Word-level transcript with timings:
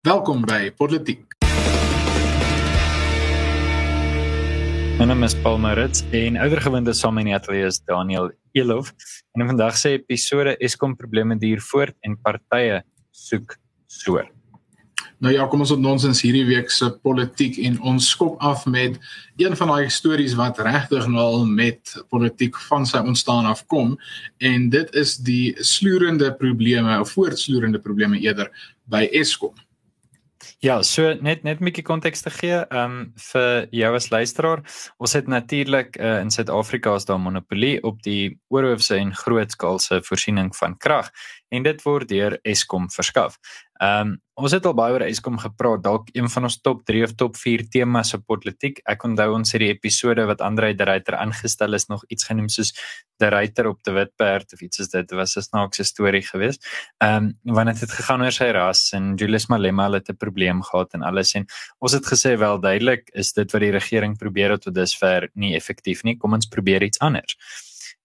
Welkom 0.00 0.46
by 0.48 0.70
Politiek. 0.72 1.34
My 4.96 5.04
naam 5.04 5.26
is 5.26 5.34
Paul 5.44 5.60
Maritz 5.60 6.00
en 6.16 6.38
oudergewinde 6.40 6.94
saam 6.96 7.20
in 7.20 7.28
die 7.28 7.36
ateljee 7.36 7.68
is 7.68 7.82
Daniel 7.84 8.30
Elof. 8.56 8.94
En 9.36 9.44
in 9.44 9.50
vandag 9.52 9.76
se 9.76 9.92
episode 9.98 10.56
Eskom 10.56 10.96
probleme 10.96 11.36
duur 11.36 11.60
voort 11.68 11.92
en 12.00 12.16
partye 12.16 12.80
soek 13.12 13.58
soor. 13.92 14.24
Nou 15.20 15.36
ja, 15.36 15.44
kom 15.52 15.68
ons 15.68 15.76
op 15.76 15.84
nonsens 15.84 16.24
hierdie 16.24 16.48
week 16.48 16.72
se 16.72 16.88
politiek 17.04 17.60
en 17.68 17.76
ons 17.92 18.08
skop 18.16 18.40
af 18.40 18.64
met 18.64 18.96
een 19.36 19.52
van 19.52 19.76
daai 19.76 19.92
stories 19.92 20.32
wat 20.40 20.64
regtig 20.64 21.12
nou 21.12 21.28
al 21.28 21.44
met 21.44 21.98
politiek 22.08 22.56
van 22.72 22.88
sy 22.88 23.04
ontstaan 23.04 23.52
af 23.52 23.66
kom 23.68 23.98
en 24.40 24.70
dit 24.72 24.94
is 24.96 25.18
die 25.20 25.52
sloerende 25.60 26.32
probleme 26.40 27.02
of 27.04 27.18
voortsloerende 27.20 27.84
probleme 27.84 28.24
eerder 28.24 28.48
by 28.88 29.04
Eskom. 29.12 29.52
Ja, 30.60 30.82
so 30.84 31.14
net 31.24 31.40
net 31.42 31.60
'n 31.60 31.64
bietjie 31.64 31.82
konteks 31.88 32.20
te 32.20 32.30
gee, 32.30 32.56
ehm 32.68 32.96
um, 33.00 33.12
vir 33.32 33.68
jou 33.72 33.94
as 33.96 34.10
luisteraar, 34.12 34.60
ons 35.00 35.12
het 35.16 35.26
natuurlik 35.26 35.96
uh, 35.96 36.18
in 36.20 36.30
Suid-Afrika 36.30 36.94
is 36.94 37.06
daar 37.08 37.18
monopolie 37.18 37.82
op 37.82 38.02
die 38.02 38.38
oorhoofse 38.52 38.98
en 39.00 39.14
grootskaalse 39.14 40.02
voorsiening 40.04 40.52
van 40.56 40.76
krag 40.76 41.08
en 41.48 41.62
dit 41.62 41.82
word 41.82 42.08
deur 42.08 42.38
Eskom 42.44 42.90
verskaf. 42.90 43.38
Ehm 43.80 44.10
um, 44.12 44.18
ons 44.40 44.54
het 44.56 44.64
al 44.64 44.72
baie 44.72 44.94
oor 44.94 45.02
Eskom 45.04 45.36
gepraat, 45.36 45.82
dalk 45.84 46.06
een 46.16 46.28
van 46.32 46.46
ons 46.48 46.54
top 46.64 46.78
3 46.88 47.02
of 47.04 47.10
top 47.20 47.34
4 47.36 47.66
temas 47.68 48.14
op 48.16 48.22
politiek. 48.28 48.78
Ek 48.88 49.02
onthou 49.04 49.34
ons 49.36 49.52
het 49.52 49.60
die 49.60 49.68
episode 49.68 50.24
wat 50.28 50.40
Andre 50.44 50.70
de 50.76 50.86
Ruyter 50.88 51.18
aangestel 51.18 51.76
is 51.76 51.88
nog 51.92 52.04
iets 52.08 52.24
genoem 52.28 52.48
soos 52.48 52.72
de 53.20 53.28
Ruyter 53.32 53.68
op 53.68 53.82
die 53.84 53.92
witperd 53.96 54.52
of 54.56 54.62
iets 54.64 54.80
soos 54.80 54.92
dit. 54.92 55.08
Dit 55.08 55.16
was 55.16 55.36
'n 55.36 55.44
snaakse 55.48 55.84
storie 55.84 56.22
geweest. 56.22 56.64
Ehm 57.00 57.32
um, 57.44 57.54
wanneer 57.56 57.80
dit 57.80 57.92
gegaan 57.92 58.22
oor 58.22 58.32
sy 58.32 58.50
ras 58.52 58.92
en 58.92 59.14
Julius 59.16 59.48
Malema 59.48 59.90
het 59.92 60.10
'n 60.10 60.16
probleem 60.16 60.62
gehad 60.62 60.94
en 60.94 61.02
alles 61.02 61.34
en 61.34 61.46
ons 61.78 61.92
het 61.92 62.04
gesê 62.06 62.36
wel 62.38 62.60
duidelik 62.60 63.08
is 63.14 63.32
dit 63.32 63.52
wat 63.52 63.60
die 63.60 63.72
regering 63.72 64.18
probeer 64.18 64.58
tot 64.58 64.74
dusver 64.74 65.30
nie 65.34 65.54
effektief 65.56 66.04
nie. 66.04 66.16
Kom 66.16 66.32
ons 66.32 66.46
probeer 66.46 66.82
iets 66.82 66.98
anders. 66.98 67.36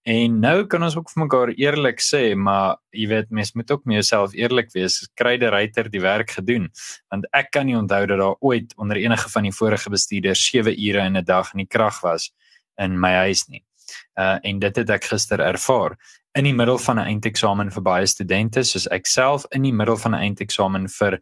En 0.06 0.36
nou 0.38 0.66
kan 0.70 0.84
ons 0.86 0.94
ook 0.94 1.08
vir 1.10 1.22
mekaar 1.24 1.50
eerlik 1.58 1.98
sê, 2.04 2.20
maar 2.38 2.76
jy 2.94 3.08
weet 3.10 3.32
mens 3.34 3.50
moet 3.58 3.70
ook 3.74 3.88
met 3.90 3.98
jouself 3.98 4.36
eerlik 4.38 4.68
wees. 4.70 5.00
Kry 5.18 5.34
die 5.42 5.50
ryter 5.50 5.90
die 5.90 6.02
werk 6.04 6.30
gedoen? 6.36 6.68
Want 7.10 7.26
ek 7.34 7.50
kan 7.56 7.66
nie 7.66 7.74
onthou 7.74 8.04
dat 8.06 8.22
daar 8.22 8.36
ooit 8.38 8.70
onder 8.78 9.00
enige 9.02 9.32
van 9.32 9.48
die 9.48 9.54
vorige 9.56 9.90
bestuurders 9.90 10.44
7 10.46 10.78
ure 10.78 11.02
in 11.10 11.16
'n 11.18 11.24
dag 11.24 11.50
in 11.54 11.64
die 11.64 11.66
krag 11.66 11.98
was 12.02 12.30
in 12.78 13.00
my 13.00 13.12
huis 13.26 13.48
nie. 13.48 13.64
Uh 14.14 14.38
en 14.42 14.58
dit 14.58 14.76
het 14.76 14.90
ek 14.90 15.04
gister 15.10 15.40
ervaar 15.40 15.98
in 16.36 16.44
die 16.44 16.54
middel 16.54 16.78
van 16.78 16.98
'n 17.00 17.08
eindeksamen 17.10 17.72
vir 17.72 17.82
baie 17.82 18.06
studente 18.06 18.62
soos 18.62 18.86
ek 18.86 19.06
self 19.06 19.44
in 19.50 19.62
die 19.62 19.72
middel 19.72 19.96
van 19.96 20.14
'n 20.14 20.22
eindeksamen 20.22 20.88
vir 20.88 21.18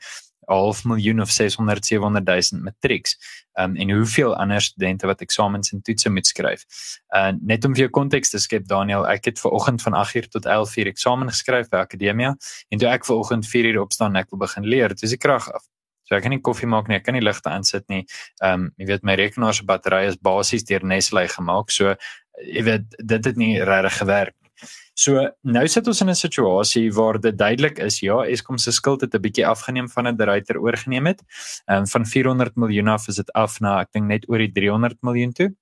half 0.46 0.84
miljoen 0.84 1.20
of 1.20 1.30
600 1.30 1.86
700 1.86 2.24
000 2.52 2.62
matrieks. 2.62 3.16
Um 3.60 3.76
en 3.76 3.90
hoeveel 3.90 4.36
ander 4.36 4.60
studente 4.60 5.06
wat 5.06 5.20
eksamens 5.20 5.72
en 5.72 5.82
toetse 5.82 6.10
moet 6.10 6.26
skryf. 6.26 6.64
Uh 7.14 7.32
net 7.40 7.64
om 7.64 7.74
vir 7.74 7.86
jou 7.86 7.90
konteks 8.00 8.30
te 8.30 8.40
skep 8.42 8.66
Daniel, 8.68 9.06
ek 9.06 9.30
het 9.30 9.40
ver 9.40 9.54
oggend 9.54 9.82
van 9.82 9.96
8uur 10.00 10.28
tot 10.28 10.46
11uur 10.46 10.90
eksamen 10.90 11.30
geskryf 11.30 11.70
by 11.70 11.84
Akademia 11.84 12.34
en 12.68 12.78
toe 12.82 12.90
ek 12.90 13.06
ver 13.06 13.16
oggend 13.16 13.48
4uur 13.48 13.80
opstaan 13.84 14.14
en 14.16 14.22
ek 14.24 14.30
wil 14.32 14.42
begin 14.46 14.66
leer, 14.66 14.94
dis 14.94 15.14
die 15.14 15.20
krag 15.20 15.48
af. 15.52 15.64
So 16.04 16.16
ek 16.18 16.26
kan 16.26 16.34
nie 16.34 16.42
koffie 16.44 16.68
maak 16.68 16.88
nie, 16.88 16.98
ek 16.98 17.06
kan 17.06 17.16
nie 17.16 17.24
ligte 17.24 17.48
aansit 17.48 17.88
nie. 17.88 18.04
Um 18.44 18.72
jy 18.76 18.90
weet 18.92 19.06
my 19.06 19.16
rekenaar 19.20 19.54
se 19.56 19.64
battery 19.64 20.06
is 20.10 20.20
basies 20.20 20.66
deur 20.68 20.84
Nestle 20.84 21.28
gemaak, 21.28 21.70
so 21.70 21.94
jy 22.42 22.64
weet 22.66 22.98
dit 22.98 23.30
het 23.30 23.36
nie 23.38 23.54
regtig 23.62 24.02
gewerk 24.02 24.34
So 24.94 25.30
nou 25.42 25.66
sit 25.68 25.86
ons 25.86 26.00
in 26.00 26.10
'n 26.10 26.14
situasie 26.14 26.92
waar 26.92 27.20
dit 27.20 27.38
duidelik 27.38 27.78
is 27.78 28.00
ja, 28.00 28.24
Eskom 28.24 28.58
se 28.58 28.72
skuld 28.72 29.00
het 29.00 29.14
'n 29.14 29.20
bietjie 29.20 29.46
afgeneem 29.46 29.88
van 29.88 30.06
'n 30.08 30.16
Deryter 30.16 30.60
oorgeneem 30.60 31.06
het. 31.06 31.22
Ehm 31.66 31.78
um, 31.78 31.86
van 31.86 32.06
400 32.06 32.56
miljoen 32.56 32.88
af 32.88 33.08
is 33.08 33.16
dit 33.16 33.32
af 33.32 33.60
na 33.60 33.80
ek 33.80 33.92
dink 33.92 34.06
net 34.06 34.28
oor 34.28 34.38
die 34.38 34.52
300 34.52 34.96
miljoen 35.02 35.32
toe. 35.32 35.54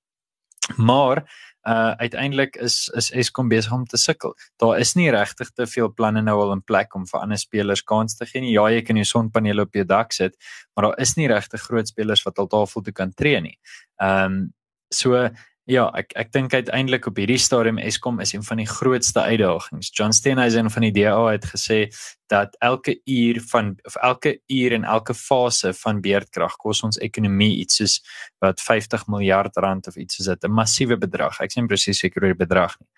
Maar 0.77 1.25
uh 1.63 1.95
uiteindelik 1.97 2.57
is 2.57 2.89
is 2.95 3.11
Eskom 3.11 3.49
besig 3.49 3.73
om 3.73 3.85
te 3.87 3.97
sukkel. 3.97 4.35
Daar 4.57 4.79
is 4.79 4.95
nie 4.95 5.11
regtig 5.11 5.51
te 5.51 5.67
veel 5.67 5.93
planne 5.95 6.23
nou 6.23 6.41
al 6.41 6.53
in 6.53 6.63
plek 6.63 6.95
om 6.95 7.07
vir 7.07 7.21
ander 7.21 7.39
spelers 7.39 7.83
kans 7.83 8.17
te 8.17 8.27
gee 8.27 8.41
nie. 8.43 8.53
Ja, 8.53 8.67
jy 8.71 8.83
kan 8.83 8.99
jou 8.99 9.07
sonpanele 9.07 9.63
op 9.63 9.75
jou 9.75 9.85
dak 9.85 10.13
sit, 10.13 10.35
maar 10.75 10.89
daar 10.89 10.99
is 10.99 11.15
nie 11.17 11.29
regtig 11.31 11.63
groot 11.63 11.89
spelers 11.89 12.25
wat 12.27 12.39
al 12.39 12.47
tafel 12.51 12.83
toe 12.83 12.93
kan 12.93 13.15
tree 13.15 13.41
nie. 13.41 13.59
Ehm 14.01 14.25
um, 14.25 14.53
so 14.91 15.31
Ja, 15.71 15.85
ek 15.95 16.11
ek 16.19 16.33
dink 16.35 16.55
uiteindelik 16.59 17.05
op 17.07 17.21
hierdie 17.21 17.39
stadium 17.39 17.77
Eskom 17.79 18.17
is 18.21 18.33
een 18.35 18.43
van 18.43 18.59
die 18.59 18.67
grootste 18.67 19.23
uitdagings. 19.23 19.93
John 19.95 20.11
Steenhuisen 20.11 20.71
van 20.75 20.83
die 20.83 20.91
DA 20.97 21.21
het 21.31 21.45
gesê 21.47 21.85
dat 22.27 22.57
elke 22.59 22.97
uur 23.07 23.39
van 23.53 23.77
of 23.87 23.95
elke 24.03 24.41
uur 24.51 24.73
en 24.75 24.85
elke 24.85 25.15
fase 25.15 25.71
van 25.85 26.01
beerdkrag 26.03 26.57
kos 26.59 26.83
ons 26.83 26.99
ekonomie 26.99 27.61
iets 27.61 27.79
soos 27.79 27.95
wat 28.43 28.59
50 28.61 29.07
miljard 29.07 29.57
rand 29.57 29.87
of 29.87 29.97
iets 29.97 30.17
soos 30.17 30.27
dit, 30.27 30.45
'n 30.45 30.51
massiewe 30.51 30.99
bedrag. 30.99 31.39
Ek 31.41 31.53
sien 31.53 31.69
presies 31.69 31.99
seker 31.99 32.23
oor 32.23 32.35
die 32.35 32.45
bedrag 32.45 32.75
nie. 32.81 32.89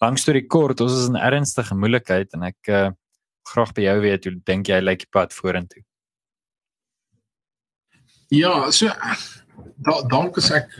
Langs 0.00 0.24
toe 0.24 0.34
die 0.34 0.46
kort, 0.46 0.80
ons 0.80 0.92
is 0.92 1.08
in 1.08 1.16
ernstige 1.16 1.74
moeilikheid 1.74 2.34
en 2.34 2.42
ek 2.42 2.68
uh, 2.68 2.90
graag 3.50 3.72
by 3.74 3.82
jou 3.82 4.00
weet 4.00 4.24
hoe 4.24 4.40
dink 4.44 4.68
jy 4.68 4.78
lyk 4.80 4.98
die 4.98 5.10
pad 5.10 5.32
vorentoe? 5.32 5.82
Ja, 8.30 8.70
so 8.70 8.86
da, 9.76 10.02
dank 10.06 10.36
is 10.36 10.50
ek 10.50 10.70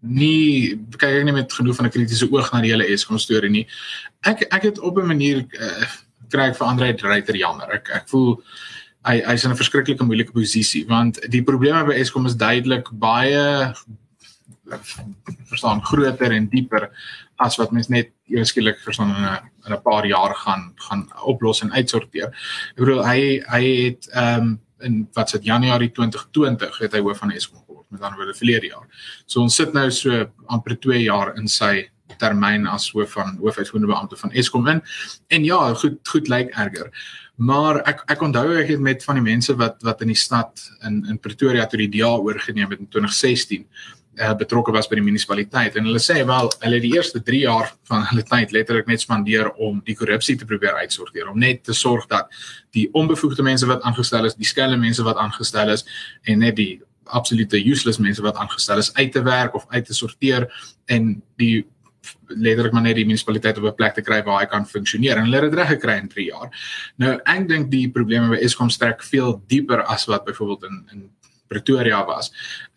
nie 0.00 0.78
kyk 0.98 1.20
ek 1.20 1.24
nie 1.24 1.32
met 1.32 1.52
genoeg 1.52 1.76
van 1.76 1.86
'n 1.86 1.90
kritiese 1.90 2.30
oog 2.30 2.52
na 2.52 2.60
die 2.60 2.70
hele 2.70 2.86
Eskom 2.86 3.18
storie 3.18 3.50
nie. 3.50 3.66
Ek 4.22 4.46
ek 4.52 4.62
het 4.62 4.78
op 4.78 4.98
'n 4.98 5.06
manier 5.06 5.46
uh, 5.60 5.86
kry 6.30 6.48
ek 6.50 6.56
vir 6.56 6.66
Andre 6.66 6.94
Dreiter 6.94 7.36
jammer. 7.36 7.70
Ek 7.72 7.90
ek 7.90 8.08
voel 8.08 8.42
hy 9.04 9.20
hy's 9.26 9.44
in 9.44 9.50
'n 9.50 9.56
verskriklike 9.56 10.04
moeilike 10.04 10.32
posisie 10.32 10.86
want 10.86 11.18
die 11.30 11.42
probleme 11.42 11.84
by 11.84 11.94
Eskom 11.94 12.26
is 12.26 12.36
duidelik 12.36 12.88
baie 12.92 13.74
verstaan 15.48 15.80
groter 15.82 16.32
en 16.32 16.48
dieper 16.48 16.90
as 17.36 17.56
wat 17.56 17.72
mens 17.72 17.88
net 17.88 18.10
eweskielik 18.28 18.78
verstaan 18.84 19.14
in 19.16 19.24
'n 19.24 19.38
in 19.66 19.72
'n 19.72 19.82
paar 19.82 20.06
jaar 20.06 20.34
gaan 20.34 20.72
gaan 20.76 21.08
oplos 21.24 21.62
en 21.62 21.72
uitsorteer. 21.72 22.28
Ek 22.76 22.76
bedoel 22.76 23.04
hy 23.04 23.42
hy 23.46 23.62
het 23.84 24.08
ehm 24.12 24.40
um, 24.40 24.60
in 24.80 25.08
wat 25.12 25.30
se 25.30 25.38
Januarie 25.42 25.90
2020 25.90 26.78
het 26.78 26.92
hy 26.92 27.00
hoof 27.00 27.18
van 27.18 27.32
Eskom 27.32 27.67
met 27.88 28.02
ander 28.02 28.18
woorde 28.20 28.36
verlede 28.38 28.72
jaar. 28.72 28.88
So 29.26 29.40
ons 29.40 29.56
sit 29.56 29.72
nou 29.76 29.88
so 29.90 30.26
amper 30.46 30.76
2 30.76 31.02
jaar 31.04 31.34
in 31.36 31.48
sy 31.48 31.88
termyn 32.18 32.66
as 32.66 32.88
hoof 32.94 33.12
van 33.18 33.36
hoofuitvoerende 33.40 33.90
beampte 33.92 34.16
van 34.16 34.32
Eskom 34.32 34.68
in. 34.72 34.82
En 35.28 35.44
ja, 35.44 35.60
goed 35.74 35.98
goed 36.08 36.28
lyk 36.28 36.54
erger. 36.56 36.90
Maar 37.36 37.82
ek 37.86 38.02
ek 38.10 38.22
onthou 38.22 38.46
ek 38.58 38.72
het 38.72 38.80
met 38.80 39.04
van 39.04 39.20
die 39.20 39.26
mense 39.28 39.54
wat 39.56 39.82
wat 39.86 40.00
in 40.02 40.14
die 40.14 40.18
stad 40.18 40.64
in 40.88 41.04
in 41.08 41.20
Pretoria 41.20 41.66
toe 41.66 41.78
die 41.84 41.92
DA 41.98 42.16
oorgeneem 42.16 42.70
het 42.70 42.80
in 42.80 42.88
2016 42.88 43.66
uh, 44.18 44.34
betrokke 44.38 44.72
was 44.74 44.88
by 44.90 44.98
die 44.98 45.04
munisipaliteit 45.06 45.76
en 45.78 45.86
hulle 45.88 46.00
sê 46.02 46.18
wel 46.26 46.50
hulle 46.64 46.80
die 46.82 46.92
eerste 46.96 47.22
3 47.24 47.40
jaar 47.44 47.70
van 47.90 48.04
hulle 48.10 48.24
tyd 48.26 48.54
letterlik 48.56 48.90
net 48.90 49.04
spandeer 49.04 49.50
om 49.54 49.80
die 49.86 49.96
korrupsie 49.98 50.36
te 50.38 50.48
probeer 50.48 50.80
uitsorteer 50.82 51.30
om 51.30 51.38
net 51.38 51.62
te 51.68 51.76
sorg 51.76 52.08
dat 52.10 52.32
die 52.76 52.88
onbevoegde 52.98 53.46
mense 53.46 53.66
wat 53.70 53.86
aangestel 53.86 54.28
is, 54.28 54.36
die 54.38 54.48
skelm 54.48 54.80
mense 54.82 55.04
wat 55.06 55.20
aangestel 55.22 55.72
is 55.76 55.86
en 56.26 56.42
net 56.44 56.58
die 56.58 56.80
absolute 57.08 57.60
useless 57.64 57.98
mense 57.98 58.22
wat 58.22 58.36
aangestel 58.36 58.78
is 58.78 58.94
uit 58.94 59.12
te 59.12 59.22
werk 59.22 59.54
of 59.54 59.66
uit 59.68 59.84
te 59.86 59.94
sorteer 59.94 60.48
en 60.86 61.22
die 61.36 61.66
letterlik 62.26 62.72
maar 62.72 62.82
net 62.82 62.96
die 62.96 63.06
munisipaliteit 63.06 63.58
op 63.58 63.64
'n 63.64 63.74
plek 63.74 63.94
te 63.94 64.02
kry 64.02 64.22
waar 64.22 64.40
hy 64.40 64.46
kan 64.46 64.66
funksioneer 64.66 65.16
en 65.16 65.24
hulle 65.24 65.40
het 65.40 65.50
dit 65.50 65.58
reg 65.58 65.68
gekry 65.68 65.96
in 65.98 66.08
3 66.08 66.26
jaar. 66.26 66.50
Nou 66.96 67.20
ek 67.24 67.48
dink 67.48 67.70
die 67.70 67.90
probleme 67.90 68.28
by 68.28 68.42
Eskom 68.42 68.70
strek 68.70 69.02
veel 69.02 69.42
dieper 69.46 69.82
as 69.82 70.06
wat 70.06 70.24
byvoorbeeld 70.24 70.64
in 70.64 70.84
in 70.92 71.10
Pretoria 71.48 72.04
was. 72.04 72.32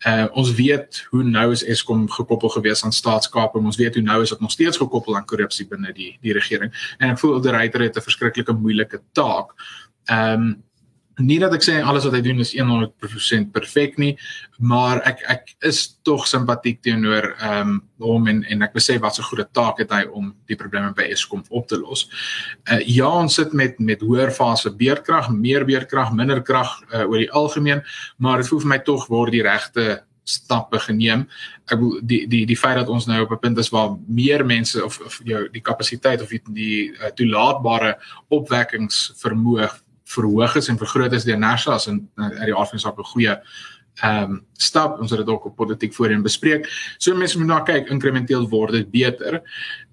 Uh 0.06 0.26
ons 0.32 0.54
weet 0.54 1.06
hoe 1.10 1.22
nou 1.22 1.52
is 1.52 1.64
Eskom 1.64 2.08
gekoppel 2.10 2.48
gewees 2.48 2.84
aan 2.84 2.92
staatskaping. 2.92 3.64
Ons 3.64 3.76
weet 3.76 3.94
hoe 3.94 4.02
nou 4.02 4.22
is 4.22 4.32
dit 4.32 4.40
nog 4.40 4.50
steeds 4.50 4.76
gekoppel 4.76 5.16
aan 5.16 5.26
korrupsie 5.28 5.66
binne 5.68 5.92
die 5.92 6.18
die 6.20 6.32
regering. 6.32 6.72
En 6.98 7.10
ek 7.10 7.18
voel 7.18 7.40
die 7.40 7.52
ryter 7.52 7.80
het 7.80 7.96
'n 7.96 8.08
verskriklike 8.08 8.52
moeilike 8.52 9.02
taak. 9.12 9.52
Ehm 10.04 10.40
um, 10.40 10.62
nie 11.22 11.38
dat 11.42 11.54
ek 11.56 11.64
sê 11.64 11.78
alles 11.80 12.04
wat 12.06 12.16
hy 12.16 12.20
doen 12.24 12.42
is 12.42 12.52
100% 12.56 13.52
perfek 13.54 13.98
nie, 14.02 14.12
maar 14.58 15.02
ek 15.08 15.24
ek 15.32 15.54
is 15.70 15.80
tog 16.06 16.26
simpatiek 16.30 16.82
teenoor 16.82 17.32
ehm 17.32 17.60
um, 17.60 17.80
hom 18.02 18.26
en 18.26 18.42
en 18.50 18.62
ek 18.66 18.74
besef 18.74 19.00
wat 19.00 19.18
'n 19.18 19.28
goeie 19.30 19.46
taak 19.52 19.78
het 19.78 19.90
hy 19.90 20.04
om 20.10 20.34
die 20.50 20.56
probleme 20.56 20.92
by 20.94 21.06
Eskom 21.12 21.44
op 21.50 21.68
te 21.68 21.78
los. 21.78 22.08
Uh 22.70 22.80
ja, 22.86 23.08
ons 23.08 23.34
sit 23.34 23.52
met 23.52 23.78
met 23.78 24.00
hoër 24.00 24.30
fase 24.30 24.70
beerdkrag, 24.70 25.30
meer 25.30 25.64
beerdkrag, 25.64 26.12
minder 26.12 26.42
krag 26.42 26.82
uh, 26.92 27.06
oor 27.06 27.18
die 27.18 27.30
algemeen, 27.30 27.82
maar 28.18 28.38
dit 28.38 28.48
voel 28.48 28.60
vir 28.60 28.68
my 28.68 28.78
tog 28.78 29.06
word 29.08 29.32
die 29.32 29.42
regte 29.42 30.02
stappe 30.24 30.78
geneem. 30.78 31.26
Ek 31.66 31.78
bedoel 31.78 32.00
die 32.02 32.20
die 32.30 32.44
die 32.46 32.58
feit 32.58 32.76
dat 32.78 32.88
ons 32.88 33.06
nou 33.06 33.22
op 33.22 33.32
'n 33.32 33.38
punt 33.38 33.58
is 33.58 33.70
waar 33.70 33.96
meer 34.06 34.44
mense 34.46 34.84
of 34.84 35.00
of 35.00 35.20
jou 35.24 35.48
die 35.52 35.62
kapasiteit 35.62 36.22
of 36.22 36.28
die, 36.28 36.42
die 36.46 36.90
uh, 36.90 37.10
toelaatbare 37.14 37.98
opwekkingsvermoë 38.28 39.70
verhoog 40.16 40.56
is 40.60 40.68
en 40.68 40.78
vergroot 40.80 41.12
is 41.12 41.24
deur 41.24 41.38
Nersa 41.38 41.76
as 41.78 41.88
in 41.90 42.08
uit 42.16 42.50
die 42.50 42.78
saak 42.78 42.98
'n 42.98 43.12
goeie 43.14 43.36
ehm 44.00 44.30
um, 44.30 44.44
stap 44.56 45.00
ons 45.00 45.10
het 45.10 45.18
dit 45.18 45.28
ook 45.28 45.44
op 45.44 45.56
politiek 45.56 45.94
voorheen 45.94 46.22
bespreek. 46.22 46.68
So 46.98 47.14
mense 47.14 47.38
moet 47.38 47.46
na 47.46 47.60
kyk 47.60 47.90
inkrementeel 47.90 48.48
word 48.48 48.72
dit 48.72 48.90
beter 48.90 49.42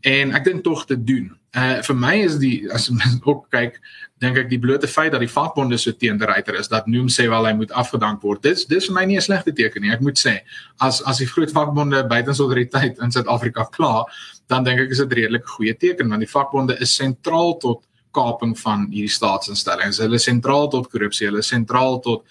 en 0.07 0.31
ek 0.37 0.45
dink 0.45 0.63
tog 0.63 0.85
te 0.85 0.95
doen. 0.95 1.33
Uh 1.57 1.81
vir 1.83 1.95
my 1.97 2.13
is 2.23 2.37
die 2.39 2.69
as 2.71 2.89
mens 2.89 3.19
ook 3.25 3.49
kyk 3.51 3.81
dink 4.23 4.37
ek 4.37 4.49
die 4.49 4.59
blote 4.59 4.87
feit 4.87 5.11
dat 5.11 5.23
die 5.23 5.31
vakbonde 5.31 5.77
so 5.77 5.91
teen 5.91 6.17
die 6.21 6.29
ryter 6.29 6.55
is 6.55 6.71
dat 6.71 6.87
Noem 6.87 7.09
sê 7.11 7.27
wel 7.29 7.49
hy 7.49 7.53
moet 7.57 7.71
afgedank 7.71 8.23
word. 8.23 8.43
Dis 8.43 8.65
dis 8.69 8.87
vir 8.87 8.95
my 8.95 9.05
nie 9.05 9.17
'n 9.17 9.25
slegte 9.25 9.51
teken 9.51 9.81
nie. 9.81 9.91
Ek 9.91 10.01
moet 10.01 10.17
sê 10.17 10.39
as 10.79 11.01
as 11.03 11.19
die 11.19 11.27
groot 11.27 11.51
vakbonde 11.51 12.07
buite 12.07 12.33
solidariteit 12.33 12.99
in 13.01 13.11
Suid-Afrika 13.11 13.67
kla, 13.71 14.05
dan 14.47 14.63
dink 14.63 14.79
ek 14.79 14.91
is 14.91 15.03
dit 15.03 15.13
redelik 15.13 15.45
goeie 15.45 15.75
teken 15.75 16.09
want 16.09 16.21
die 16.21 16.31
vakbonde 16.31 16.79
is 16.79 16.95
sentraal 16.95 17.57
tot 17.57 17.83
kaping 18.11 18.57
van 18.59 18.87
hierdie 18.89 19.13
staatsinstellings. 19.13 19.97
Hulle 19.97 20.15
is 20.15 20.23
sentraal 20.23 20.69
tot 20.69 20.89
korrupsie, 20.89 21.27
hulle 21.27 21.39
is 21.39 21.47
sentraal 21.47 21.99
tot 21.99 22.25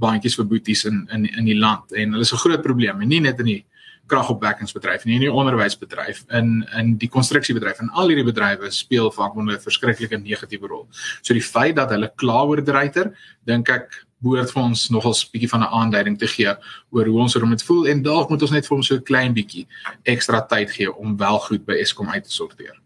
baantjies 0.00 0.36
vir 0.38 0.48
boeties 0.50 0.84
in 0.90 1.08
in 1.12 1.26
in 1.26 1.44
die 1.44 1.58
land 1.58 1.92
en 1.92 2.12
hulle 2.12 2.26
is 2.26 2.32
'n 2.32 2.42
groot 2.44 2.62
probleem 2.62 3.00
en 3.00 3.08
nie 3.08 3.20
net 3.20 3.38
in 3.40 3.46
die 3.46 3.64
kragopwekkingsbedryf 4.06 5.04
nie, 5.04 5.14
in 5.14 5.24
die 5.26 5.32
onderwysbedryf, 5.32 6.24
in 6.38 6.66
in 6.76 6.96
die 7.00 7.08
konstruksiebedryf 7.08 7.80
en 7.80 7.90
al 7.90 8.12
hierdie 8.12 8.26
bedrywe 8.26 8.70
speel 8.70 9.10
vakbonde 9.10 9.56
'n 9.56 9.60
verskriklike 9.60 10.18
negatiewe 10.18 10.68
rol. 10.68 10.88
So 11.22 11.34
die 11.34 11.42
feit 11.42 11.76
dat 11.76 11.90
hulle 11.90 12.12
kla 12.16 12.44
oor 12.44 12.62
dryter, 12.62 13.14
dink 13.46 13.68
ek 13.68 14.04
behoort 14.22 14.52
vir 14.52 14.62
ons 14.62 14.88
nogals 14.90 15.24
bietjie 15.32 15.48
van 15.48 15.62
'n 15.62 15.74
aanduiding 15.80 16.18
te 16.18 16.26
gee 16.26 16.52
oor 16.90 17.06
hoe 17.06 17.20
ons 17.20 17.34
hom 17.34 17.58
voel 17.58 17.86
en 17.88 18.02
dalk 18.02 18.30
moet 18.30 18.42
ons 18.42 18.50
net 18.50 18.66
vir 18.66 18.76
hom 18.76 18.82
so 18.82 18.94
'n 18.94 19.02
klein 19.02 19.34
bietjie 19.34 19.66
ekstra 20.04 20.40
tyd 20.40 20.70
gee 20.70 20.92
om 20.92 21.16
wel 21.16 21.38
goed 21.38 21.64
by 21.64 21.74
Eskom 21.74 22.08
uit 22.08 22.24
te 22.24 22.30
sorteer. 22.30 22.83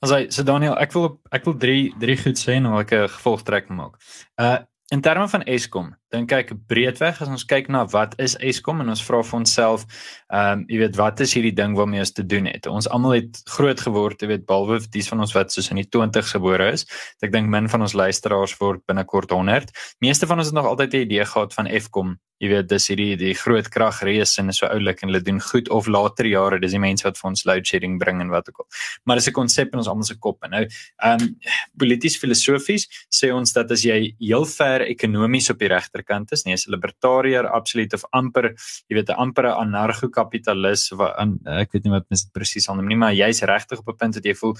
Also, 0.00 0.30
so 0.30 0.42
Daniel, 0.42 0.76
ek 0.78 0.92
wil 0.94 1.20
ek 1.34 1.44
wil 1.44 1.54
3 1.58 1.92
3 1.98 2.16
goed 2.22 2.38
sê 2.38 2.54
en 2.56 2.62
dan 2.68 2.72
wil 2.72 2.80
ek 2.80 2.92
'n 2.92 3.08
gevolgtrekking 3.08 3.76
maak. 3.76 3.96
Uh 4.38 4.58
In 4.90 5.00
terme 5.00 5.28
van 5.28 5.42
Eskom, 5.44 5.96
dink 6.14 6.32
ek 6.32 6.52
breedweg 6.70 7.20
as 7.22 7.28
ons 7.28 7.44
kyk 7.48 7.68
na 7.72 7.84
wat 7.92 8.14
is 8.22 8.36
Eskom 8.40 8.80
en 8.82 8.92
ons 8.94 9.02
vra 9.04 9.20
vir 9.22 9.38
onsself, 9.40 9.84
ehm 10.32 10.60
um, 10.60 10.64
jy 10.72 10.80
weet 10.82 10.96
wat 11.00 11.20
is 11.24 11.34
hierdie 11.36 11.54
ding 11.56 11.76
waarmee 11.78 12.04
ons 12.04 12.14
te 12.16 12.24
doen 12.24 12.48
het. 12.48 12.68
Ons 12.70 12.88
almal 12.88 13.18
het 13.18 13.42
groot 13.56 13.80
geword, 13.88 14.22
jy 14.22 14.32
weet 14.32 14.46
behalwe 14.48 14.80
dis 14.94 15.10
van 15.12 15.24
ons 15.24 15.34
wat 15.36 15.52
soos 15.52 15.70
in 15.72 15.82
die 15.82 15.88
20's 15.96 16.32
gebore 16.36 16.70
is. 16.76 16.86
Ek 17.22 17.32
dink 17.34 17.52
min 17.52 17.68
van 17.68 17.84
ons 17.84 17.96
luisteraars 17.96 18.56
word 18.62 18.84
binnekort 18.88 19.34
100. 19.36 19.74
Meeste 20.04 20.30
van 20.30 20.40
ons 20.40 20.52
het 20.52 20.56
nog 20.56 20.70
altyd 20.72 20.94
'n 20.94 21.06
idee 21.08 21.24
gehad 21.24 21.54
van 21.54 21.66
Eskom 21.66 22.16
jy 22.42 22.50
weet 22.52 22.68
dis 22.70 22.86
hierdie 22.92 23.16
die 23.18 23.34
groot 23.36 23.66
kragrees 23.72 24.36
en 24.40 24.52
is 24.52 24.60
so 24.62 24.68
oulik 24.70 25.02
en 25.02 25.10
hulle 25.10 25.22
doen 25.26 25.40
goed 25.42 25.68
of 25.74 25.88
later 25.90 26.26
jare 26.28 26.60
dis 26.62 26.74
die 26.74 26.82
mense 26.82 27.06
wat 27.06 27.18
vir 27.18 27.30
ons 27.32 27.44
load 27.48 27.66
shedding 27.66 27.98
bring 27.98 28.22
en 28.22 28.30
wat 28.32 28.50
ook 28.50 28.62
al. 28.62 28.68
Maar 29.04 29.18
dis 29.18 29.28
'n 29.28 29.38
konsep 29.38 29.72
in 29.72 29.82
ons 29.82 29.88
almal 29.88 30.06
se 30.06 30.18
kop 30.18 30.44
en 30.44 30.50
nou 30.50 30.64
ehm 30.64 31.22
um, 31.22 31.36
polities 31.78 32.16
filosofies 32.16 32.86
sê 33.10 33.32
ons 33.34 33.52
dat 33.52 33.70
as 33.70 33.82
jy 33.82 34.14
heel 34.18 34.46
ver 34.46 34.86
ekonomies 34.86 35.50
op 35.50 35.58
die 35.58 35.68
regterkant 35.98 36.32
is, 36.32 36.44
nie 36.46 36.54
as 36.54 36.66
'n 36.66 36.72
libertariër 36.72 37.46
absoluut 37.46 37.94
of 37.94 38.04
amper 38.12 38.54
jy 38.88 38.94
weet 38.96 39.10
'n 39.10 39.18
ampere 39.18 39.54
anarcho-kapitalis 39.54 40.92
of 40.92 41.00
'n 41.00 41.40
ek 41.46 41.72
weet 41.72 41.84
nie 41.84 41.92
wat 41.92 42.06
mens 42.10 42.24
dit 42.24 42.32
presies 42.32 42.68
aanneem 42.68 42.88
nie, 42.88 42.96
maar 42.96 43.12
jy's 43.12 43.42
regtig 43.42 43.78
op 43.78 43.88
'n 43.88 43.96
punt 43.96 44.14
dat 44.14 44.24
jy 44.24 44.34
voel 44.34 44.56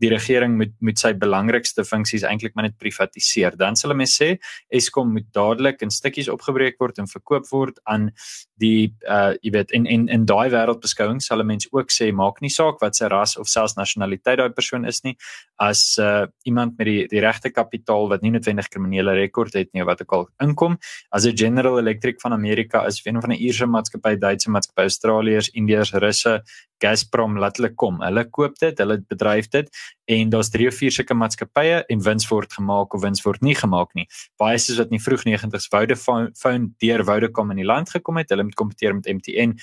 die 0.00 0.10
regering 0.12 0.56
moet 0.56 0.74
moet 0.80 0.98
sy 0.98 1.12
belangrikste 1.12 1.84
funksies 1.84 2.24
eintlik 2.26 2.54
maar 2.54 2.68
net 2.68 2.78
privatiseer. 2.78 3.56
Dan 3.56 3.76
sal 3.76 3.94
hulle 3.94 4.06
sê 4.06 4.38
Eskom 4.70 5.12
moet 5.12 5.26
dadelik 5.32 5.82
in 5.82 5.90
stukkies 5.90 6.28
opgebreek 6.28 6.78
word 6.78 6.98
en 6.98 7.10
verkoop 7.10 7.48
word 7.52 7.80
aan 7.84 8.10
die 8.58 8.94
uh 9.08 9.34
jy 9.42 9.52
weet 9.54 9.72
in 9.72 9.86
in 9.86 10.08
in 10.08 10.26
daai 10.26 10.50
wêreldbeskouing 10.50 11.20
sal 11.22 11.42
'n 11.42 11.46
mens 11.46 11.68
ook 11.72 11.90
sê 11.90 12.12
maak 12.12 12.40
nie 12.40 12.50
saak 12.50 12.80
wat 12.80 12.96
sy 12.96 13.06
ras 13.08 13.36
of 13.36 13.48
selfs 13.48 13.76
nasionaliteit 13.76 14.38
daai 14.38 14.54
persoon 14.54 14.84
is 14.84 15.04
nie 15.04 15.16
as 15.58 15.98
uh 15.98 16.26
iemand 16.44 16.78
met 16.78 16.86
die 16.86 17.06
die 17.08 17.20
regte 17.20 17.50
kapitaal 17.50 18.08
wat 18.08 18.22
nie 18.22 18.30
noodwendig 18.30 18.68
kriminele 18.68 19.14
rekord 19.14 19.54
het 19.54 19.72
nie 19.74 19.84
wat 19.84 20.02
ook 20.02 20.12
al 20.12 20.28
inkom 20.40 20.78
as 21.10 21.26
'n 21.26 21.36
General 21.36 21.78
Electric 21.78 22.20
van 22.20 22.32
Amerika 22.32 22.86
is 22.86 23.00
een 23.04 23.20
van 23.20 23.30
'n 23.30 23.40
Ierse 23.40 23.66
maatskappy, 23.66 24.16
Duitse 24.16 24.50
maatskappy, 24.50 24.82
Australiërs, 24.82 25.50
Indiërs, 25.50 25.92
Russe, 25.92 26.42
Gazprom 26.82 27.38
laat 27.38 27.58
hulle 27.58 27.72
kom. 27.74 28.00
Hulle 28.04 28.24
koop 28.30 28.58
dit, 28.60 28.78
hulle 28.78 28.98
bedryf 29.10 29.50
dit 29.54 29.70
en 30.08 30.30
daar's 30.30 30.50
3 30.54 30.68
of 30.70 30.78
4 30.78 30.94
sulke 30.98 31.16
maatskappye 31.18 31.82
en 31.88 32.04
wins 32.04 32.28
word 32.30 32.52
gemaak 32.52 32.94
of 32.94 33.02
wins 33.02 33.24
word 33.26 33.42
nie 33.42 33.56
gemaak 33.58 33.92
nie. 33.98 34.06
Baie 34.40 34.58
soos 34.58 34.78
wat 34.78 34.92
in 34.92 34.98
die 34.98 35.04
vroeg 35.04 35.26
90's 35.28 35.68
Vodafone 35.72 36.70
deur 36.78 37.04
Vodacom 37.04 37.50
in 37.50 37.62
die 37.62 37.68
land 37.68 37.90
gekom 37.90 38.16
het, 38.22 38.30
hulle 38.30 38.48
moet 38.48 38.58
kompeteer 38.58 38.94
met 38.94 39.10
MTN. 39.10 39.58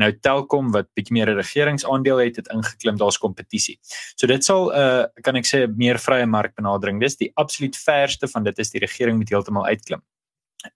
Nou 0.00 0.10
Telkom 0.22 0.70
wat 0.72 0.88
bietjie 0.94 1.16
meer 1.16 1.30
'n 1.30 1.40
regeringsaandeel 1.40 2.18
het, 2.22 2.36
het 2.36 2.48
ingeklim, 2.54 2.96
daar's 2.96 3.18
kompetisie. 3.18 3.78
So 4.16 4.26
dit 4.26 4.44
sal 4.44 4.70
'n 4.70 4.76
uh, 4.76 5.04
kan 5.22 5.36
ek 5.36 5.46
sê 5.46 5.66
meer 5.66 5.98
vrye 5.98 6.26
markbenadering. 6.26 7.00
Dis 7.00 7.16
die 7.16 7.32
absoluut 7.34 7.76
verste 7.76 8.28
van 8.28 8.44
dit 8.44 8.58
is 8.58 8.70
die 8.70 8.80
regering 8.80 9.16
moet 9.16 9.28
heeltemal 9.28 9.66
uitklim. 9.66 10.02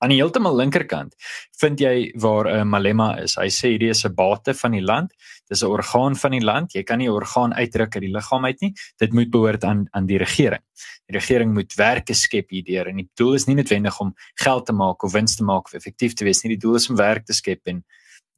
Aan 0.01 0.13
die 0.15 0.17
heeltemal 0.17 0.57
linkerkant 0.57 1.13
vind 1.61 1.81
jy 1.81 2.13
waar 2.21 2.49
'n 2.49 2.61
uh, 2.61 2.65
Malema 2.65 3.09
is. 3.21 3.37
Hy 3.37 3.51
sê 3.53 3.75
hierdie 3.75 3.91
is 3.91 4.05
'n 4.05 4.15
bate 4.15 4.55
van 4.55 4.73
die 4.73 4.81
land. 4.81 5.13
Dis 5.49 5.63
'n 5.63 5.67
orgaan 5.67 6.17
van 6.17 6.31
die 6.31 6.41
land. 6.41 6.73
Jy 6.73 6.83
kan 6.83 6.99
nie 6.99 7.09
'n 7.09 7.13
orgaan 7.13 7.53
uitdruk 7.53 7.95
uit 7.97 8.05
die 8.05 8.15
liggaam 8.15 8.45
uit 8.45 8.61
nie. 8.61 8.73
Dit 8.99 9.13
moet 9.13 9.31
behoort 9.31 9.65
aan 9.65 9.87
aan 9.93 10.07
die 10.07 10.19
regering. 10.19 10.63
Die 11.07 11.19
regering 11.19 11.53
moet 11.55 11.75
werke 11.75 12.15
skep 12.15 12.49
hierdeur 12.51 12.87
en 12.87 12.97
die 12.97 13.11
doel 13.15 13.35
is 13.35 13.47
nie 13.47 13.57
noodwendig 13.57 14.01
om 14.01 14.15
geld 14.35 14.67
te 14.67 14.73
maak 14.73 15.03
of 15.05 15.13
wins 15.13 15.37
te 15.37 15.45
maak 15.45 15.67
of 15.67 15.75
effektief 15.75 16.15
te 16.15 16.25
wees 16.25 16.43
nie. 16.43 16.57
Die 16.57 16.63
doel 16.67 16.77
is 16.77 16.89
om 16.89 16.97
werk 16.97 17.27
te 17.27 17.33
skep 17.33 17.61
en 17.67 17.85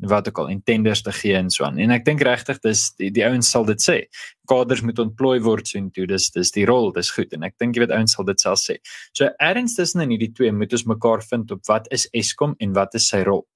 wat 0.04 0.28
ook 0.28 0.38
al 0.38 0.48
intenders 0.52 1.02
te 1.02 1.12
gee 1.12 1.34
en 1.34 1.50
so 1.50 1.64
aan. 1.64 1.78
En 1.78 1.90
ek 1.94 2.04
dink 2.04 2.22
regtig 2.26 2.60
dis 2.64 2.82
die, 3.00 3.10
die 3.10 3.24
ouens 3.24 3.48
sal 3.50 3.64
dit 3.64 3.80
sê. 3.80 3.96
Kaders 4.50 4.82
moet 4.84 4.98
ontplooi 5.02 5.40
word 5.42 5.68
so 5.68 5.78
intoe. 5.80 6.06
Dis 6.10 6.28
dis 6.34 6.52
die 6.52 6.66
rol, 6.68 6.92
dis 6.92 7.10
goed 7.10 7.32
en 7.32 7.46
ek 7.48 7.56
dink 7.62 7.76
jy 7.76 7.86
weet 7.86 7.96
ouens 7.96 8.16
sal 8.16 8.28
dit 8.28 8.40
self 8.40 8.60
sê. 8.62 8.78
So 9.16 9.30
erns 9.42 9.76
tussen 9.78 10.04
in 10.04 10.12
hierdie 10.14 10.32
twee 10.36 10.52
moet 10.52 10.72
ons 10.76 10.86
mekaar 10.86 11.24
vind 11.24 11.52
op 11.56 11.64
wat 11.70 11.88
is 11.94 12.08
Eskom 12.12 12.54
en 12.60 12.76
wat 12.76 12.94
is 12.98 13.08
sy 13.08 13.24
rol. 13.26 13.46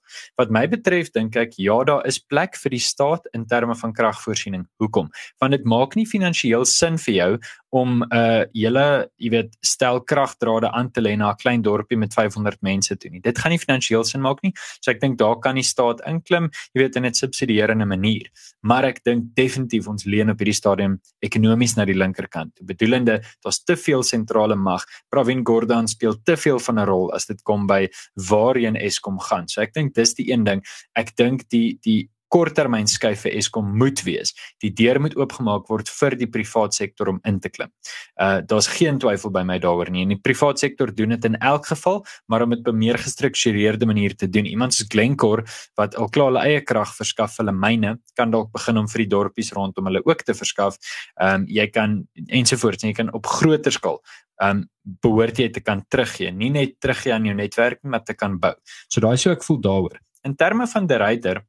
Wat 0.40 0.50
my 0.50 0.64
betref 0.70 1.12
dink 1.14 1.36
ek 1.38 1.54
ja, 1.60 1.76
daar 1.86 2.06
is 2.08 2.18
plek 2.18 2.56
vir 2.58 2.74
die 2.74 2.82
staat 2.82 3.28
in 3.36 3.46
terme 3.50 3.76
van 3.78 3.94
kragvoorsiening. 3.94 4.66
Hoekom? 4.82 5.10
Want 5.42 5.54
dit 5.54 5.68
maak 5.68 5.96
nie 5.98 6.06
finansiëel 6.08 6.66
sin 6.66 6.98
vir 6.98 7.14
jou 7.14 7.30
om 7.70 8.02
'n 8.02 8.14
uh, 8.14 8.44
hele, 8.52 9.10
jy 9.16 9.30
weet, 9.30 9.56
stel 9.60 10.00
kragdrade 10.02 10.70
aan 10.70 10.90
te 10.90 11.00
lê 11.00 11.16
na 11.16 11.30
'n 11.30 11.36
klein 11.36 11.62
dorpie 11.62 11.96
met 11.96 12.12
500 12.14 12.60
mense 12.62 12.96
toe 12.96 13.10
nie. 13.10 13.20
Dit 13.20 13.38
gaan 13.38 13.50
nie 13.50 13.58
finansiëel 13.58 14.04
sin 14.04 14.20
maak 14.20 14.42
nie. 14.42 14.52
So 14.80 14.90
ek 14.90 15.00
dink 15.00 15.18
daar 15.18 15.38
kan 15.38 15.54
die 15.54 15.62
staat 15.62 16.00
inklim, 16.06 16.50
jy 16.74 16.82
weet, 16.82 16.96
in 16.96 17.06
'n 17.06 17.14
subsidierende 17.14 17.86
manier. 17.86 18.30
Maar 18.62 18.84
ek 18.84 19.04
dink 19.04 19.34
definitief 19.34 19.88
ons 19.88 20.04
leen 20.04 20.30
op 20.30 20.38
hierdie 20.38 20.54
stadium 20.54 21.00
ekonomies 21.22 21.76
na 21.76 21.84
die 21.84 21.94
linkerkant. 21.94 22.52
Bedoelende, 22.62 23.22
daar's 23.42 23.64
te 23.64 23.76
veel 23.76 24.02
sentrale 24.02 24.56
mag. 24.56 24.84
Pravin 25.08 25.44
Gordhan 25.46 25.88
speel 25.88 26.16
te 26.24 26.36
veel 26.36 26.58
van 26.58 26.78
'n 26.78 26.86
rol 26.86 27.12
as 27.12 27.26
dit 27.26 27.42
kom 27.42 27.66
by 27.66 27.88
waarheen 28.14 28.76
Eskom 28.76 29.18
gaan. 29.18 29.48
So 29.48 29.60
ek 29.60 29.72
dink 29.74 29.94
dis 29.94 30.14
die 30.14 30.32
een 30.32 30.44
ding. 30.44 30.62
Ek 30.96 31.16
dink 31.16 31.48
die 31.48 31.78
die 31.82 32.10
korttermyn 32.30 32.88
skuif 32.90 33.24
vir 33.26 33.36
Eskom 33.40 33.72
moet 33.78 34.02
wees. 34.06 34.32
Die 34.62 34.70
deur 34.76 35.00
moet 35.02 35.16
oopgemaak 35.18 35.68
word 35.70 35.90
vir 35.90 36.16
die 36.20 36.28
privaat 36.30 36.76
sektor 36.76 37.10
om 37.12 37.20
in 37.28 37.40
te 37.42 37.50
klim. 37.52 37.72
Uh 38.20 38.40
daar's 38.50 38.70
geen 38.70 38.98
twyfel 39.02 39.32
by 39.34 39.42
my 39.46 39.58
daaroor 39.62 39.90
nie. 39.90 40.04
En 40.06 40.14
die 40.14 40.20
privaat 40.20 40.62
sektor 40.62 40.94
doen 40.94 41.14
dit 41.16 41.28
in 41.28 41.36
elk 41.36 41.66
geval, 41.66 42.04
maar 42.26 42.42
om 42.42 42.54
dit 42.54 42.60
op 42.60 42.72
'n 42.74 42.78
meer 42.78 42.98
gestruktureerde 42.98 43.86
manier 43.86 44.16
te 44.16 44.28
doen. 44.28 44.46
Iemand 44.46 44.74
soos 44.74 44.88
Glencore 44.88 45.44
wat 45.76 45.96
al 45.96 46.08
klaar 46.08 46.30
hulle 46.30 46.44
eie 46.44 46.60
krag 46.60 46.94
verskaf, 46.96 47.36
hulle 47.36 47.52
myne, 47.52 47.98
kan 48.14 48.30
dalk 48.30 48.52
begin 48.52 48.78
om 48.78 48.88
vir 48.88 48.98
die 48.98 49.10
dorpies 49.10 49.52
rondom 49.52 49.84
hulle 49.84 50.02
ook 50.04 50.22
te 50.22 50.34
verskaf. 50.34 50.76
Ehm 51.20 51.42
um, 51.42 51.46
jy 51.46 51.66
kan 51.66 52.06
ensovoorts, 52.26 52.82
jy 52.84 52.92
kan 52.92 53.12
op 53.12 53.26
groter 53.26 53.72
skaal 53.72 54.00
um, 54.40 54.64
behoort 55.04 55.38
jy 55.40 55.48
te 55.52 55.62
kan 55.64 55.82
teruggee, 55.92 56.32
nie 56.32 56.50
net 56.54 56.78
teruggee 56.82 57.14
aan 57.14 57.28
jou 57.28 57.36
netwerk 57.36 57.82
maar 57.82 58.04
te 58.04 58.16
kan 58.16 58.38
bou. 58.40 58.54
So 58.88 59.02
daai 59.04 59.16
sou 59.20 59.34
ek 59.34 59.44
voel 59.46 59.60
daaroor. 59.64 60.00
In 60.26 60.36
terme 60.36 60.66
van 60.68 60.88
die 60.88 60.98
ryter 61.00 61.42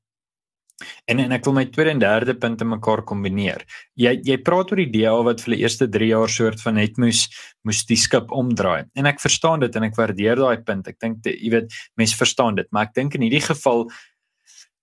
En 1.07 1.19
en 1.19 1.31
ek 1.31 1.45
wil 1.45 1.55
my 1.57 1.65
tweede 1.69 1.93
en 1.95 2.01
derde 2.01 2.35
punte 2.39 2.65
mekaar 2.65 3.03
kombineer. 3.07 3.65
Jy 3.99 4.17
jy 4.27 4.37
praat 4.45 4.71
oor 4.71 4.81
die 4.83 4.91
DA 4.91 5.15
wat 5.23 5.43
vir 5.45 5.55
die 5.55 5.61
eerste 5.63 5.87
3 5.87 6.11
jaar 6.11 6.29
soort 6.29 6.61
van 6.61 6.79
net 6.79 6.97
moes 6.97 7.27
moes 7.63 7.83
die 7.85 7.99
skip 7.99 8.31
omdraai. 8.31 8.87
En 8.95 9.05
ek 9.05 9.21
verstaan 9.21 9.61
dit 9.61 9.75
en 9.75 9.83
ek 9.83 9.97
waardeer 9.97 10.35
daai 10.35 10.63
punt. 10.65 10.87
Ek 10.87 10.99
dink 10.99 11.25
jy 11.25 11.51
weet 11.53 11.73
mense 11.97 12.17
verstaan 12.17 12.55
dit, 12.55 12.67
maar 12.71 12.89
ek 12.89 12.95
dink 12.97 13.15
in 13.15 13.27
hierdie 13.27 13.45
geval 13.45 13.87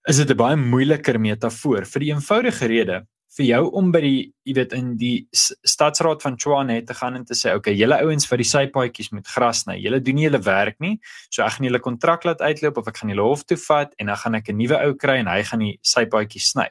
is 0.09 0.17
dit 0.17 0.31
'n 0.31 0.37
baie 0.37 0.57
moeiliker 0.57 1.19
metafoor 1.21 1.85
vir 1.85 2.01
die 2.01 2.13
eenvoudige 2.15 2.67
rede 2.67 3.07
vir 3.37 3.47
jou 3.47 3.61
om 3.77 3.91
by 3.93 4.01
die 4.03 4.21
jy 4.49 4.55
weet 4.57 4.73
in 4.77 4.95
die 5.01 5.29
stadsraad 5.33 6.23
van 6.25 6.39
Tshwane 6.41 6.79
te 6.89 6.97
gaan 6.97 7.19
en 7.19 7.27
te 7.29 7.37
sê 7.37 7.53
okay 7.57 7.75
julle 7.77 7.99
ouens 8.05 8.27
vir 8.31 8.41
die 8.41 8.49
sypaadjies 8.49 9.13
met 9.13 9.29
gras 9.29 9.65
sny 9.65 9.77
julle 9.83 10.01
doen 10.05 10.17
nie 10.19 10.25
julle 10.27 10.41
werk 10.47 10.79
nie 10.81 10.97
so 11.29 11.45
ek 11.45 11.59
gaan 11.59 11.69
julle 11.69 11.83
kontrak 11.85 12.25
laat 12.25 12.41
uitloop 12.41 12.81
of 12.81 12.89
ek 12.89 13.03
gaan 13.03 13.13
julle 13.13 13.29
hof 13.29 13.45
toe 13.45 13.61
vat 13.67 13.93
en 13.99 14.11
dan 14.13 14.21
gaan 14.23 14.41
ek 14.41 14.49
'n 14.49 14.59
nuwe 14.59 14.81
ou 14.87 14.95
kry 14.95 15.19
en 15.21 15.29
hy 15.29 15.43
gaan 15.43 15.61
die 15.61 15.77
sypaadjies 15.83 16.53
sny 16.55 16.69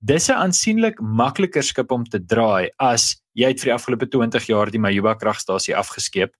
dis 0.00 0.28
'n 0.28 0.42
aansienlik 0.42 1.00
makliker 1.00 1.62
skip 1.62 1.92
om 1.92 2.04
te 2.04 2.18
draai 2.18 2.70
as 2.78 3.22
jy 3.34 3.48
het 3.48 3.60
vir 3.60 3.70
die 3.70 3.78
afgelope 3.78 4.06
20 4.10 4.48
jaar 4.48 4.70
die 4.70 4.82
Majuba 4.82 5.14
kragstasie 5.14 5.76
afgeskeep 5.76 6.34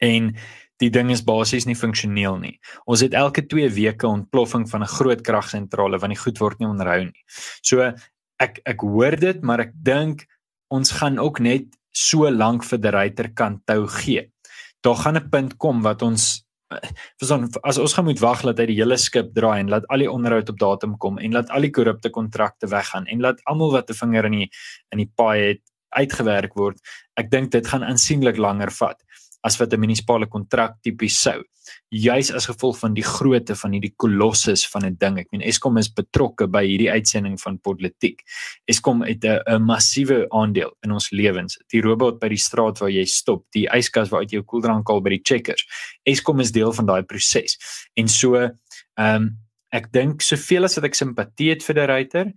en 0.00 0.36
die 0.82 0.90
ding 0.92 1.10
is 1.10 1.24
basies 1.24 1.64
nie 1.66 1.76
funksioneel 1.78 2.36
nie. 2.40 2.56
Ons 2.86 3.00
het 3.00 3.14
elke 3.16 3.46
2 3.48 3.70
weke 3.72 4.06
ontploffing 4.06 4.66
van 4.68 4.82
'n 4.82 4.94
groot 4.98 5.22
kragsentrale 5.22 5.98
want 5.98 6.12
die 6.12 6.20
goed 6.20 6.38
word 6.38 6.58
nie 6.60 6.68
onderhou 6.68 7.04
nie. 7.04 7.24
So 7.62 7.92
ek 8.42 8.60
ek 8.64 8.80
hoor 8.80 9.16
dit, 9.16 9.42
maar 9.42 9.60
ek 9.60 9.72
dink 9.74 10.26
ons 10.68 10.90
gaan 10.98 11.18
ook 11.18 11.40
net 11.40 11.76
so 11.96 12.28
lank 12.30 12.64
vir 12.64 12.78
die 12.78 12.92
ryter 12.92 13.30
kan 13.34 13.60
tou 13.64 13.86
gee. 13.86 14.30
Daar 14.84 14.96
gaan 14.96 15.16
'n 15.16 15.30
punt 15.30 15.56
kom 15.58 15.82
wat 15.82 16.02
ons 16.02 16.46
verstaan 17.20 17.46
as 17.62 17.78
ons 17.78 17.94
gaan 17.94 18.08
moet 18.08 18.20
wag 18.20 18.42
dat 18.42 18.58
hy 18.58 18.66
die 18.72 18.78
hele 18.80 18.98
skip 18.98 19.30
draai 19.36 19.60
en 19.60 19.70
laat 19.70 19.86
al 19.92 20.02
die 20.02 20.10
onderhoud 20.10 20.50
op 20.50 20.58
datum 20.58 20.96
kom 21.02 21.20
en 21.22 21.36
laat 21.36 21.50
al 21.54 21.66
die 21.66 21.70
korrupte 21.70 22.10
kontrakte 22.10 22.66
weggaan 22.72 23.06
en 23.06 23.22
laat 23.22 23.42
almal 23.46 23.72
wat 23.76 23.90
'n 23.90 23.98
vinger 24.00 24.26
in 24.26 24.36
die 24.40 24.50
in 24.92 24.98
die 24.98 25.10
paai 25.14 25.38
het 25.54 25.62
uitgewerk 25.94 26.54
word 26.58 26.80
ek 27.16 27.30
dink 27.30 27.52
dit 27.52 27.66
gaan 27.66 27.84
aansienlik 27.84 28.36
langer 28.36 28.70
vat 28.70 28.98
as 29.46 29.58
wat 29.60 29.72
'n 29.72 29.80
munisipale 29.80 30.26
kontrak 30.26 30.82
tipies 30.82 31.22
sou. 31.22 31.42
Juis 31.90 32.30
as 32.32 32.46
gevolg 32.46 32.78
van 32.78 32.94
die 32.94 33.04
grootte 33.04 33.54
van 33.54 33.72
hierdie 33.72 33.94
kolossus 33.96 34.66
van 34.72 34.84
'n 34.84 34.96
ding. 34.98 35.18
Ek 35.18 35.30
meen 35.32 35.42
Eskom 35.42 35.78
is 35.78 35.88
betrokke 35.88 36.46
by 36.46 36.64
hierdie 36.66 36.90
uitsending 36.90 37.40
van 37.40 37.58
politiek. 37.58 38.22
Eskom 38.66 39.02
het 39.02 39.24
'n 39.24 39.62
massiewe 39.62 40.26
aandeel 40.30 40.72
in 40.82 40.92
ons 40.92 41.10
lewens. 41.10 41.58
Die 41.72 41.80
robot 41.80 42.20
by 42.20 42.28
die 42.28 42.44
straat 42.48 42.78
waar 42.78 42.90
jy 42.90 43.04
stop, 43.04 43.44
die 43.52 43.68
yskas 43.68 44.10
waar 44.10 44.20
uit 44.20 44.30
jou 44.30 44.42
koeldrank 44.42 44.88
al 44.88 45.00
by 45.00 45.10
die 45.10 45.22
checkers. 45.22 45.64
Eskom 46.04 46.40
is 46.40 46.52
deel 46.52 46.72
van 46.72 46.86
daai 46.86 47.02
proses. 47.02 47.56
En 47.94 48.08
so 48.08 48.34
ehm 48.36 48.52
um, 48.96 49.38
ek 49.72 49.92
dink 49.92 50.22
soveel 50.22 50.64
as 50.64 50.76
wat 50.76 50.84
ek 50.84 50.94
simpatie 50.94 51.50
het 51.50 51.62
vir 51.62 51.74
die 51.74 51.86
ryter, 51.86 52.32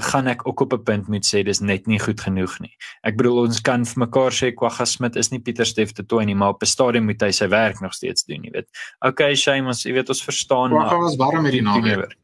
gaan 0.00 0.26
ek 0.26 0.46
ook 0.48 0.60
op 0.60 0.72
'n 0.72 0.82
punt 0.82 1.08
moet 1.08 1.26
sê 1.26 1.42
dis 1.44 1.60
net 1.60 1.86
nie 1.86 1.98
goed 1.98 2.20
genoeg 2.20 2.58
nie. 2.60 2.76
Ek 3.02 3.16
bedoel 3.16 3.38
ons 3.46 3.60
kan 3.60 3.84
vir 3.84 3.98
mekaar 4.06 4.32
sê 4.32 4.52
Kwagga 4.54 4.84
Smit 4.84 5.16
is 5.16 5.30
nie 5.30 5.40
Pieter 5.40 5.66
Steef 5.66 5.92
te 5.92 6.02
toe 6.06 6.24
nie, 6.24 6.34
maar 6.34 6.48
op 6.48 6.62
'n 6.62 6.66
stadium 6.66 7.04
moet 7.04 7.20
hy 7.20 7.30
sy 7.30 7.48
werk 7.48 7.80
nog 7.80 7.94
steeds 7.94 8.24
doen, 8.24 8.42
jy 8.44 8.50
weet. 8.50 8.68
Okay, 9.00 9.34
shame 9.34 9.66
ons, 9.66 9.82
jy 9.82 9.92
weet 9.92 10.08
ons 10.08 10.24
verstaan 10.24 10.70
maar 10.70 10.88
Kwagga 10.88 10.98
was 10.98 11.16
warm 11.16 11.42
met 11.42 11.52
die 11.52 11.62
naweek. 11.62 12.16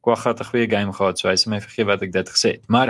Kwagga 0.00 0.30
het 0.30 0.40
'n 0.40 0.44
goeie 0.44 0.70
game 0.70 0.92
gehad, 0.92 1.18
so 1.18 1.28
hy 1.28 1.34
sê 1.34 1.48
my 1.48 1.60
vergeet 1.60 1.86
wat 1.86 2.02
ek 2.02 2.12
dit 2.12 2.28
gesê 2.28 2.50
het. 2.52 2.68
Maar 2.68 2.88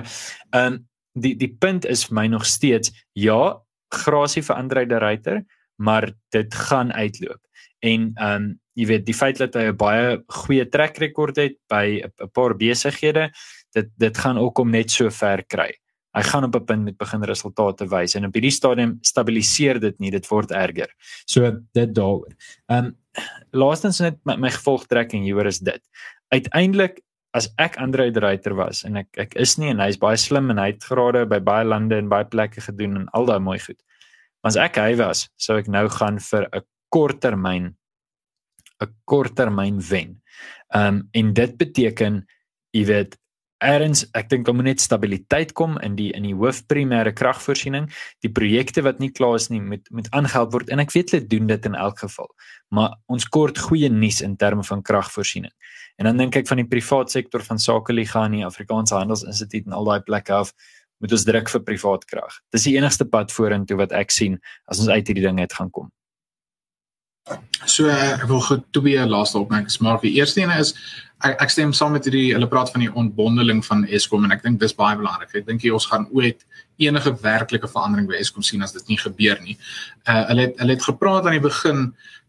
ehm 0.51 0.73
um, 0.73 0.89
die 1.13 1.37
die 1.37 1.57
punt 1.59 1.87
is 1.87 2.05
vir 2.05 2.15
my 2.15 2.27
nog 2.27 2.45
steeds 2.45 2.91
ja, 3.13 3.61
grasie 3.89 4.43
vir 4.43 4.57
Andre 4.57 4.87
de 4.87 4.99
Ruyter, 4.99 5.45
maar 5.77 6.13
dit 6.31 6.55
gaan 6.55 6.93
uitloop. 6.93 7.41
En 7.79 8.11
ehm 8.15 8.43
um, 8.43 8.61
jy 8.75 8.87
weet 8.87 9.05
die 9.07 9.15
feit 9.15 9.39
dat 9.39 9.55
hy 9.55 9.69
'n 9.71 9.77
baie 9.77 10.23
goeie 10.27 10.67
trek 10.69 10.99
rekord 10.99 11.37
het 11.37 11.55
by 11.71 12.03
'n 12.03 12.31
paar 12.33 12.57
besighede 12.57 13.31
dit 13.75 13.91
dit 13.99 14.19
gaan 14.19 14.39
ook 14.39 14.59
om 14.59 14.71
net 14.71 14.91
so 14.91 15.11
ver 15.11 15.45
kry. 15.45 15.71
Hy 16.15 16.23
gaan 16.23 16.45
op 16.47 16.55
'n 16.55 16.65
punt 16.65 16.85
met 16.85 16.97
begin 16.97 17.25
resultate 17.25 17.87
wys 17.91 18.15
en 18.15 18.27
op 18.27 18.35
hierdie 18.35 18.55
stadium 18.55 18.99
stabiliseer 19.03 19.81
dit 19.81 19.99
nie, 19.99 20.11
dit 20.11 20.27
word 20.29 20.51
erger. 20.51 20.91
So 21.27 21.51
dit 21.73 21.95
daaroor. 21.95 22.35
Ehm 22.71 22.85
um, 22.85 22.97
laastens 23.51 24.01
net 24.01 24.19
my, 24.25 24.37
my 24.37 24.51
gevolgtrekking 24.51 25.25
hieroor 25.25 25.47
is 25.47 25.59
dit. 25.59 25.83
Uiteindelik 26.29 27.01
as 27.35 27.49
ek 27.59 27.77
Andre 27.83 28.11
de 28.11 28.21
Ruyter 28.21 28.55
was 28.55 28.85
en 28.85 28.97
ek 28.97 29.09
ek 29.19 29.35
is 29.35 29.57
nie 29.59 29.71
en 29.71 29.81
hy's 29.83 29.99
baie 29.99 30.17
slim 30.17 30.51
en 30.51 30.59
hy 30.59 30.71
het 30.73 30.85
grade 30.85 31.27
by 31.27 31.41
baie 31.41 31.65
lande 31.65 31.99
en 31.99 32.09
baie 32.09 32.25
plekke 32.25 32.61
gedoen 32.61 32.97
en 32.97 33.09
al 33.13 33.27
daai 33.27 33.41
mooi 33.41 33.59
goed. 33.59 33.81
Maar 34.43 34.55
as 34.55 34.57
ek 34.57 34.79
hy 34.79 34.95
was, 35.01 35.29
sou 35.37 35.59
ek 35.59 35.67
nou 35.67 35.89
gaan 35.89 36.19
vir 36.19 36.47
'n 36.53 36.63
korttermyn 36.91 37.75
'n 38.83 38.95
korttermyn 39.05 39.81
wen. 39.91 40.21
Ehm 40.75 40.87
um, 40.87 41.09
en 41.13 41.35
dit 41.35 41.59
beteken 41.59 42.27
jy 42.73 42.85
weet 42.87 43.19
Eerens, 43.65 44.03
ek 44.13 44.29
dink 44.29 44.49
moet 44.53 44.67
net 44.67 44.83
stabiliteit 44.83 45.55
kom 45.57 45.79
in 45.85 45.95
die 45.97 46.11
in 46.17 46.27
die 46.27 46.35
hoofprimêre 46.37 47.15
kragvoorsiening. 47.17 47.87
Die 48.25 48.31
projekte 48.33 48.85
wat 48.85 49.01
nie 49.01 49.09
klaar 49.15 49.39
is 49.39 49.49
nie, 49.49 49.63
moet 49.65 49.89
moet 49.95 50.11
aangehelp 50.13 50.53
word 50.53 50.73
en 50.75 50.83
ek 50.85 50.93
weet 50.93 51.15
hulle 51.15 51.29
doen 51.31 51.49
dit 51.49 51.69
in 51.71 51.79
elk 51.81 52.03
geval. 52.05 52.29
Maar 52.77 52.99
ons 53.09 53.25
kort 53.25 53.59
goeie 53.69 53.89
nuus 53.89 54.21
in 54.27 54.37
terme 54.37 54.67
van 54.69 54.85
kragvoorsiening. 54.85 55.53
En 55.97 56.11
dan 56.11 56.21
dink 56.21 56.37
ek 56.37 56.51
van 56.51 56.61
die 56.61 56.69
privaat 56.69 57.15
sektor 57.15 57.45
van 57.47 57.63
Sakeliga 57.63 58.27
en 58.29 58.37
die 58.37 58.45
Afrikaanse 58.45 58.99
Handelsinstituut 58.99 59.71
en 59.71 59.79
al 59.79 59.89
daai 59.89 60.01
plekke 60.05 60.37
af 60.43 60.53
moet 61.01 61.13
ons 61.17 61.25
druk 61.25 61.51
vir 61.57 61.65
privaat 61.65 62.05
krag. 62.11 62.41
Dis 62.53 62.69
die 62.69 62.77
enigste 62.77 63.09
pad 63.09 63.33
vorentoe 63.33 63.81
wat 63.81 63.97
ek 63.97 64.13
sien 64.13 64.41
as 64.69 64.81
ons 64.83 64.93
uit 64.93 65.07
hierdie 65.09 65.25
ding 65.25 65.41
uit 65.41 65.57
gaan 65.57 65.73
kom. 65.73 65.89
So 67.65 67.89
ek 67.89 68.27
wil 68.29 68.43
gou 68.45 68.59
twee 68.77 69.01
laaste 69.09 69.39
opmerkings 69.41 69.79
maak. 69.81 70.03
Die 70.05 70.13
eerste 70.19 70.43
een 70.43 70.53
is 70.53 70.75
ek, 71.25 71.39
ek 71.47 71.53
stem 71.55 71.73
saam 71.73 71.95
met 71.97 72.05
hierdie 72.05 72.35
hulle 72.35 72.49
praat 72.51 72.73
van 72.75 72.85
die 72.85 72.91
ontbondeling 72.93 73.63
van 73.65 73.87
Eskom 73.89 74.27
en 74.27 74.35
ek 74.35 74.43
dink 74.45 74.61
dis 74.61 74.77
baie 74.77 74.99
belangrik. 75.01 75.33
Ek 75.41 75.47
dink 75.49 75.65
ons 75.73 75.89
gaan 75.89 76.05
ooit 76.13 76.45
enige 76.83 77.15
werklike 77.23 77.71
verandering 77.71 78.11
by 78.11 78.19
Eskom 78.21 78.45
sien 78.45 78.65
as 78.67 78.77
dit 78.77 78.93
nie 78.93 79.01
gebeur 79.01 79.41
nie. 79.41 79.57
Uh 80.05 80.21
hulle 80.33 80.51
het 80.51 80.61
hulle 80.61 80.77
het 80.77 80.85
gepraat 80.85 81.25
aan 81.25 81.39
die 81.39 81.47
begin 81.47 81.87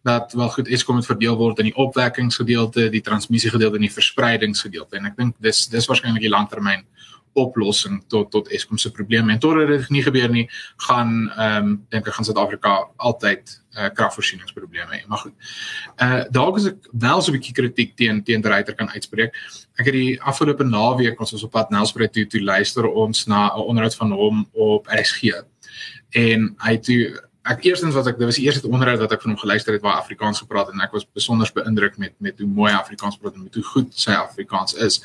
dat 0.08 0.32
wel 0.38 0.54
goed 0.54 0.72
Eskom 0.72 1.02
moet 1.02 1.12
verdeel 1.12 1.36
word 1.36 1.60
in 1.60 1.72
die 1.74 1.80
opwekkingsgedeelte, 1.82 2.88
die 2.94 3.04
transmissiegedeelte 3.04 3.82
en 3.82 3.88
die 3.90 3.96
verspreidingsgedeelte 3.98 5.02
en 5.02 5.12
ek 5.12 5.20
dink 5.20 5.36
dis 5.44 5.66
dis 5.74 5.92
waarskynlik 5.92 6.24
die 6.24 6.32
langtermyn 6.32 6.88
oplossing 7.36 8.00
tot 8.12 8.32
tot 8.32 8.50
Eskom 8.56 8.80
se 8.80 8.92
probleme 8.92 9.34
en 9.34 9.40
totdat 9.40 9.68
dit 9.68 9.90
nie 9.90 10.04
gebeur 10.06 10.32
nie 10.32 10.46
gaan 10.88 11.12
ehm 11.36 11.70
um, 11.70 11.76
dink 11.92 12.08
ek 12.08 12.16
gaan 12.18 12.28
Suid-Afrika 12.28 12.76
altyd 12.96 13.52
uh, 13.76 13.90
kragvoorsieningsprobleme 13.98 14.96
hê 14.96 15.02
maar 15.12 15.24
goed. 15.26 15.36
Uh 16.02 16.24
dalk 16.32 16.62
is 16.62 16.70
ek 16.72 16.90
wel 16.92 17.22
so 17.22 17.32
'n 17.32 17.38
bietjie 17.38 17.58
kritiek 17.60 17.96
teen 17.96 18.24
teen 18.24 18.42
Dreiter 18.42 18.76
kan 18.76 18.90
uitspreek. 18.90 19.36
Ek 19.76 19.86
het 19.86 19.94
die 19.94 20.22
afgelope 20.22 20.64
naweek 20.64 21.20
ons 21.20 21.36
was 21.36 21.44
op 21.44 21.52
pad 21.52 21.70
Nelspruit 21.70 22.14
toe 22.14 22.26
toe 22.26 22.42
luister 22.42 22.88
ons 22.88 23.26
na 23.28 23.52
'n 23.52 23.68
onderhoud 23.68 23.96
van 23.96 24.12
hom 24.12 24.48
op 24.54 24.88
RSG 24.88 25.44
en 26.16 26.56
hy 26.60 26.78
toe 26.78 27.00
Ek 27.46 27.62
eerstens 27.68 27.94
wat 27.94 28.08
ek 28.10 28.18
dit 28.18 28.26
was 28.26 28.40
die 28.40 28.48
eerste 28.48 28.66
onderhoud 28.66 29.04
wat 29.04 29.12
ek 29.14 29.22
van 29.22 29.36
hom 29.36 29.40
geluister 29.40 29.76
het 29.76 29.84
waar 29.86 30.00
Afrikaans 30.00 30.40
gepraat 30.42 30.72
en 30.72 30.82
ek 30.82 30.96
was 30.96 31.06
besonder 31.06 31.52
beïndruk 31.54 32.00
met 32.02 32.16
met 32.18 32.40
hoe 32.42 32.48
mooi 32.50 32.72
Afrikaans 32.74 33.20
praat 33.22 33.36
en 33.38 33.46
hoe 33.46 33.64
goed 33.64 33.92
sy 33.94 34.16
Afrikaans 34.18 34.74
is. 34.74 34.98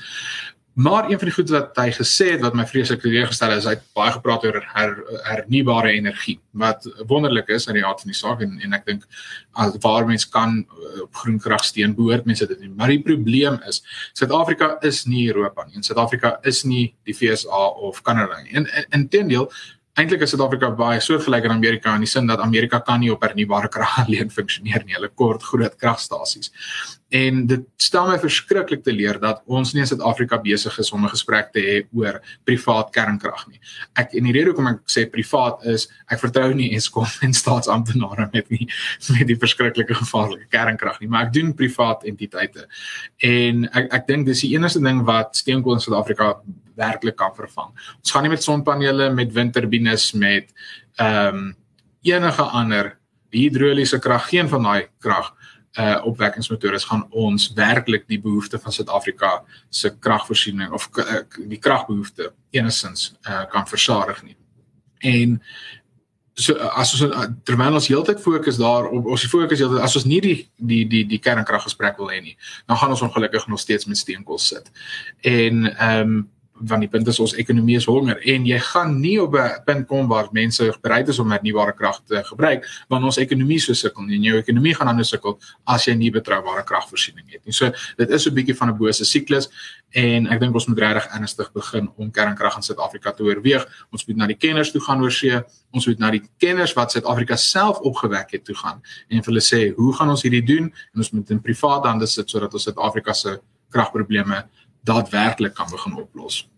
Maar 0.83 1.11
een 1.11 1.19
van 1.19 1.29
die 1.29 1.35
goed 1.35 1.51
wat 1.53 1.77
hy 1.77 1.91
gesê 1.93 2.27
het 2.35 2.41
wat 2.41 2.55
my 2.57 2.65
vreeslik 2.69 3.03
teleurgestel 3.03 3.51
het, 3.53 3.61
is 3.61 3.67
hy 3.69 3.75
het 3.75 3.83
baie 3.97 4.13
gepraat 4.15 4.45
oor 4.47 4.57
her, 4.73 4.93
hernubare 5.27 5.91
energie. 5.93 6.39
Wat 6.57 6.87
wonderlik 7.11 7.51
is 7.53 7.69
aan 7.69 7.77
die 7.77 7.85
aard 7.85 8.01
van 8.01 8.13
die 8.13 8.17
saak 8.17 8.45
en 8.47 8.55
en 8.65 8.77
ek 8.79 8.87
dink 8.87 9.05
as 9.61 9.75
waar 9.85 10.07
mens 10.09 10.25
kan 10.29 10.63
eh, 10.63 11.03
op 11.05 11.21
groen 11.23 11.37
krag 11.43 11.67
steun 11.69 11.93
behoort 11.99 12.25
mense 12.25 12.49
dit 12.49 12.63
nie. 12.65 12.71
Maar 12.73 12.95
die 12.95 13.03
probleem 13.05 13.59
is 13.69 13.83
Suid-Afrika 14.17 14.71
is 14.87 15.03
nie 15.11 15.27
Europa 15.29 15.67
nie. 15.67 15.85
Suid-Afrika 15.85 16.39
is 16.49 16.63
nie 16.65 16.87
die 17.05 17.17
FSA 17.19 17.67
of 17.91 18.01
Kanada 18.07 18.41
nie. 18.41 18.57
En 18.63 18.71
inteendeel 19.03 19.51
Eintlik 19.99 20.23
is 20.23 20.31
Suid-Afrika 20.31 20.69
baie 20.79 21.01
soortgelyk 21.03 21.49
aan 21.49 21.57
Amerika 21.57 21.93
in 21.99 22.05
die 22.05 22.09
sin 22.09 22.29
dat 22.31 22.41
Amerika 22.41 22.79
kan 22.87 23.01
nie 23.03 23.11
op 23.11 23.25
hernubare 23.27 23.69
krag 23.75 23.97
alleen 24.05 24.31
funksioneer 24.31 24.85
nie. 24.87 24.95
Hulle 24.95 25.11
kort 25.19 25.43
groot 25.43 25.75
kragstasies. 25.81 26.53
En 27.11 27.41
dit 27.51 27.65
stel 27.83 28.07
my 28.07 28.15
verskriklik 28.23 28.85
te 28.87 28.95
leer 28.95 29.19
dat 29.19 29.41
ons 29.51 29.73
nie 29.75 29.83
in 29.83 29.89
Suid-Afrika 29.91 30.39
besig 30.45 30.79
is 30.79 30.93
om 30.95 31.05
'n 31.05 31.11
gesprek 31.11 31.51
te 31.53 31.61
hê 31.61 31.77
oor 31.91 32.21
privaat 32.47 32.93
kernkrag 32.95 33.49
nie. 33.49 33.59
Ek 33.99 34.15
en 34.15 34.25
die 34.25 34.33
rede 34.33 34.53
hoekom 34.53 34.71
ek 34.71 34.87
sê 34.87 35.11
privaat 35.11 35.67
is 35.67 35.89
ek 36.07 36.23
vertrou 36.23 36.55
nie 36.55 36.71
Eskom 36.77 37.11
en 37.27 37.35
staatsamptenare 37.35 38.31
met 38.33 38.51
nie 38.51 38.69
met 39.11 39.27
die 39.27 39.37
verskriklike 39.37 39.95
gevaarlike 39.95 40.47
kernkrag 40.55 41.01
nie, 41.01 41.09
maar 41.09 41.27
ek 41.27 41.33
doen 41.33 41.53
privaat 41.53 42.05
entiteite. 42.05 42.69
En 43.19 43.67
ek 43.75 43.93
ek 43.93 44.07
dink 44.07 44.27
dis 44.27 44.47
die 44.47 44.55
enigste 44.55 44.81
ding 44.81 45.03
wat 45.05 45.35
steenkool 45.37 45.75
in 45.75 45.81
Suid-Afrika 45.81 46.37
werklik 46.81 47.19
kan 47.21 47.35
vervang. 47.37 47.75
Ons 48.01 48.15
gaan 48.15 48.27
nie 48.27 48.33
met 48.33 48.47
sonpanele, 48.47 49.11
met 49.15 49.35
windturbines, 49.37 50.13
met 50.13 50.53
ehm 50.97 51.43
um, 51.43 51.51
enige 52.01 52.43
ander 52.57 52.95
hidroliese 53.31 53.99
krag, 54.01 54.31
geen 54.33 54.49
van 54.49 54.65
daai 54.65 54.89
krag 55.05 55.35
uh 55.79 56.01
opwekkingsmetodes 56.05 56.85
gaan 56.85 57.05
ons 57.11 57.53
werklik 57.55 58.09
die 58.11 58.19
behoefte 58.21 58.59
van 58.59 58.73
Suid-Afrika 58.73 59.45
se 59.69 59.93
kragvoorsiening 59.99 60.73
of 60.75 60.89
uh, 60.99 61.21
die 61.47 61.59
kragbehoefte 61.63 62.33
enigins 62.51 63.13
uh 63.23 63.45
kan 63.53 63.69
versadig 63.69 64.23
nie. 64.23 64.37
En 64.99 65.37
so 66.35 66.57
as 66.75 66.91
ons 66.97 67.15
terwyl 67.47 67.79
ons 67.79 67.87
heeltyd 67.87 68.19
fokus 68.23 68.59
daar 68.59 68.89
op 68.91 69.07
ons 69.15 69.29
fokus 69.31 69.63
heeltyd 69.63 69.85
as 69.85 69.95
ons 70.01 70.09
nie 70.11 70.21
die 70.25 70.37
die 70.57 70.83
die 70.89 71.05
die 71.07 71.23
kernkraggesprek 71.23 72.03
wil 72.03 72.11
hê 72.11 72.19
nie, 72.25 72.37
dan 72.67 72.81
gaan 72.81 72.91
ons 72.97 73.07
ongelukkig 73.07 73.47
nog 73.47 73.63
steeds 73.63 73.87
met 73.87 74.01
steenkool 74.01 74.43
sit. 74.43 74.71
En 75.23 75.67
ehm 75.77 76.19
um, 76.19 76.29
want 76.61 76.85
die 76.85 76.91
punt 76.91 77.09
is 77.09 77.19
ons 77.23 77.35
ekonomie 77.41 77.77
is 77.79 77.87
honger 77.89 78.21
en 78.33 78.47
jy 78.47 78.59
gaan 78.71 79.01
nie 79.01 79.17
op 79.23 79.35
'n 79.35 79.63
punt 79.65 79.87
kom 79.89 80.09
waar 80.09 80.29
mense 80.33 80.73
bereid 80.83 81.09
is 81.09 81.19
om 81.19 81.31
hernubare 81.31 81.73
krag 81.73 82.01
te 82.05 82.23
gebruik 82.25 82.67
wanneer 82.89 83.07
ons 83.07 83.19
ekonomie 83.19 83.59
so 83.59 83.73
sukkel 83.73 84.03
en 84.03 84.23
jou 84.23 84.37
ekonomie 84.37 84.75
gaan 84.75 84.89
anders 84.89 85.09
sukkel 85.09 85.39
as 85.67 85.87
jy 85.87 85.95
nie 85.95 86.11
betroubare 86.11 86.65
kragvoorsiening 86.65 87.27
het 87.31 87.45
nie. 87.45 87.53
So 87.53 87.73
dit 87.97 88.11
is 88.11 88.27
'n 88.27 88.35
bietjie 88.35 88.57
van 88.57 88.69
'n 88.69 88.79
bose 88.79 89.05
siklus 89.05 89.49
en 89.91 90.27
ek 90.27 90.41
dink 90.41 90.55
ons 90.55 90.67
moet 90.67 90.79
regtig 90.79 91.07
ernstig 91.15 91.53
begin 91.53 91.91
om 91.97 92.11
kernkrag 92.11 92.57
in 92.57 92.63
Suid-Afrika 92.63 93.13
te 93.13 93.23
oorweeg. 93.23 93.67
Ons 93.93 94.07
moet 94.07 94.17
na 94.17 94.27
die 94.27 94.37
kenners 94.37 94.71
toe 94.71 94.81
gaan 94.81 95.03
oor 95.03 95.11
see. 95.13 95.43
Ons 95.73 95.87
moet 95.87 95.99
na 95.99 96.11
die 96.11 96.23
kenners 96.39 96.75
wat 96.75 96.93
Suid-Afrika 96.93 97.37
self 97.37 97.79
opgewek 97.79 98.31
het 98.31 98.45
toe 98.45 98.55
gaan 98.55 98.83
en 99.09 99.23
vir 99.23 99.33
hulle 99.33 99.41
sê, 99.41 99.75
"Hoe 99.75 99.93
gaan 99.95 100.11
ons 100.11 100.23
hierdie 100.23 100.47
doen?" 100.47 100.73
en 100.95 100.99
ons 100.99 101.11
moet 101.11 101.31
in 101.31 101.41
privaat 101.41 101.85
hande 101.85 102.07
sit 102.07 102.31
sodat 102.31 102.53
ons 102.53 102.63
Suid-Afrika 102.63 103.13
se 103.13 103.41
kragprobleme 103.71 104.49
daadwerklik 104.85 105.55
kan 105.55 105.71
begin 105.71 105.95
oplos. 105.95 106.50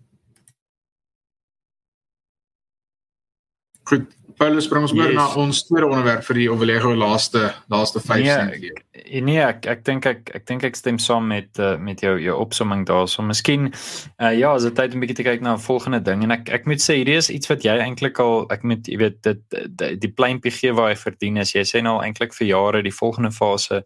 Goed, 3.84 4.06
Paulus 4.38 4.66
bring 4.70 4.84
ons 4.86 4.92
oor 4.94 5.10
yes. 5.10 5.16
na 5.18 5.26
ons 5.38 5.60
tweede 5.68 5.88
onderwerp 5.88 6.24
vir 6.26 6.38
die 6.40 6.48
Overlego 6.50 6.92
laaste 6.98 7.44
laaste 7.72 8.00
5 8.02 8.22
nee, 8.22 8.32
sent. 8.32 8.80
Nee, 9.26 9.40
ek 9.44 9.66
ek 9.70 9.84
dink 9.86 10.06
ek 10.08 10.32
ek 10.38 10.46
dink 10.48 10.64
ek 10.66 10.78
stem 10.78 10.98
saam 11.02 11.28
met 11.30 11.60
uh, 11.62 11.74
met 11.78 12.02
jou 12.02 12.14
jou 12.22 12.36
opsomming 12.42 12.84
daarso. 12.88 13.24
Miskien 13.26 13.70
uh, 13.72 14.32
ja, 14.32 14.52
as 14.54 14.66
dit 14.66 14.76
tyd 14.78 14.96
om 14.96 15.00
'n 15.00 15.04
bietjie 15.04 15.18
te 15.20 15.28
kyk 15.28 15.44
na 15.44 15.54
'n 15.54 15.62
volgende 15.66 16.02
ding 16.02 16.24
en 16.26 16.34
ek 16.38 16.50
ek 16.60 16.66
moet 16.70 16.82
sê 16.82 17.00
hierdie 17.00 17.18
is 17.20 17.30
iets 17.30 17.50
wat 17.52 17.66
jy 17.66 17.76
eintlik 17.84 18.18
al 18.22 18.46
ek 18.54 18.64
moet 18.64 18.88
jy 18.88 18.98
weet 19.02 19.22
dit 19.22 19.42
die, 19.50 19.94
die 20.06 20.12
pleintjie 20.12 20.54
gee 20.54 20.72
waar 20.72 20.90
hy 20.90 20.98
verdien 20.98 21.38
is. 21.42 21.54
Jy 21.54 21.66
sê 21.68 21.82
nou 21.82 22.00
eintlik 22.02 22.34
vir 22.34 22.48
jare 22.54 22.82
die 22.82 22.94
volgende 22.94 23.30
fase 23.30 23.82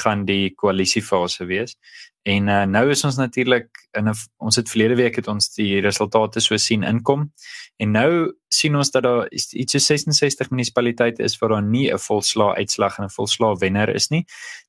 gaan 0.00 0.24
die 0.24 0.54
koalisiefase 0.54 1.48
wees. 1.50 1.76
En 2.22 2.48
uh, 2.48 2.64
nou 2.68 2.90
is 2.92 3.04
ons 3.04 3.16
natuurlik 3.16 3.88
in 3.96 4.08
'n 4.08 4.14
ons 4.36 4.56
het 4.56 4.68
verlede 4.68 4.94
week 4.94 5.16
het 5.16 5.28
ons 5.28 5.54
die 5.54 5.80
resultate 5.80 6.40
so 6.40 6.56
sien 6.56 6.82
inkom. 6.82 7.32
En 7.76 7.90
nou 7.90 8.36
sien 8.48 8.76
ons 8.76 8.90
dat 8.90 9.02
daar 9.02 9.30
iets 9.30 9.72
so 9.72 9.78
66 9.78 10.50
munisipaliteite 10.50 11.22
is 11.22 11.38
waar 11.38 11.48
daar 11.48 11.62
nie 11.62 11.92
'n 11.92 11.98
volslaa 11.98 12.54
uitslag 12.54 12.98
en 12.98 13.04
'n 13.04 13.10
volslaa 13.10 13.54
wenner 13.56 13.94
is 13.94 14.08
nie. 14.10 14.24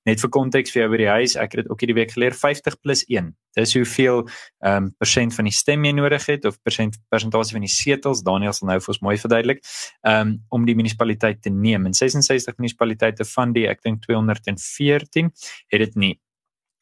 Net 0.05 0.19
vir 0.19 0.29
konteks 0.29 0.71
vir 0.71 0.81
jou 0.81 0.91
by 0.91 0.97
die 0.97 1.07
huis, 1.07 1.35
ek 1.35 1.51
het 1.51 1.61
dit 1.63 1.69
ook 1.69 1.79
hierdie 1.79 1.99
week 1.99 2.11
geleer 2.11 2.33
50 2.33 2.75
+ 2.81 3.05
1. 3.07 3.35
Dis 3.53 3.73
hoeveel 3.73 4.29
ehm 4.63 4.83
um, 4.83 4.95
persent 4.97 5.35
van 5.35 5.45
die 5.45 5.53
stem 5.53 5.83
jy 5.85 5.91
nodig 5.91 6.25
het 6.25 6.45
of 6.45 6.61
persent 6.63 6.97
persentasie 7.09 7.51
van 7.51 7.61
die 7.61 7.75
setels. 7.75 8.23
Daniel 8.23 8.53
sal 8.53 8.67
nou 8.67 8.79
vir 8.79 8.87
ons 8.87 9.01
mooi 9.01 9.17
verduidelik. 9.17 9.59
Ehm 10.01 10.27
um, 10.27 10.45
om 10.49 10.65
die 10.65 10.75
munisipaliteit 10.75 11.41
te 11.41 11.49
neem. 11.49 11.85
En 11.85 11.93
66 11.93 12.57
munisipaliteite 12.57 13.25
van 13.25 13.53
die 13.53 13.67
ek 13.67 13.81
dink 13.81 14.01
214 14.01 15.31
het 15.67 15.79
dit 15.79 15.95
nie. 15.95 16.19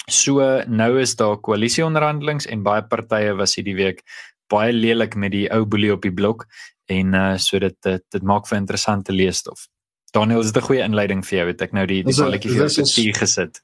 So 0.10 0.63
nou 0.68 1.00
is 1.00 1.16
daar 1.16 1.38
koalisieonderhandelinge 1.38 2.50
en 2.50 2.63
baie 2.63 2.82
partye 2.82 3.36
was 3.38 3.56
hierdie 3.56 3.78
week 3.78 4.04
baie 4.50 4.74
lelik 4.74 5.16
met 5.16 5.34
die 5.36 5.48
ou 5.54 5.66
boelie 5.66 5.92
op 5.94 6.06
die 6.06 6.13
blok 6.13 6.48
en 6.89 7.13
uh 7.13 7.36
so 7.38 7.60
dit 7.62 7.75
dit, 7.86 8.06
dit 8.12 8.24
maak 8.24 8.48
vir 8.50 8.58
interessante 8.58 9.13
leesstof. 9.13 9.68
Daniel, 10.13 10.42
is 10.42 10.51
dit 10.51 10.63
'n 10.63 10.66
goeie 10.66 10.84
inleiding 10.84 11.22
vir 11.25 11.38
jou? 11.39 11.48
Het 11.48 11.62
ek 11.62 11.74
nou 11.74 11.86
die 11.86 12.04
die 12.04 12.16
balletjie 12.16 12.50
vir 12.50 12.70
jou 12.70 13.04
hier 13.04 13.13
gesit? 13.13 13.62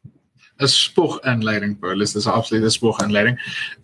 'n 0.56 0.68
spog 0.68 1.20
inleiding 1.28 1.80
Paulus 1.80 2.14
dis 2.14 2.25
'n 2.25 2.32
absolute 2.32 2.70
spog 2.70 3.02
inleiding. 3.04 3.36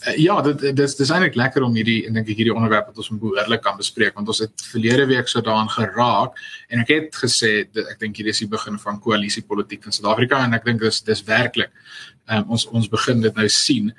Uh, 0.08 0.16
ja, 0.16 0.42
dit 0.42 0.76
dis 0.76 0.96
dis 0.96 1.10
eintlik 1.10 1.36
lekker 1.36 1.64
om 1.64 1.76
hierdie 1.76 2.06
en 2.08 2.14
dink 2.14 2.30
ek 2.30 2.38
hierdie 2.38 2.56
onderwerp 2.56 2.88
wat 2.88 2.98
ons 2.98 3.10
behoorlik 3.10 3.62
kan 3.62 3.78
bespreek 3.78 4.16
want 4.16 4.28
ons 4.28 4.40
het 4.40 4.64
verlede 4.72 5.06
week 5.06 5.28
so 5.28 5.42
daaraan 5.42 5.70
geraak 5.70 6.38
en 6.70 6.80
ek 6.80 6.88
het 6.88 7.16
gesê 7.16 7.68
dit, 7.68 7.86
ek 7.92 8.00
dink 8.00 8.16
hierdie 8.16 8.32
is 8.32 8.40
die 8.40 8.48
begin 8.48 8.80
van 8.80 9.00
koalisiepolitiek 9.00 9.86
in 9.86 9.92
Suid-Afrika 9.92 10.44
en 10.46 10.54
ek 10.54 10.66
dink 10.66 10.80
dis 10.80 11.02
dis 11.02 11.24
werklik 11.24 11.72
um, 12.30 12.44
ons 12.56 12.68
ons 12.70 12.90
begin 12.90 13.22
dit 13.22 13.36
nou 13.36 13.48
sien. 13.50 13.92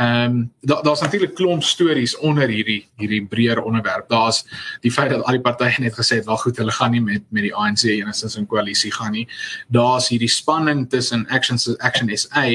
Ehm 0.00 0.24
um, 0.24 0.52
daar 0.60 0.82
daar's 0.82 1.00
natuurlik 1.00 1.34
klomp 1.34 1.62
stories 1.62 2.16
onder 2.18 2.48
hierdie 2.48 2.88
hierdie 3.00 3.26
breër 3.26 3.62
onderwerp. 3.62 4.08
Daar's 4.08 4.44
die 4.80 4.92
feit 4.92 5.10
dat 5.10 5.24
al 5.24 5.38
die 5.38 5.44
partye 5.44 5.82
net 5.82 5.96
gesê 5.98 6.20
het 6.20 6.26
wel 6.26 6.36
goed, 6.36 6.56
hulle 6.56 6.72
gaan 6.72 6.90
nie 6.90 7.00
met 7.00 7.22
met 7.28 7.42
die 7.42 7.54
ANC 7.54 7.84
enigstens 7.84 8.36
in 8.36 8.46
koalisie 8.46 8.92
gaan 8.92 9.12
nie. 9.12 9.26
Daar's 9.68 10.08
hierdie 10.08 10.30
spanning 10.30 10.88
tussen 10.90 11.26
Action 11.28 11.58
Action 11.78 12.16
SA 12.16 12.46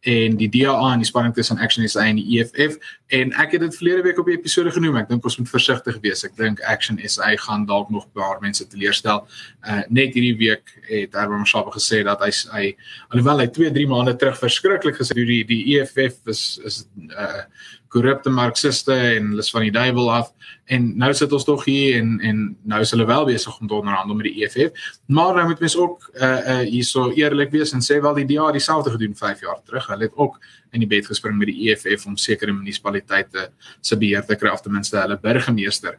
en 0.00 0.36
die 0.38 0.48
DA 0.48 0.92
en 0.92 1.02
die 1.02 1.08
spanning 1.08 1.34
tussen 1.34 1.58
Action 1.58 1.88
SA 1.88 2.04
en 2.06 2.20
die 2.20 2.38
EFF 2.38 2.76
en 3.14 3.32
ek 3.40 3.56
het 3.56 3.64
dit 3.64 3.76
verlede 3.76 4.02
week 4.02 4.18
op 4.18 4.28
'n 4.28 4.36
episode 4.36 4.70
genoem. 4.70 4.96
Ek 4.96 5.08
dink 5.08 5.24
ons 5.24 5.38
moet 5.38 5.48
versigtig 5.48 5.98
wees. 6.00 6.24
Ek 6.24 6.36
dink 6.36 6.60
Action 6.60 7.00
SA 7.08 7.36
gaan 7.36 7.66
dalk 7.66 7.90
nog 7.90 8.06
baie 8.12 8.36
mense 8.40 8.66
teleurstel. 8.66 9.26
Uh 9.66 9.82
net 9.88 10.14
hierdie 10.14 10.36
week 10.36 10.78
het 10.88 11.12
Herman 11.12 11.38
Mashaba 11.38 11.70
gesê 11.70 12.04
dat 12.04 12.20
hy 12.20 12.30
hy 12.52 12.76
alhoewel 13.08 13.38
hy 13.38 13.46
2, 13.46 13.70
3 13.70 13.86
maande 13.86 14.16
terug 14.16 14.38
verskriklik 14.38 14.96
gesê 14.96 15.14
die 15.14 15.44
die 15.44 15.78
EFF 15.78 16.26
is 16.26 16.60
is 16.64 16.86
uh 17.10 17.42
korrupte 17.88 18.30
marxiste 18.30 18.92
en 18.92 19.32
hulle 19.32 19.44
is 19.44 19.50
van 19.50 19.62
die 19.62 19.72
duiwel 19.72 20.12
af. 20.12 20.32
En 20.66 20.96
nou 20.98 21.12
sit 21.14 21.32
ons 21.32 21.44
tog 21.44 21.64
hier 21.64 21.98
en 21.98 22.20
en 22.20 22.56
nou 22.62 22.80
is 22.80 22.90
hulle 22.90 23.06
wel 23.06 23.24
besig 23.24 23.60
om 23.60 23.68
te 23.68 23.74
onderhandel 23.74 24.14
met 24.14 24.28
die 24.28 24.44
EFF 24.44 24.72
maar 25.06 25.34
nou 25.34 25.46
moet 25.48 25.60
mens 25.60 25.76
ook 25.76 26.10
uh 26.14 26.28
uh 26.52 26.58
hierso 26.68 27.10
eerlik 27.10 27.50
wees 27.50 27.72
en 27.72 27.80
sê 27.80 28.00
wel 28.02 28.14
die 28.14 28.26
DA 28.26 28.50
dieselfde 28.52 28.90
gedoen 28.90 29.16
5 29.16 29.40
jaar 29.40 29.60
terug. 29.64 29.86
Hulle 29.86 30.02
het 30.04 30.16
ook 30.16 30.38
in 30.72 30.80
die 30.80 30.88
bed 30.88 31.06
gespring 31.06 31.38
met 31.38 31.48
die 31.48 31.70
EFF 31.70 32.06
om 32.06 32.16
sekere 32.16 32.52
munisipaliteite 32.52 33.50
se 33.80 33.96
beheer 33.96 34.24
te 34.26 34.36
kry 34.36 34.52
of 34.52 34.60
ten 34.60 34.72
minste 34.72 34.98
hulle 35.00 35.18
burgemeester 35.20 35.98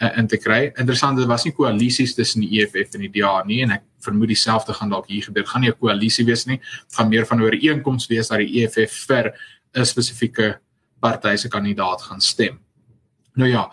uh, 0.00 0.18
in 0.18 0.26
te 0.26 0.36
kry. 0.36 0.72
Interessant 0.76 1.18
dit 1.18 1.26
was 1.26 1.44
nie 1.44 1.54
koalisies 1.56 2.14
tussen 2.14 2.44
die 2.44 2.60
EFF 2.60 2.94
en 2.94 3.06
die 3.06 3.12
DA 3.20 3.42
nie 3.46 3.62
en 3.64 3.76
ek 3.78 3.86
vermoed 4.04 4.32
dieselfde 4.32 4.76
gaan 4.76 4.92
dalk 4.92 5.08
hier 5.08 5.24
gebeur. 5.24 5.46
Gaan 5.46 5.62
nie 5.62 5.70
'n 5.70 5.78
koalisie 5.80 6.24
wees 6.24 6.46
nie. 6.46 6.60
Gaan 6.96 7.08
meer 7.08 7.26
van 7.26 7.38
'n 7.38 7.42
ooreenkoms 7.42 8.06
wees 8.08 8.28
dat 8.28 8.38
die 8.38 8.62
EFF 8.62 9.06
vir 9.06 9.32
'n 9.74 9.84
spesifieke 9.84 10.58
party 11.00 11.36
se 11.36 11.48
kandidaat 11.48 12.02
gaan 12.02 12.20
stem. 12.20 12.60
Nou 13.32 13.50
ja, 13.50 13.70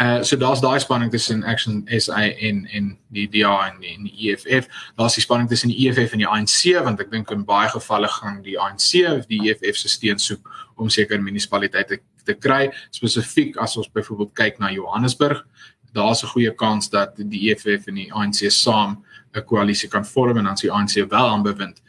uh 0.00 0.22
so 0.22 0.36
daar's 0.36 0.60
daai 0.60 0.80
spanning 0.80 1.10
tussen 1.10 1.44
Action 1.44 1.82
SA 1.98 2.22
en 2.22 2.66
en 2.66 2.98
die 3.08 3.28
DA 3.28 3.68
en 3.68 3.80
die, 3.80 3.94
en 3.96 4.04
die 4.04 4.30
EFF. 4.30 4.68
Daar's 4.96 5.14
die 5.14 5.22
spanning 5.22 5.48
tussen 5.48 5.68
die 5.68 5.88
EFF 5.88 6.12
en 6.12 6.22
die 6.22 6.28
ANC 6.28 6.84
want 6.84 7.00
ek 7.00 7.10
dink 7.10 7.30
in 7.30 7.44
baie 7.44 7.68
gevalle 7.68 8.08
gaan 8.08 8.40
die 8.42 8.58
ANC 8.60 9.02
of 9.10 9.26
die 9.26 9.42
EFF 9.50 9.76
se 9.76 9.88
steun 9.88 10.18
soek 10.18 10.48
om 10.76 10.88
sekere 10.88 11.20
munisipaliteite 11.20 11.98
te, 11.98 12.02
te 12.24 12.34
kry, 12.38 12.70
spesifiek 12.90 13.58
as 13.60 13.76
ons 13.76 13.90
byvoorbeeld 13.92 14.32
kyk 14.38 14.58
na 14.62 14.70
Johannesburg. 14.72 15.44
Daar's 15.92 16.22
'n 16.22 16.32
goeie 16.32 16.54
kans 16.54 16.88
dat 16.88 17.16
die 17.16 17.50
EFF 17.50 17.88
en 17.88 17.94
die 17.94 18.12
ANC 18.12 18.50
saam 18.50 19.04
'n 19.34 19.44
koalisie 19.44 19.88
kan 19.88 20.04
vorm 20.04 20.38
en 20.38 20.44
dan 20.44 20.56
se 20.56 20.70
ANC 20.70 20.94
wel 21.10 21.26
aanbewind 21.26 21.82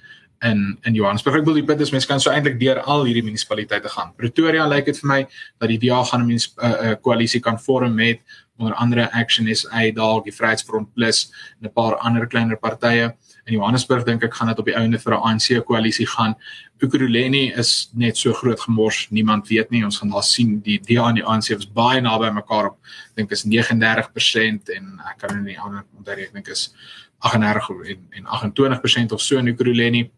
in 0.44 0.78
in 0.84 0.94
Johannesburg. 0.94 1.40
Ek 1.40 1.46
wil 1.48 1.60
die 1.60 1.66
punt 1.68 1.82
is 1.82 1.92
mense 1.92 2.08
kan 2.08 2.20
so 2.20 2.32
eintlik 2.32 2.60
deur 2.60 2.82
al 2.82 3.06
hierdie 3.08 3.24
munisipaliteite 3.24 3.90
gaan. 3.90 4.14
Pretoria 4.20 4.68
lyk 4.68 4.86
dit 4.92 5.00
vir 5.02 5.10
my 5.10 5.20
dat 5.62 5.70
die 5.72 5.80
DA 5.80 6.04
gaan 6.04 6.26
'n 6.28 6.32
'n 6.32 6.40
uh, 6.40 6.92
uh, 6.92 6.96
koalisie 7.02 7.42
kan 7.42 7.60
vorm 7.60 7.96
met 7.96 8.20
onder 8.58 8.74
andere 8.74 9.12
Action 9.12 9.56
SA, 9.56 9.92
dalk 9.92 10.26
die 10.26 10.34
Vryheidsfront 10.34 10.94
Plus 10.94 11.32
en 11.60 11.68
'n 11.68 11.74
paar 11.74 11.98
ander 11.98 12.28
kleiner 12.28 12.58
partye. 12.58 13.16
In 13.46 13.54
Johannesburg 13.54 14.04
dink 14.04 14.24
ek 14.24 14.34
gaan 14.34 14.48
dit 14.48 14.60
op 14.60 14.66
die 14.66 14.76
einde 14.76 15.00
vir 15.00 15.14
'n 15.14 15.22
ANC 15.22 15.66
koalisie 15.66 16.08
gaan. 16.08 16.36
Ekurhuleni 16.80 17.54
is 17.58 17.90
net 17.94 18.18
so 18.18 18.34
groot 18.34 18.60
gemors, 18.60 19.08
niemand 19.10 19.48
weet 19.48 19.70
nie. 19.72 19.84
Ons 19.84 19.98
gaan 19.98 20.10
daar 20.10 20.24
sien 20.24 20.60
die 20.60 20.80
DA 20.80 21.10
en 21.10 21.16
die 21.16 21.26
ANC 21.26 21.50
is 21.50 21.66
baie 21.66 22.02
naby 22.02 22.30
mekaar 22.32 22.66
op. 22.66 22.78
Dink 23.16 23.32
is 23.32 23.44
39% 23.44 24.70
en 24.70 25.02
ek 25.10 25.18
kan 25.18 25.36
nou 25.36 25.44
nie 25.44 25.60
ander 25.60 25.84
onthou 25.98 26.14
ek 26.14 26.34
dink 26.34 26.48
is 26.48 26.74
38 27.20 27.70
en 27.86 28.08
en 28.12 28.26
28% 28.26 29.12
of 29.12 29.22
so 29.22 29.38
in 29.38 29.48
Ekurhuleni. 29.48 30.10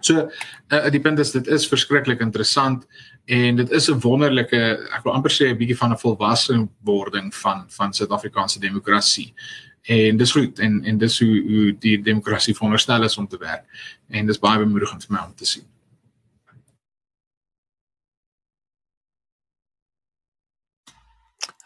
So 0.00 0.28
uh, 0.72 0.90
die 0.90 1.00
punt 1.00 1.18
is 1.18 1.32
dit 1.32 1.46
is 1.46 1.68
verskriklik 1.68 2.20
interessant 2.20 2.86
en 3.26 3.56
dit 3.56 3.70
is 3.70 3.88
'n 3.90 4.00
wonderlike 4.00 4.60
ek 4.96 5.04
wil 5.04 5.12
amper 5.12 5.30
sê 5.30 5.50
'n 5.50 5.58
bietjie 5.58 5.76
van 5.76 5.92
'n 5.92 5.98
volwasse 5.98 6.68
wording 6.84 7.34
van 7.34 7.66
van 7.68 7.92
Suid-Afrikaanse 7.92 8.60
demokrasie. 8.60 9.34
En 9.82 10.16
dis 10.16 10.32
goed 10.32 10.58
en 10.58 10.84
en 10.84 10.98
dis 10.98 11.18
hoe 11.20 11.42
hoe 11.48 11.78
die 11.78 12.02
demokrasie 12.02 12.54
veronderstel 12.54 13.02
is 13.02 13.16
om 13.16 13.28
te 13.28 13.38
werk. 13.38 13.64
En 14.08 14.26
dis 14.26 14.38
baie 14.38 14.58
bemoedigend 14.58 15.04
vir 15.04 15.16
my 15.16 15.26
om 15.26 15.34
te 15.34 15.44
sien. 15.44 15.64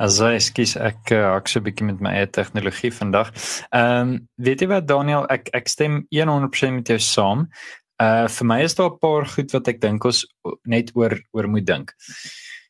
Also, 0.02 0.26
ekskuus, 0.26 0.74
ek 0.82 1.12
uh, 1.14 1.36
ek 1.36 1.48
so 1.48 1.60
'n 1.60 1.64
bietjie 1.68 1.86
met 1.86 2.00
my 2.02 2.10
eie 2.18 2.26
tegnologie 2.26 2.90
vandag. 2.90 3.30
Ehm, 3.70 4.00
um, 4.00 4.28
weet 4.42 4.60
jy 4.60 4.66
wat 4.66 4.88
Daniel, 4.88 5.26
ek 5.30 5.48
ek 5.54 5.68
stem 5.68 6.06
100% 6.10 6.74
met 6.74 6.88
jou 6.88 6.98
saam. 6.98 7.48
Uh 8.02 8.26
vir 8.26 8.46
my 8.46 8.62
is 8.62 8.74
daar 8.74 8.90
'n 8.90 8.98
paar 8.98 9.26
goed 9.26 9.52
wat 9.52 9.68
ek 9.68 9.80
dink 9.80 10.04
ons 10.04 10.26
net 10.66 10.90
oor 10.94 11.14
oor 11.32 11.48
moet 11.48 11.66
dink. 11.66 11.94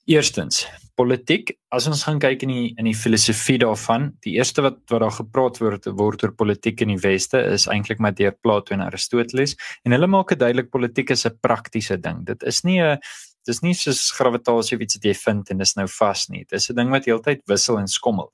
Eerstens, 0.06 0.66
politiek, 1.00 1.54
as 1.72 1.86
ons 1.88 2.02
gaan 2.04 2.18
kyk 2.20 2.42
in 2.44 2.50
die 2.52 2.74
in 2.76 2.84
die 2.84 2.94
filosofie 2.94 3.56
daarvan, 3.58 4.10
die 4.20 4.34
eerste 4.36 4.60
wat 4.60 4.76
wat 4.92 5.00
daar 5.00 5.16
gepraat 5.16 5.60
word 5.62 5.86
word 5.86 6.24
oor 6.24 6.34
politiek 6.36 6.82
in 6.82 6.92
die 6.92 7.00
weste 7.00 7.40
is 7.40 7.66
eintlik 7.66 7.98
maar 7.98 8.12
deur 8.12 8.36
Plato 8.42 8.74
en 8.74 8.84
Aristoteles 8.84 9.56
en 9.84 9.92
hulle 9.96 10.06
maak 10.06 10.28
dit 10.28 10.38
duidelik 10.38 10.70
politiek 10.70 11.10
is 11.10 11.24
'n 11.24 11.38
praktiese 11.40 11.96
ding. 11.96 12.24
Dit 12.26 12.42
is 12.42 12.64
nie 12.64 12.80
'n 12.82 12.98
dis 13.46 13.62
nie 13.62 13.74
soos 13.74 14.10
gravitasie 14.12 14.76
of 14.76 14.82
iets 14.82 14.96
wat 14.96 15.04
jy 15.04 15.14
vind 15.14 15.50
en 15.50 15.58
dis 15.58 15.76
nou 15.76 15.86
vas 15.86 16.28
nie. 16.28 16.44
Dit 16.44 16.52
is 16.52 16.70
'n 16.70 16.76
ding 16.76 16.90
wat 16.90 17.06
heeltyd 17.06 17.42
wissel 17.46 17.78
en 17.78 17.88
skommel. 17.88 18.30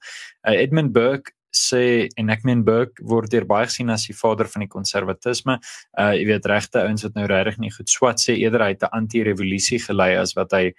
Uh, 0.47 0.55
Edmund 0.55 0.93
Burke 0.93 1.33
sê 1.55 2.09
en 2.17 2.31
ek 2.31 2.45
meen 2.45 2.65
Burke 2.65 3.03
word 3.03 3.31
deur 3.31 3.45
baie 3.45 3.67
gesien 3.67 3.91
as 3.91 4.07
die 4.07 4.17
vader 4.17 4.49
van 4.49 4.65
die 4.65 4.71
konservatisme. 4.71 5.59
Uh 5.99 6.13
jy 6.15 6.25
weet 6.31 6.47
regte 6.47 6.85
ouens 6.85 7.05
wat 7.07 7.19
nou 7.19 7.27
regtig 7.27 7.59
nie 7.59 7.75
goed 7.75 7.91
swat 7.91 8.23
sê 8.23 8.39
eerder 8.39 8.63
hy 8.63 8.73
het 8.75 8.83
'n 8.83 8.97
anti-revolusie 9.03 9.81
gelei 9.83 10.15
as 10.17 10.35
wat 10.37 10.53
hy 10.53 10.73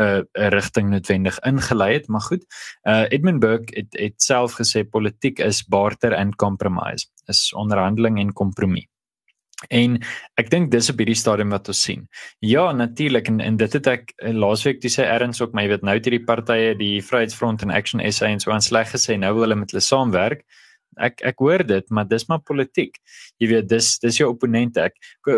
uh, 0.00 0.22
'n 0.34 0.50
rigting 0.50 0.90
noodwendig 0.90 1.38
ingelei 1.46 1.92
het, 1.92 2.08
maar 2.08 2.26
goed. 2.26 2.44
Uh 2.82 3.06
Edmund 3.10 3.40
Burke 3.40 3.72
het 3.76 3.94
het 3.98 4.22
self 4.22 4.58
gesê 4.60 4.84
politiek 4.84 5.38
is 5.38 5.62
barter 5.62 6.14
and 6.16 6.36
compromise. 6.36 7.06
Is 7.28 7.52
onderhandeling 7.54 8.18
en 8.18 8.32
kompromie. 8.32 8.89
En 9.68 9.98
ek 10.40 10.48
dink 10.52 10.70
dis 10.72 10.88
op 10.88 11.02
hierdie 11.02 11.18
stadium 11.18 11.52
wat 11.52 11.68
ons 11.68 11.82
sien. 11.84 12.06
Ja, 12.40 12.70
natuurlik 12.72 13.28
en, 13.28 13.42
en 13.44 13.58
dit 13.60 13.76
het 13.76 13.90
ek 13.92 14.14
eh, 14.16 14.32
laasweek 14.32 14.80
toe 14.80 14.92
sê 14.92 15.04
Erns 15.04 15.42
ook, 15.42 15.52
maar 15.52 15.66
jy 15.66 15.74
weet 15.74 15.84
nou 15.84 15.96
het 15.98 16.08
hierdie 16.08 16.24
partye, 16.24 16.72
die 16.78 17.02
Vryheidsfront 17.04 17.66
en 17.66 17.74
Action 17.76 18.00
SA 18.08 18.30
en 18.32 18.40
so 18.40 18.54
aan 18.54 18.64
sleg 18.64 18.88
gesê 18.94 19.18
nou 19.20 19.34
wil 19.36 19.48
hulle 19.48 19.60
met 19.60 19.74
hulle 19.74 19.84
saamwerk. 19.84 20.46
Ek 20.98 21.20
ek 21.24 21.44
hoor 21.44 21.62
dit, 21.64 21.86
maar 21.94 22.08
dis 22.08 22.26
maar 22.28 22.40
politiek. 22.40 22.96
Jy 23.38 23.52
weet, 23.52 23.68
dis 23.68 23.92
dis 24.02 24.20
jou 24.22 24.30
opponent 24.32 24.80
ek. 24.80 24.96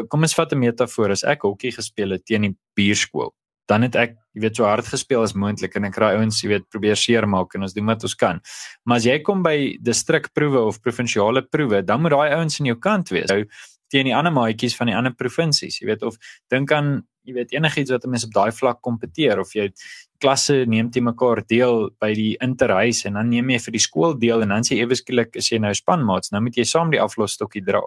Kom 0.08 0.22
ons 0.22 0.38
vat 0.38 0.52
'n 0.52 0.58
metafoor 0.58 1.10
as 1.10 1.24
ek 1.24 1.42
hokkie 1.42 1.74
gespeel 1.74 2.14
het 2.16 2.24
teen 2.24 2.42
die 2.42 2.56
bierskool. 2.78 3.34
dan 3.70 3.86
het 3.86 3.96
ek 3.96 4.16
jy 4.34 4.42
weet 4.46 4.58
so 4.58 4.64
hard 4.64 4.86
gespeel 4.88 5.22
as 5.22 5.34
moontlik 5.38 5.76
en 5.76 5.84
ek 5.88 5.98
raai 6.00 6.16
ouens 6.16 6.40
jy 6.42 6.48
weet 6.48 6.64
probeer 6.72 6.98
seermaak 6.98 7.54
en 7.54 7.62
ons 7.62 7.74
doen 7.76 7.86
wat 7.86 8.04
ons 8.08 8.14
kan. 8.18 8.40
Maar 8.84 9.02
as 9.02 9.06
jy 9.08 9.18
kom 9.24 9.44
by 9.44 9.76
distrikproewe 9.80 10.64
of 10.70 10.80
provinsiale 10.84 11.44
proewe, 11.48 11.82
dan 11.84 12.02
moet 12.02 12.14
daai 12.16 12.34
ouens 12.38 12.58
aan 12.60 12.70
jou 12.72 12.78
kant 12.80 13.12
wees. 13.14 13.30
Nou 13.30 13.44
teen 13.92 14.08
die 14.08 14.16
ander 14.16 14.34
maatjies 14.34 14.76
van 14.78 14.90
die 14.90 14.96
ander 14.96 15.14
provinsies, 15.14 15.80
jy 15.80 15.90
weet 15.92 16.02
of 16.08 16.16
dink 16.52 16.72
aan 16.72 17.02
jy 17.22 17.36
weet 17.36 17.52
enigiets 17.54 17.92
wat 17.94 18.04
'n 18.04 18.10
mens 18.10 18.24
op 18.26 18.32
daai 18.34 18.50
vlak 18.50 18.80
kompeteer 18.82 19.38
of 19.38 19.54
jy 19.54 19.70
klasse 20.18 20.64
neem 20.66 20.90
te 20.90 21.00
mekaar 21.00 21.42
deel 21.46 21.90
by 22.00 22.12
die 22.14 22.36
interhuis 22.40 23.04
en 23.06 23.14
dan 23.14 23.28
neem 23.30 23.50
jy 23.50 23.58
vir 23.58 23.72
die 23.72 23.82
skool 23.86 24.14
deel 24.18 24.42
en 24.42 24.48
dan 24.48 24.62
sê 24.62 24.78
ewe 24.78 24.94
skielik 24.94 25.36
is 25.36 25.50
jy 25.50 25.58
nou 25.58 25.72
spanmaats 25.74 26.32
nou 26.32 26.42
moet 26.42 26.56
jy 26.56 26.64
saam 26.64 26.90
die 26.90 27.00
aflosstokkie 27.00 27.64
dra. 27.64 27.82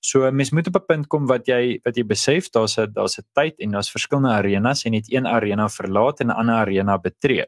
So 0.00 0.30
mens 0.30 0.52
moet 0.52 0.68
op 0.68 0.76
'n 0.76 0.86
punt 0.88 1.08
kom 1.08 1.26
wat 1.26 1.46
jy 1.48 1.80
wat 1.84 1.96
jy 1.96 2.04
besef 2.04 2.50
daar's 2.50 2.78
'n 2.78 2.92
daar's 2.92 3.18
'n 3.18 3.24
tyd 3.34 3.54
en 3.58 3.70
daar's 3.72 3.90
verskillende 3.90 4.34
arenas 4.34 4.84
en 4.84 4.92
net 4.92 5.12
een 5.12 5.26
arena 5.26 5.68
verlaat 5.68 6.20
en 6.20 6.28
'n 6.28 6.36
ander 6.36 6.54
arena 6.54 6.98
betree. 6.98 7.46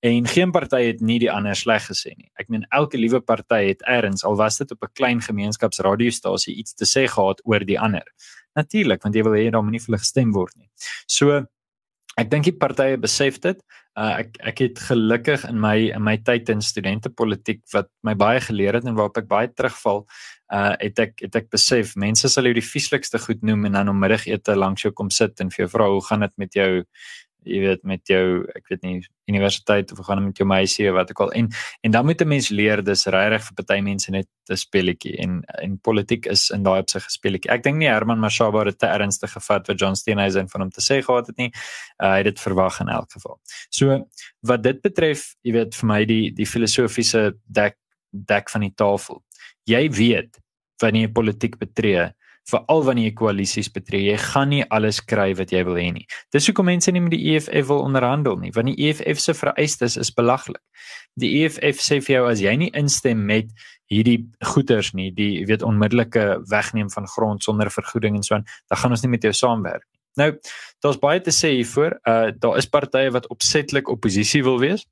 En 0.00 0.26
geen 0.26 0.50
party 0.50 0.80
het 0.86 1.00
nie 1.04 1.18
die 1.20 1.30
ander 1.30 1.56
sleg 1.56 1.84
gesê 1.90 2.14
nie. 2.16 2.30
Ek 2.40 2.48
meen 2.48 2.64
elke 2.72 2.98
liewe 2.98 3.20
party 3.20 3.66
het 3.66 3.82
eers 3.84 4.24
al 4.24 4.38
was 4.40 4.56
dit 4.56 4.70
op 4.72 4.84
'n 4.84 4.94
klein 4.96 5.20
gemeenskapsradiostasie 5.20 6.54
iets 6.56 6.74
te 6.74 6.86
sê 6.88 7.06
gehad 7.06 7.40
oor 7.44 7.60
die 7.60 7.80
ander. 7.80 8.06
Natuurlik, 8.56 9.02
want 9.02 9.14
jy 9.14 9.22
wil 9.22 9.36
hê 9.36 9.50
daar 9.50 9.62
moet 9.62 9.72
nie 9.72 9.80
vir 9.80 9.92
hulle 9.92 10.04
gestem 10.04 10.32
word 10.32 10.56
nie. 10.56 10.68
So 11.06 11.46
ek 12.16 12.30
dink 12.30 12.44
die 12.44 12.56
partye 12.56 12.96
besef 12.96 13.38
dit. 13.40 13.60
Uh, 13.98 14.22
ek 14.22 14.36
ek 14.40 14.58
het 14.58 14.78
gelukkig 14.78 15.44
in 15.48 15.60
my 15.60 15.90
in 15.90 16.02
my 16.02 16.16
tyd 16.16 16.48
in 16.48 16.62
studentepolitiek 16.62 17.60
wat 17.74 17.88
my 18.02 18.14
baie 18.14 18.40
geleer 18.40 18.74
het 18.74 18.84
en 18.84 18.94
waarop 18.94 19.18
ek 19.18 19.28
baie 19.28 19.48
terugval, 19.48 20.06
uh 20.54 20.76
het 20.80 20.98
ek 20.98 21.20
het 21.20 21.36
ek 21.36 21.50
besef 21.50 21.96
mense 21.96 22.28
sal 22.28 22.44
jou 22.44 22.54
die 22.54 22.64
vieslikste 22.64 23.18
goed 23.18 23.42
noem 23.42 23.66
en 23.66 23.72
dan 23.72 23.88
om 23.88 23.98
middagete 23.98 24.56
langs 24.56 24.82
jou 24.82 24.92
kom 24.92 25.10
sit 25.10 25.40
en 25.40 25.50
vir 25.50 25.66
jou 25.66 25.70
vra 25.74 25.88
hoe 25.90 26.04
gaan 26.06 26.20
dit 26.20 26.36
met 26.38 26.54
jou 26.54 26.70
jy 27.44 27.60
weet 27.64 27.82
met 27.88 28.02
jou 28.08 28.44
ek 28.56 28.68
weet 28.68 28.82
nie 28.82 29.00
universiteit 29.30 29.92
of 29.92 30.00
gaan 30.06 30.24
met 30.24 30.36
jou 30.36 30.46
meisie 30.48 30.88
of 30.90 30.96
wat 30.98 31.10
ook 31.12 31.20
al 31.26 31.32
en 31.38 31.48
en 31.86 31.90
dan 31.90 32.06
moet 32.06 32.20
'n 32.22 32.28
mens 32.28 32.48
leer 32.48 32.82
dis 32.84 33.06
regtig 33.06 33.46
vir 33.46 33.54
party 33.54 33.80
mense 33.80 34.10
net 34.10 34.28
'n 34.50 34.56
speletjie 34.56 35.16
en 35.22 35.42
en 35.62 35.78
politiek 35.78 36.26
is 36.26 36.50
in 36.50 36.62
daai 36.62 36.80
opsig 36.80 37.04
'n 37.04 37.10
speletjie. 37.10 37.50
Ek 37.50 37.62
dink 37.62 37.76
nie 37.76 37.88
Herman 37.88 38.18
Mashaba 38.18 38.64
het 38.64 38.78
te 38.78 38.86
ernstig 38.86 39.32
gevat 39.32 39.66
wat 39.68 39.80
John 39.80 39.94
Steenhuisen 39.94 40.48
van 40.48 40.60
hom 40.60 40.70
te 40.70 40.80
sê 40.80 41.02
gehad 41.02 41.26
het 41.26 41.36
nie. 41.36 41.50
Uh, 42.02 42.10
hy 42.10 42.16
het 42.16 42.24
dit 42.24 42.40
verwag 42.40 42.80
in 42.80 42.88
elk 42.88 43.12
geval. 43.12 43.40
So 43.70 44.06
wat 44.40 44.62
dit 44.62 44.80
betref, 44.82 45.34
jy 45.42 45.52
weet 45.52 45.74
vir 45.74 45.86
my 45.86 46.04
die 46.04 46.30
die 46.30 46.46
filosofiese 46.46 47.34
dek 47.46 47.76
dek 48.10 48.50
van 48.50 48.60
die 48.60 48.74
tafel. 48.74 49.22
Jy 49.64 49.90
weet 49.90 50.38
wanneer 50.80 51.08
jy 51.08 51.12
politiek 51.12 51.58
betree 51.58 52.10
veral 52.50 52.84
wanneer 52.86 53.10
jy 53.10 53.14
koalisies 53.18 53.70
betree, 53.72 54.02
jy 54.10 54.18
gaan 54.20 54.50
nie 54.52 54.62
alles 54.74 55.00
kry 55.00 55.30
wat 55.38 55.52
jy 55.54 55.62
wil 55.66 55.78
hê 55.78 55.88
nie. 55.94 56.06
Dis 56.34 56.48
hoekom 56.50 56.68
mense 56.70 56.92
nie 56.92 57.02
met 57.04 57.14
die 57.14 57.22
EFF 57.34 57.68
wil 57.70 57.84
onderhandel 57.86 58.38
nie, 58.42 58.52
want 58.56 58.70
die 58.72 58.88
EFF 58.88 59.22
se 59.22 59.34
vereistes 59.38 59.98
is 60.00 60.12
belaglik. 60.14 60.62
Die 61.20 61.32
EFF 61.42 61.82
sê 61.82 62.00
vir 62.04 62.16
jou 62.16 62.24
as 62.30 62.42
jy 62.42 62.56
nie 62.60 62.70
instem 62.78 63.24
met 63.26 63.50
hierdie 63.90 64.20
goeders 64.52 64.92
nie, 64.94 65.10
die 65.14 65.44
weet 65.48 65.64
onmiddellike 65.66 66.44
wegneem 66.50 66.90
van 66.92 67.08
grond 67.10 67.42
sonder 67.42 67.72
vergoeding 67.74 68.18
en 68.18 68.26
so 68.26 68.38
aan, 68.38 68.46
dan 68.70 68.82
gaan 68.82 68.94
ons 68.94 69.02
nie 69.04 69.14
met 69.16 69.26
jou 69.26 69.34
saamwerk 69.34 69.84
nie. 69.88 69.98
Nou, 70.18 70.30
daar's 70.82 70.98
baie 70.98 71.20
te 71.22 71.32
sê 71.34 71.52
hiervoor. 71.54 72.00
Uh 72.08 72.32
daar 72.42 72.58
is 72.58 72.66
partye 72.66 73.12
wat 73.14 73.28
opsetlik 73.30 73.90
oppositie 73.90 74.42
wil 74.46 74.58
wees 74.62 74.86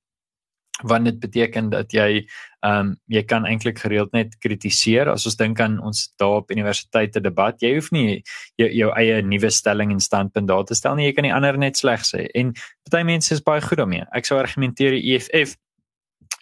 want 0.87 1.05
dit 1.05 1.19
beteken 1.19 1.71
dat 1.71 1.93
jy 1.93 2.23
ehm 2.67 2.89
um, 2.89 2.95
jy 3.07 3.23
kan 3.23 3.47
eintlik 3.47 3.79
gereeld 3.79 4.13
net 4.13 4.33
kritiseer 4.43 5.09
as 5.13 5.27
ons 5.31 5.37
dink 5.39 5.61
aan 5.63 5.77
ons 5.79 6.09
daar 6.19 6.41
op 6.41 6.51
universiteite 6.51 7.21
debat. 7.23 7.55
Jy 7.63 7.75
hoef 7.77 7.93
nie 7.95 8.23
jou, 8.59 8.69
jou 8.69 8.91
eie 8.99 9.21
nuwe 9.23 9.51
stelling 9.51 9.93
en 9.95 10.01
standpunt 10.03 10.49
daar 10.49 10.65
te 10.67 10.75
stel 10.75 10.99
nie. 10.99 11.07
Jy 11.07 11.15
kan 11.15 11.29
die 11.29 11.35
ander 11.35 11.59
net 11.59 11.79
sleg 11.79 12.03
sê. 12.03 12.27
En 12.35 12.53
party 12.89 13.05
mense 13.07 13.31
is 13.35 13.45
baie 13.47 13.63
goed 13.63 13.79
daarmee. 13.79 14.09
Ek 14.11 14.27
sou 14.27 14.41
argumenteer 14.41 14.99
die 14.99 15.15
EFF 15.15 15.55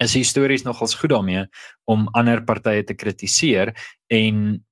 is 0.01 0.17
histories 0.17 0.65
nogals 0.65 0.95
goed 0.95 1.13
daarmee 1.13 1.45
om 1.85 2.09
ander 2.17 2.43
partye 2.45 2.85
te 2.85 2.97
kritiseer 2.97 3.73
en 4.13 4.65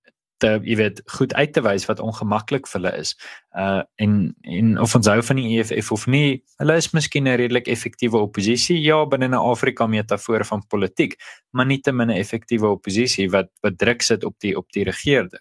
te 0.45 0.53
jy 0.67 0.77
weet 0.79 1.01
goed 1.17 1.35
uit 1.35 1.53
te 1.57 1.63
wys 1.65 1.87
wat 1.89 2.03
ongemaklik 2.05 2.69
vir 2.71 2.81
hulle 2.81 2.93
is. 3.01 3.15
Uh 3.57 3.83
en 4.03 4.19
en 4.59 4.75
of 4.85 4.95
ons 4.99 5.09
hou 5.11 5.21
van 5.29 5.41
die 5.41 5.47
EFF 5.57 5.93
of 5.97 6.07
nie, 6.11 6.43
hulle 6.63 6.77
is 6.81 6.91
miskien 6.97 7.29
'n 7.29 7.39
redelik 7.41 7.71
effektiewe 7.75 8.21
oppositie 8.21 8.79
ja 8.83 9.01
binne 9.07 9.29
'n 9.29 9.41
Afrika 9.41 9.87
metafoor 9.87 10.45
van 10.45 10.67
politiek, 10.69 11.17
maar 11.53 11.67
nie 11.67 11.81
te 11.81 11.93
min 11.93 12.11
'n 12.11 12.21
effektiewe 12.21 12.69
oppositie 12.69 13.31
wat 13.31 13.51
wat 13.63 13.79
druk 13.79 14.03
sit 14.03 14.25
op 14.25 14.37
die 14.41 14.57
op 14.57 14.71
die 14.73 14.85
regerder. 14.85 15.41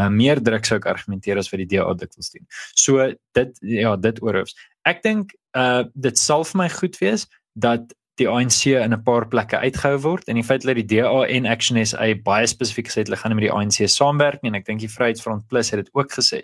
Uh 0.00 0.08
meer 0.08 0.42
druk 0.42 0.64
sou 0.64 0.78
ek 0.78 0.86
argumenteer 0.86 1.38
as 1.38 1.50
wat 1.52 1.58
die 1.58 1.76
DA 1.76 1.94
dikwels 1.94 2.30
doen. 2.30 2.46
So 2.74 3.12
dit 3.32 3.58
ja, 3.60 3.96
dit 3.96 4.22
oorhoofs. 4.22 4.56
Ek 4.84 5.02
dink 5.02 5.32
uh 5.56 5.84
dit 5.94 6.18
sal 6.18 6.44
vir 6.44 6.58
my 6.58 6.68
goed 6.68 6.98
wees 6.98 7.28
dat 7.54 7.92
die 8.22 8.30
ANC 8.30 8.72
in 8.78 8.94
'n 8.94 9.02
paar 9.04 9.26
plekke 9.28 9.58
uitgehou 9.58 9.98
word 10.02 10.28
en 10.28 10.38
die 10.38 10.46
feit 10.46 10.62
dat 10.62 10.78
die 10.78 10.86
DA 10.86 11.26
en 11.26 11.46
Action 11.46 11.78
SA 11.84 12.14
baie 12.24 12.46
spesifiek 12.46 12.88
gesê 12.88 13.02
het 13.02 13.10
hulle 13.10 13.20
gaan 13.20 13.34
met 13.34 13.48
die 13.48 13.52
ANC 13.52 13.88
saamwerk 13.88 14.40
en 14.42 14.54
ek 14.54 14.66
dink 14.66 14.80
die 14.80 14.88
Vryheidsfront 14.88 15.48
Plus 15.48 15.70
het 15.70 15.84
dit 15.84 15.90
ook 15.94 16.12
gesê 16.12 16.42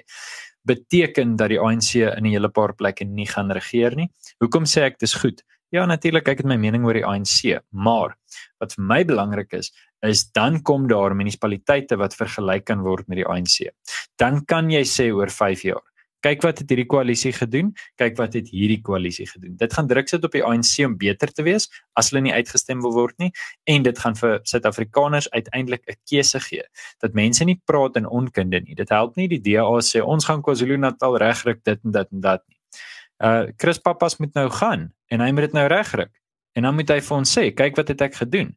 beteken 0.67 1.37
dat 1.37 1.49
die 1.49 1.61
ANC 1.61 1.95
in 1.95 2.25
'n 2.25 2.33
hele 2.33 2.49
paar 2.49 2.75
plekke 2.75 3.05
nie 3.05 3.27
gaan 3.27 3.51
regeer 3.51 3.97
nie. 3.97 4.11
Hoekom 4.41 4.65
sê 4.65 4.83
ek 4.83 4.99
dis 4.99 5.15
goed? 5.15 5.43
Ja, 5.71 5.87
natuurlik 5.87 6.29
ek 6.29 6.39
het 6.39 6.47
my 6.47 6.57
mening 6.57 6.85
oor 6.85 6.95
die 6.95 7.05
ANC, 7.05 7.61
maar 7.73 8.17
wat 8.59 8.75
vir 8.75 8.85
my 8.85 9.05
belangrik 9.05 9.53
is, 9.53 9.73
is 10.03 10.31
dan 10.33 10.63
kom 10.63 10.89
daar 10.89 11.15
munisipaliteite 11.15 11.97
wat 11.97 12.15
vergelyk 12.15 12.65
kan 12.65 12.81
word 12.81 13.09
met 13.09 13.17
die 13.17 13.27
ANC. 13.27 13.71
Dan 14.17 14.45
kan 14.45 14.71
jy 14.71 14.83
sê 14.83 15.13
oor 15.13 15.29
5 15.29 15.63
jaar 15.63 15.88
kyk 16.25 16.43
wat 16.43 16.63
het 16.63 16.71
hierdie 16.73 16.87
koalisie 16.91 17.33
gedoen, 17.33 17.73
kyk 18.01 18.17
wat 18.19 18.35
het 18.39 18.51
hierdie 18.51 18.81
koalisie 18.83 19.27
gedoen. 19.29 19.57
Dit 19.61 19.75
gaan 19.75 19.89
druk 19.91 20.09
sit 20.11 20.25
op 20.25 20.35
die 20.35 20.43
ANC 20.45 20.75
om 20.87 20.97
beter 20.99 21.33
te 21.33 21.45
wees 21.47 21.69
as 21.99 22.11
hulle 22.11 22.25
nie 22.27 22.35
uitgestem 22.35 22.83
wil 22.83 22.95
word 22.97 23.19
nie 23.23 23.31
en 23.71 23.87
dit 23.87 23.99
gaan 23.99 24.19
vir 24.19 24.39
Suid-Afrikaners 24.43 25.31
uiteindelik 25.31 25.85
'n 25.87 25.97
keuse 26.11 26.41
gee. 26.41 26.65
Dat 27.01 27.15
mense 27.15 27.45
nie 27.45 27.61
praat 27.65 27.97
in 27.97 28.07
onkunde 28.07 28.61
nie. 28.61 28.75
Dit 28.75 28.89
help 28.89 29.17
nie 29.17 29.29
die 29.29 29.41
DA 29.41 29.65
sê 29.81 30.03
ons 30.03 30.25
gaan 30.25 30.43
KwaZulu-Natal 30.43 31.19
regryk 31.19 31.65
dit 31.65 31.79
en 31.85 31.91
dit 31.91 32.09
en 32.13 32.21
dat 32.21 32.43
nie. 32.49 32.59
Uh 33.19 33.47
Chris 33.57 33.79
Pappas 33.79 34.19
moet 34.19 34.35
nou 34.35 34.51
gaan 34.51 34.93
en 35.11 35.21
hy 35.21 35.31
moet 35.33 35.51
dit 35.51 35.53
nou 35.53 35.67
regryk. 35.67 36.11
En 36.53 36.63
dan 36.63 36.75
moet 36.75 36.89
hy 36.89 37.01
vir 37.01 37.17
ons 37.17 37.39
sê, 37.39 37.51
kyk 37.55 37.77
wat 37.77 37.89
het 37.89 38.01
ek 38.01 38.15
gedoen. 38.19 38.57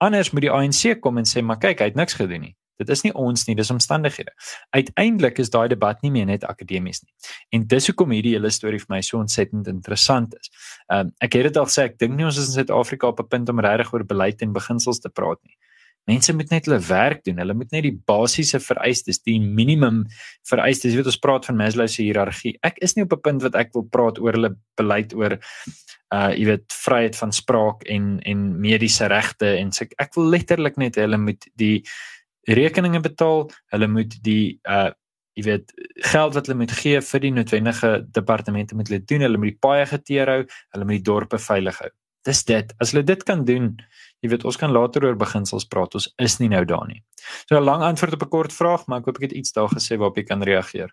Anders 0.00 0.30
moet 0.32 0.46
die 0.46 0.50
ANC 0.50 1.00
kom 1.00 1.18
en 1.20 1.28
sê, 1.28 1.42
maar 1.44 1.58
kyk, 1.60 1.82
hy 1.82 1.90
het 1.92 1.98
niks 1.98 2.16
gedoen 2.16 2.40
nie. 2.40 2.54
Dit 2.78 2.90
is 2.90 3.04
nie 3.04 3.12
ons 3.14 3.46
nie, 3.46 3.54
dis 3.54 3.70
omstandighede. 3.70 4.32
Uiteindelik 4.74 5.38
is 5.38 5.52
daai 5.54 5.68
debat 5.68 6.00
nie 6.02 6.10
meer 6.14 6.26
net 6.26 6.46
akademies 6.48 7.04
nie. 7.04 7.12
En 7.54 7.66
dis 7.70 7.86
hoekom 7.90 8.14
hierdie 8.16 8.34
hele 8.34 8.50
storie 8.50 8.80
vir 8.82 8.96
my 8.96 9.00
so 9.06 9.20
ontsettend 9.22 9.70
interessant 9.70 10.34
is. 10.40 10.50
Ehm 10.88 11.06
um, 11.06 11.12
ek 11.24 11.38
het 11.38 11.50
dit 11.50 11.60
al 11.60 11.70
gesê, 11.70 11.86
ek 11.90 12.00
dink 12.02 12.18
nie 12.18 12.26
ons 12.26 12.40
is 12.40 12.50
in 12.50 12.58
Suid-Afrika 12.58 13.08
op 13.12 13.20
'n 13.20 13.28
punt 13.28 13.48
om 13.48 13.60
regtig 13.60 13.94
oor 13.94 14.04
beleid 14.04 14.42
en 14.42 14.52
beginsels 14.52 15.00
te 15.00 15.08
praat 15.08 15.40
nie. 15.44 15.56
Mense 16.04 16.34
moet 16.36 16.50
net 16.52 16.66
hulle 16.68 16.80
werk 16.84 17.22
doen. 17.24 17.38
Hulle 17.40 17.54
moet 17.56 17.70
net 17.72 17.86
die 17.86 17.94
basiese 18.06 18.60
vereistes, 18.60 19.22
die 19.24 19.38
minimum 19.40 20.02
vereistes, 20.50 20.92
jy 20.92 21.00
weet 21.00 21.08
ons 21.08 21.20
praat 21.22 21.46
van 21.48 21.56
Maslow 21.56 21.88
se 21.88 22.02
hiërargie. 22.02 22.58
Ek 22.62 22.76
is 22.84 22.96
nie 22.96 23.04
op 23.04 23.14
'n 23.16 23.20
punt 23.24 23.42
wat 23.42 23.54
ek 23.54 23.72
wil 23.72 23.88
praat 23.88 24.18
oor 24.18 24.32
hulle 24.32 24.56
beleid 24.76 25.14
oor 25.14 25.38
uh 26.12 26.30
jy 26.36 26.44
weet 26.46 26.74
vryheid 26.84 27.16
van 27.16 27.32
spraak 27.32 27.84
en 27.90 28.20
en 28.22 28.60
mediese 28.60 29.08
regte 29.08 29.56
en 29.58 29.72
so 29.72 29.86
ek 29.98 30.14
wil 30.14 30.28
letterlik 30.34 30.76
net 30.76 30.96
hulle 31.00 31.18
moet 31.18 31.48
die 31.56 31.82
rekeninge 32.46 33.00
betaal, 33.00 33.50
hulle 33.72 33.88
moet 33.88 34.22
die 34.22 34.60
uh 34.68 34.90
jy 35.34 35.42
weet 35.48 35.72
geld 36.12 36.36
wat 36.36 36.46
hulle 36.46 36.60
moet 36.60 36.72
gee 36.78 37.00
vir 37.02 37.22
die 37.24 37.32
noodwendige 37.34 37.88
departemente 38.14 38.76
moet 38.78 38.86
hulle 38.88 39.02
doen, 39.02 39.24
hulle 39.26 39.40
moet 39.42 39.50
die 39.50 39.62
paaie 39.66 39.86
geteer 39.90 40.30
hou, 40.30 40.40
hulle 40.76 40.86
moet 40.86 41.00
die 41.00 41.06
dorpe 41.08 41.40
veilig 41.42 41.80
hou. 41.82 41.90
Dis 42.24 42.44
dit. 42.48 42.70
As 42.80 42.94
hulle 42.94 43.02
dit 43.04 43.24
kan 43.26 43.42
doen, 43.44 43.72
jy 44.22 44.30
weet 44.32 44.46
ons 44.48 44.56
kan 44.60 44.72
later 44.72 45.04
oor 45.04 45.18
beginsels 45.20 45.66
praat. 45.68 45.96
Ons 45.98 46.06
is 46.22 46.38
nie 46.40 46.48
nou 46.52 46.62
daar 46.64 46.86
nie. 46.88 47.02
So 47.48 47.58
'n 47.58 47.64
lang 47.64 47.82
antwoord 47.82 48.14
op 48.14 48.22
'n 48.22 48.30
kort 48.30 48.52
vraag, 48.52 48.86
maar 48.86 49.00
ek 49.00 49.06
hoop 49.06 49.16
ek 49.16 49.28
het 49.28 49.32
iets 49.32 49.52
daar 49.52 49.68
gesê 49.68 49.98
waarop 49.98 50.16
jy 50.16 50.24
kan 50.24 50.42
reageer. 50.42 50.90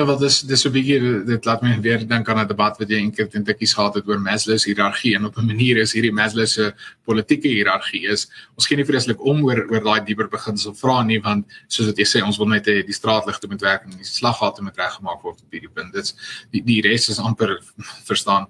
Ja, 0.00 0.06
wel 0.06 0.16
dis 0.16 0.38
dis 0.48 0.62
so 0.64 0.70
'n 0.70 0.72
bietjie 0.72 1.24
dit 1.28 1.44
laat 1.44 1.60
my 1.62 1.74
weer 1.84 2.00
dink 2.08 2.28
aan 2.28 2.38
'n 2.40 2.48
debat 2.48 2.78
wat 2.78 2.88
jy 2.88 2.96
eendag 2.96 3.28
teen 3.28 3.44
tikkies 3.44 3.74
gehad 3.74 3.94
het 3.94 4.08
oor 4.08 4.18
Maslow 4.18 4.56
se 4.58 4.70
hiërargie 4.70 5.14
en 5.14 5.26
op 5.26 5.36
'n 5.36 5.44
manier 5.44 5.76
is 5.76 5.92
hierdie 5.92 6.12
Maslow 6.12 6.46
se 6.46 6.72
politieke 7.04 7.48
hiërargie 7.48 8.08
is 8.08 8.30
ons 8.56 8.66
gee 8.66 8.76
nie 8.76 8.84
vreeslik 8.84 9.20
om 9.20 9.44
oor 9.44 9.60
oor 9.70 9.82
daai 9.84 10.00
dieper 10.06 10.28
beginsel 10.28 10.72
vra 10.74 11.02
nie 11.02 11.20
want 11.20 11.44
soos 11.68 11.86
wat 11.86 11.98
jy 11.98 12.06
sê 12.06 12.24
ons 12.24 12.38
wil 12.38 12.48
net 12.48 12.66
hê 12.66 12.82
die 12.82 12.94
straatligte 12.94 13.46
moet 13.46 13.60
werk 13.60 13.84
en 13.84 13.90
die 13.90 14.04
slaggate 14.04 14.62
moet 14.62 14.76
reggemaak 14.76 15.22
word 15.22 15.42
op 15.42 15.52
hierdie 15.52 15.74
punt. 15.74 15.92
Dit's 15.92 16.14
die 16.50 16.62
die 16.62 16.80
res 16.80 17.08
is 17.10 17.18
amper 17.18 17.60
verstaan 18.04 18.46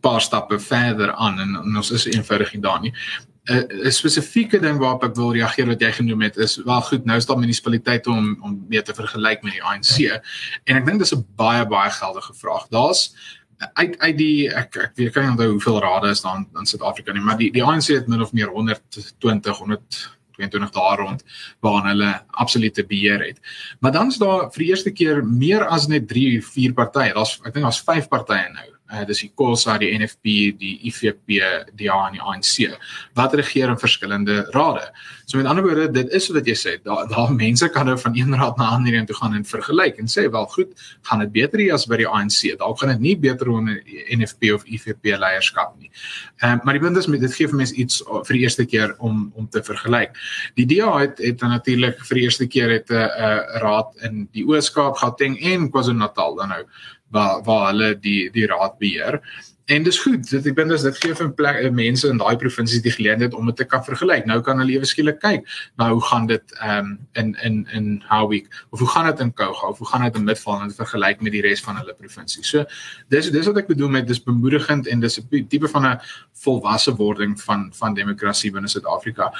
paar 0.00 0.20
stappe 0.20 0.58
verder 0.58 1.12
aan 1.12 1.40
en, 1.40 1.54
en 1.56 1.76
ons 1.76 1.90
is 1.90 2.06
eenvoudig 2.06 2.52
nie 2.52 2.62
daar 2.62 2.80
nie. 2.80 2.94
'n 3.50 3.90
spesifieke 3.90 4.60
ding 4.60 4.78
waarop 4.78 5.04
ek 5.04 5.16
wil 5.16 5.32
reageer 5.34 5.66
wat 5.66 5.80
jy 5.80 5.90
genoem 5.92 6.22
het 6.22 6.36
is 6.36 6.56
wel 6.62 6.82
goed 6.86 7.04
nou 7.04 7.16
is 7.18 7.26
daar 7.26 7.38
munisipaliteite 7.38 8.10
om 8.10 8.36
om 8.42 8.64
mee 8.68 8.82
te 8.82 8.94
vergelyk 8.94 9.42
met 9.42 9.52
die 9.52 9.62
ANC 9.62 9.98
en 10.64 10.76
ek 10.76 10.86
dink 10.86 10.98
dis 10.98 11.14
'n 11.14 11.26
baie 11.36 11.66
baie 11.66 11.90
geldige 11.90 12.34
vraag. 12.34 12.68
Daar's 12.70 13.14
uit 13.74 13.98
uit 13.98 14.16
die 14.18 14.48
ek 14.48 14.76
ek 14.76 14.96
weet 14.96 15.14
nie 15.14 15.30
onthou 15.34 15.50
hoeveel 15.50 15.80
rade 15.80 16.10
is 16.10 16.22
daar 16.22 16.44
in 16.58 16.66
Suid-Afrika 16.66 17.12
nie, 17.12 17.22
maar 17.22 17.36
die 17.36 17.50
die 17.50 17.64
ANC 17.64 17.86
het 17.86 18.08
min 18.08 18.22
of 18.22 18.32
meer 18.32 18.48
120 18.48 19.58
100 19.58 20.18
22 20.32 20.70
dae 20.70 20.96
rond 20.96 21.24
waarna 21.60 21.88
hulle 21.92 22.12
absolute 22.30 22.84
beheer 22.86 23.20
het. 23.20 23.40
Maar 23.80 23.92
dan 23.92 24.08
is 24.08 24.18
daar 24.18 24.50
vir 24.52 24.64
die 24.64 24.68
eerste 24.70 24.90
keer 24.90 25.24
meer 25.24 25.66
as 25.66 25.88
net 25.88 26.08
3, 26.08 26.42
4 26.42 26.72
partye. 26.72 27.12
Daar's 27.14 27.38
ek 27.44 27.52
dink 27.54 27.64
daar's 27.64 27.82
5 27.82 28.08
partye 28.08 28.48
nou 28.54 28.68
uh, 28.92 29.04
dis 29.08 29.24
die 29.24 29.30
COSA, 29.34 29.78
die 29.80 29.90
NFP, 29.98 30.52
die 30.60 30.74
IFP, 30.88 31.16
die 31.28 31.40
DA 31.86 31.98
en 32.08 32.16
die 32.18 32.22
ANC 32.22 32.76
wat 33.18 33.34
regeer 33.38 33.70
in 33.72 33.80
verskillende 33.80 34.42
rade. 34.54 34.88
So 35.26 35.38
met 35.38 35.46
ander 35.46 35.64
woorde, 35.64 35.88
dit 35.92 36.10
is 36.12 36.28
wat 36.34 36.48
jy 36.48 36.54
sê, 36.58 36.74
daar 36.84 37.08
daar 37.10 37.32
mense 37.34 37.68
kan 37.72 37.88
nou 37.88 37.96
van 37.98 38.16
een 38.18 38.34
raad 38.36 38.58
na 38.60 38.70
ander 38.76 38.94
een 38.94 39.06
toe 39.08 39.16
gaan 39.16 39.36
en 39.38 39.44
vergelyk 39.48 40.00
en 40.02 40.10
sê 40.10 40.26
wel 40.30 40.46
goed, 40.54 40.72
gaan 41.08 41.24
dit 41.24 41.32
beter 41.32 41.62
hier 41.62 41.74
as 41.76 41.86
by 41.88 41.98
die 42.02 42.08
ANC. 42.08 42.52
Dalk 42.60 42.80
gaan 42.82 42.94
dit 42.94 43.04
nie 43.06 43.16
beter 43.20 43.50
onder 43.52 43.80
NFP 44.12 44.52
of 44.56 44.66
IFP 44.68 45.14
leierskap 45.16 45.76
nie. 45.78 45.90
Ehm 46.42 46.58
uh, 46.58 46.64
maar 46.64 46.76
die 46.76 46.82
punt 46.82 46.96
is 46.96 47.08
met 47.10 47.20
dit 47.20 47.34
gee 47.34 47.48
vir 47.48 47.58
mense 47.62 47.74
iets 47.74 48.02
vir 48.08 48.36
die 48.36 48.42
eerste 48.44 48.66
keer 48.66 48.94
om 48.98 49.30
om 49.34 49.48
te 49.48 49.62
vergelyk. 49.64 50.16
Die 50.60 50.66
DA 50.66 50.92
het 51.00 51.18
het 51.22 51.40
natuurlik 51.40 52.00
vir 52.08 52.20
die 52.20 52.24
eerste 52.28 52.46
keer 52.46 52.70
het 52.70 52.90
'n 52.90 52.94
uh, 52.94 53.06
uh, 53.06 53.60
raad 53.62 53.94
in 54.02 54.28
die 54.32 54.44
Oos-Kaap, 54.46 54.96
Gauteng 54.96 55.38
en 55.40 55.70
KwaZulu-Natal 55.70 56.36
dan 56.36 56.48
nou 56.48 56.64
waar 57.12 57.42
waar 57.46 57.70
hulle 57.70 57.94
die 58.00 58.30
die 58.34 58.46
raad 58.50 58.78
beheer. 58.78 59.20
En 59.70 59.84
dis 59.86 59.98
goed, 60.02 60.24
dit 60.26 60.46
ek 60.50 60.56
dink 60.58 60.72
dis 60.72 60.84
dit 60.84 60.96
gee 61.04 61.14
vir 61.16 61.28
plek, 61.38 61.58
eh, 61.62 61.70
mense 61.70 62.08
in 62.10 62.18
daai 62.18 62.34
provinsies 62.36 62.82
die 62.82 62.92
geleentheid 62.92 63.34
om 63.38 63.46
dit 63.46 63.60
te 63.60 63.64
kan 63.64 63.84
vergelyk. 63.86 64.26
Nou 64.26 64.40
kan 64.42 64.58
hulle 64.58 64.74
ewe 64.74 64.88
skielik 64.88 65.20
kyk 65.22 65.46
na 65.78 65.90
hoe 65.92 66.02
gaan 66.08 66.26
dit 66.26 66.56
ehm 66.58 66.78
um, 66.78 66.98
in 67.20 67.34
in 67.46 67.58
in 67.78 67.86
Howick 68.08 68.50
of 68.70 68.82
hoe 68.82 68.88
gaan 68.88 69.06
dit 69.10 69.20
in 69.20 69.32
Kouga 69.32 69.68
of 69.68 69.78
hoe 69.78 69.88
gaan 69.92 70.02
dit 70.08 70.18
in 70.18 70.24
Midvaal 70.24 70.62
en 70.66 70.74
vergelyk 70.74 71.22
met 71.22 71.32
die 71.32 71.44
res 71.46 71.62
van 71.62 71.78
hulle 71.78 71.94
provinsie. 71.94 72.44
So 72.44 72.64
dis 73.08 73.30
dis 73.30 73.46
wat 73.46 73.62
ek 73.62 73.70
bedoel 73.70 73.88
met 73.88 74.06
dis 74.06 74.22
bemoedigend 74.22 74.86
en 74.86 75.00
dis 75.00 75.20
'n 75.20 75.46
tipe 75.48 75.68
van 75.68 75.86
'n 75.86 76.00
volwasse 76.44 76.96
wording 76.96 77.40
van 77.40 77.70
van 77.72 77.94
demokrasie 77.94 78.50
binne 78.50 78.68
Suid-Afrika 78.68 79.32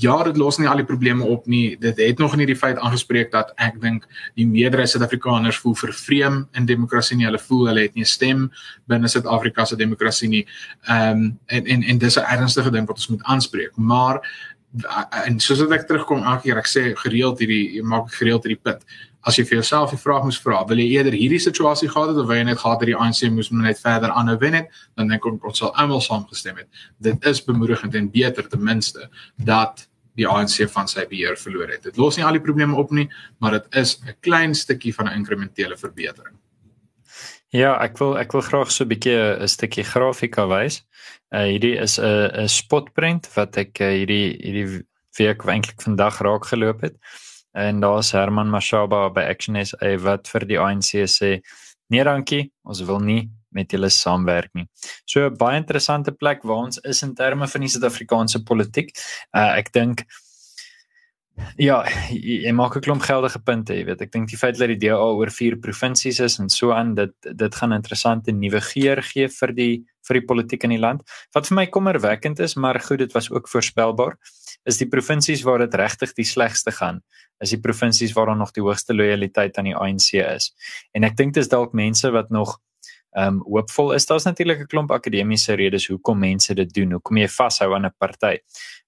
ja, 0.00 0.22
dit 0.24 0.36
los 0.40 0.58
nie 0.58 0.68
al 0.68 0.80
die 0.80 0.88
probleme 0.88 1.24
op 1.24 1.46
nie. 1.50 1.76
Dit 1.80 1.98
het 2.00 2.18
nog 2.18 2.36
nie 2.36 2.46
die 2.48 2.56
feit 2.56 2.78
aangespreek 2.78 3.30
dat 3.34 3.52
ek 3.60 3.80
dink 3.82 4.06
die 4.38 4.46
meerderheid 4.48 4.88
Suid-Afrikaners 4.92 5.60
voel 5.60 5.76
vervreem 5.76 6.42
in 6.56 6.68
demokrasie 6.68 7.18
nie. 7.18 7.26
Hulle 7.28 7.42
voel 7.42 7.66
hulle 7.70 7.84
het 7.88 7.94
nie 7.94 8.04
'n 8.04 8.14
stem 8.14 8.50
binne 8.88 9.08
Suid-Afrika 9.08 9.64
se 9.64 9.76
demokrasie 9.76 10.28
nie. 10.28 10.46
Ehm 10.88 11.10
um, 11.10 11.38
en 11.46 11.66
en 11.66 11.82
en 11.82 11.98
dis 11.98 12.16
'n 12.16 12.24
ernstige 12.24 12.70
ding 12.70 12.86
wat 12.86 12.96
ons 12.96 13.08
moet 13.08 13.22
aanspreek. 13.22 13.76
Maar 13.76 14.20
en 15.26 15.40
soos 15.40 15.60
ek 15.60 15.86
terugkom 15.86 16.22
elke 16.22 16.42
keer 16.42 16.58
ek 16.58 16.68
sê 16.68 16.82
gereeld 16.94 17.38
hierdie 17.38 17.82
maak 17.82 18.12
gereeld 18.14 18.44
hierdie 18.44 18.62
punt. 18.62 18.84
As 19.20 19.36
jy 19.36 19.44
vir 19.44 19.58
jouself 19.58 19.90
die 19.90 19.98
vraag 20.00 20.24
moet 20.24 20.38
vra, 20.40 20.64
wil 20.64 20.78
jy 20.78 20.96
eerder 20.96 21.12
hierdie 21.12 21.42
situasie 21.42 21.88
gehad 21.88 22.08
het 22.08 22.16
of 22.16 22.26
wil 22.26 22.38
jy 22.38 22.44
net 22.44 22.58
gehad 22.58 22.80
het 22.80 22.86
die 22.86 22.96
ANC 22.96 23.28
moes 23.30 23.50
net 23.50 23.80
verder 23.82 24.10
aanhou 24.10 24.38
wen 24.38 24.54
het, 24.54 24.70
dan 24.96 25.08
dink 25.08 25.26
ek 25.26 25.44
ons 25.44 25.58
sal 25.58 25.74
almal 25.74 26.00
saamgestem 26.00 26.56
het. 26.56 26.68
Dit 26.98 27.26
is 27.26 27.44
bemoedigend 27.44 27.94
en 27.94 28.10
beter 28.10 28.48
ten 28.48 28.62
minste 28.64 29.10
dat 29.36 29.89
die 30.18 30.28
ANC 30.28 30.66
van 30.70 30.88
sy 30.88 31.06
beheer 31.08 31.36
verloor 31.38 31.68
het. 31.68 31.82
Dit 31.82 31.96
los 31.96 32.16
nie 32.16 32.24
al 32.26 32.38
die 32.38 32.44
probleme 32.44 32.76
op 32.76 32.90
nie, 32.90 33.08
maar 33.38 33.58
dit 33.58 33.74
is 33.74 33.98
'n 34.02 34.14
klein 34.20 34.54
stukkie 34.54 34.94
van 34.94 35.08
'n 35.08 35.16
inkrementele 35.16 35.76
verbetering. 35.76 36.36
Ja, 37.50 37.74
ek 37.82 37.98
wil 37.98 38.18
ek 38.18 38.32
wil 38.32 38.40
graag 38.40 38.70
so 38.70 38.84
'n 38.84 38.88
bietjie 38.88 39.42
'n 39.42 39.48
stukkie 39.48 39.84
grafika 39.84 40.46
wys. 40.46 40.82
Uh 41.32 41.46
hierdie 41.46 41.78
is 41.78 41.98
'n 41.98 42.30
'n 42.44 42.48
spotprent 42.48 43.28
wat 43.34 43.56
ek 43.56 43.80
uh, 43.80 43.88
hierdie 43.90 44.38
hierdie 44.38 44.84
week 45.18 45.42
eintlik 45.44 45.82
vandag 45.82 46.20
raak 46.20 46.44
geloop 46.44 46.80
het. 46.80 46.96
En 47.52 47.80
daar's 47.80 48.12
Herman 48.12 48.50
Mashaba 48.50 49.10
by 49.10 49.20
Action 49.20 49.56
SA 49.66 49.96
wat 49.98 50.28
vir 50.28 50.46
die 50.46 50.58
ANC 50.58 51.06
sê: 51.06 51.40
"Nee, 51.88 52.04
dankie, 52.04 52.52
ons 52.64 52.82
wil 52.82 53.00
nie 53.00 53.30
met 53.56 53.70
julle 53.72 53.90
saamwerk 53.90 54.52
nie. 54.54 54.66
So 55.08 55.30
baie 55.30 55.60
interessante 55.60 56.12
plek 56.12 56.42
waar 56.46 56.66
ons 56.66 56.80
is 56.84 57.02
in 57.06 57.14
terme 57.18 57.48
van 57.50 57.66
die 57.66 57.70
Suid-Afrikaanse 57.72 58.44
politiek. 58.46 58.92
Uh 59.36 59.52
ek 59.60 59.72
dink 59.76 60.04
ja, 61.56 61.80
jy 62.12 62.52
maak 62.52 62.76
'n 62.76 62.84
klomp 62.84 63.02
geldige 63.02 63.40
punte, 63.44 63.74
jy 63.74 63.84
weet. 63.84 64.02
Ek 64.02 64.12
dink 64.12 64.28
die 64.28 64.36
feit 64.36 64.58
dat 64.58 64.68
die 64.68 64.80
DA 64.88 64.98
oor 64.98 65.30
vier 65.30 65.56
provinsies 65.56 66.20
is 66.20 66.38
en 66.38 66.48
so 66.48 66.72
aan, 66.72 66.94
dit 66.94 67.12
dit 67.22 67.54
gaan 67.54 67.72
interessante 67.72 68.32
nuwe 68.32 68.60
geur 68.60 69.02
gee 69.02 69.28
vir 69.28 69.52
die 69.52 69.84
vir 70.08 70.20
die 70.20 70.26
politiek 70.26 70.64
in 70.64 70.70
die 70.70 70.82
land. 70.82 71.02
Wat 71.34 71.46
vir 71.46 71.56
my 71.56 71.66
kommerwekkend 71.66 72.40
is, 72.40 72.56
maar 72.56 72.80
goed, 72.80 72.98
dit 72.98 73.12
was 73.12 73.30
ook 73.30 73.48
voorspelbaar, 73.48 74.16
is 74.66 74.78
die 74.78 74.88
provinsies 74.88 75.42
waar 75.42 75.58
dit 75.58 75.74
regtig 75.74 76.14
die 76.14 76.24
slegste 76.24 76.72
gaan 76.72 77.00
is 77.40 77.54
die 77.54 77.60
provinsies 77.60 78.12
waar 78.16 78.30
daar 78.30 78.40
nog 78.40 78.52
die 78.56 78.64
hoogste 78.64 78.94
lojaliteit 78.94 79.58
aan 79.58 79.70
die 79.70 79.76
ANC 79.76 80.12
is. 80.20 80.50
En 80.92 81.04
ek 81.08 81.16
dink 81.16 81.34
dis 81.34 81.48
dalk 81.48 81.72
mense 81.76 82.10
wat 82.12 82.30
nog 82.30 82.58
ehm 83.10 83.40
um, 83.40 83.40
hoopvol 83.42 83.94
is 83.96 84.06
daar's 84.06 84.24
natuurlik 84.24 84.60
'n 84.60 84.66
klomp 84.66 84.90
akademiese 84.90 85.54
redes 85.54 85.88
hoekom 85.88 86.18
mense 86.18 86.54
dit 86.54 86.74
doen 86.74 86.92
hoekom 86.92 87.16
jy 87.16 87.28
vashou 87.28 87.74
aan 87.74 87.86
'n 87.86 87.94
party 87.98 88.38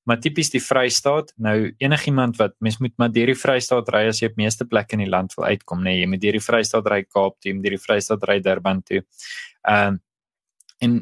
maar 0.04 0.20
tipies 0.20 0.50
die 0.50 0.60
Vrystaat 0.60 1.32
nou 1.36 1.72
enigiemand 1.78 2.36
wat 2.36 2.54
mens 2.60 2.78
moet 2.78 2.94
maar 2.98 3.12
deur 3.12 3.26
die 3.26 3.40
Vrystaat 3.44 3.88
ry 3.88 4.06
as 4.08 4.20
jy 4.22 4.30
op 4.30 4.36
meeste 4.36 4.64
plekke 4.64 4.92
in 4.92 5.04
die 5.04 5.10
land 5.10 5.34
wil 5.34 5.44
uitkom 5.44 5.78
nê 5.78 5.84
nee, 5.84 6.00
jy 6.00 6.06
moet 6.06 6.20
deur 6.20 6.32
die 6.32 6.46
Vrystaat 6.48 6.86
ry 6.86 7.02
Kaap 7.02 7.40
toe 7.40 7.50
jy 7.50 7.54
moet 7.54 7.64
deur 7.64 7.76
die 7.78 7.86
Vrystaat 7.86 8.22
ry 8.28 8.40
Durban 8.40 8.82
toe 8.82 9.02
ehm 9.68 9.88
um, 9.88 10.00
En 10.82 10.94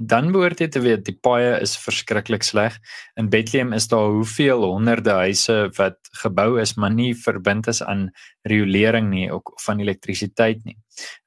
dan 0.00 0.30
behoort 0.32 0.62
jy 0.64 0.68
te 0.72 0.80
weet 0.80 1.02
die 1.04 1.16
paaie 1.20 1.58
is 1.60 1.74
verskriklik 1.76 2.44
sleg. 2.46 2.78
In 3.20 3.28
Bethlehem 3.28 3.74
is 3.76 3.88
daar 3.92 4.08
hoeveel 4.14 4.64
honderde 4.64 5.12
huise 5.18 5.56
wat 5.76 5.98
gebou 6.22 6.56
is 6.62 6.72
maar 6.80 6.94
nie 6.94 7.12
verbind 7.20 7.68
is 7.68 7.82
aan 7.84 8.08
riolering 8.48 9.10
nie 9.12 9.28
of 9.34 9.42
van 9.66 9.82
elektrisiteit 9.84 10.64
nie. 10.64 10.78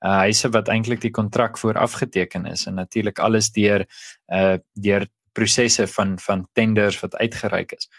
Uh 0.06 0.20
huise 0.26 0.50
wat 0.50 0.70
eintlik 0.70 1.02
die 1.02 1.14
kontrak 1.16 1.58
vooraf 1.58 2.00
geteken 2.02 2.46
is 2.46 2.66
en 2.68 2.76
natuurlik 2.76 3.20
alles 3.20 3.52
deur 3.52 3.86
uh 4.34 4.58
deur 4.74 5.08
prosesse 5.34 5.88
van 5.88 6.20
van 6.20 6.48
tenders 6.54 7.00
wat 7.00 7.16
uitgereik 7.16 7.72
is. 7.72 7.90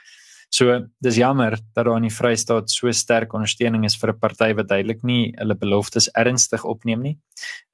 So 0.51 0.81
dis 0.99 1.15
jammer 1.17 1.55
dat 1.75 1.85
daar 1.87 1.97
in 1.97 2.09
die 2.09 2.15
Vrystaat 2.15 2.73
so 2.75 2.91
sterk 2.91 3.35
ondersteuning 3.39 3.85
is 3.87 3.95
vir 3.97 4.11
'n 4.11 4.19
party 4.19 4.53
wat 4.59 4.69
duidelik 4.69 5.03
nie 5.03 5.33
hulle 5.39 5.55
beloftes 5.55 6.09
ernstig 6.19 6.65
opneem 6.65 7.03
nie. 7.03 7.19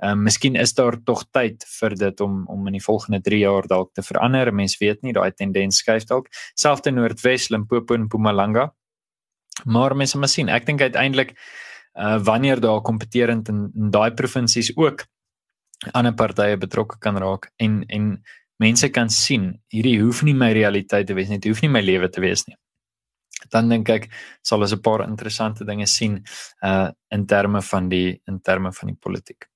Ehm 0.03 0.13
um, 0.13 0.23
miskien 0.25 0.57
is 0.57 0.75
daar 0.75 0.97
tog 1.05 1.25
tyd 1.33 1.65
vir 1.81 1.97
dit 1.97 2.21
om 2.21 2.45
om 2.47 2.67
in 2.67 2.73
die 2.73 2.85
volgende 2.85 3.21
3 3.21 3.39
jaar 3.39 3.67
dalk 3.67 3.95
te 3.95 4.03
verander. 4.03 4.53
Mens 4.53 4.79
weet 4.79 5.03
nie, 5.03 5.13
daai 5.13 5.33
tendens 5.33 5.79
skuif 5.79 6.05
dalk. 6.05 6.29
Selfs 6.55 6.87
in 6.87 6.95
Noordwes, 6.95 7.49
Limpopo 7.49 7.95
en 7.95 8.03
Mpumalanga. 8.03 8.75
Maar 9.65 9.97
mens 9.97 10.15
moet 10.15 10.31
sien, 10.31 10.49
ek 10.49 10.67
dink 10.67 10.81
uiteindelik 10.81 11.33
uh 11.97 12.19
wanneer 12.25 12.61
daar 12.61 12.83
kompeterend 12.83 13.49
in, 13.49 13.71
in 13.75 13.91
daai 13.91 14.11
provinsies 14.15 14.73
ook 14.77 15.07
ander 15.93 16.15
partye 16.15 16.57
betrokke 16.57 16.99
kan 16.99 17.17
raak 17.17 17.51
en 17.57 17.85
en 17.89 18.23
mense 18.57 18.89
kan 18.89 19.11
sien 19.11 19.51
hierdie 19.69 19.99
hoef 20.01 20.23
nie 20.23 20.35
my 20.35 20.53
realiteit 20.53 21.07
te 21.07 21.15
wees 21.15 21.29
nie, 21.29 21.39
dit 21.39 21.53
hoef 21.53 21.63
nie 21.63 21.73
my 21.73 21.83
lewe 21.85 22.09
te 22.09 22.21
wees 22.21 22.47
nie 22.49 22.57
dan 23.53 23.69
dink 23.71 23.91
ek 23.93 24.09
sal 24.43 24.63
ons 24.65 24.73
'n 24.73 24.81
paar 24.81 25.05
interessante 25.09 25.65
dinge 25.65 25.87
sien 25.87 26.23
uh 26.63 26.91
in 27.11 27.27
terme 27.27 27.63
van 27.63 27.89
die 27.89 28.21
in 28.27 28.41
terme 28.41 28.73
van 28.73 28.89
die 28.89 28.99
politiek. 29.01 29.49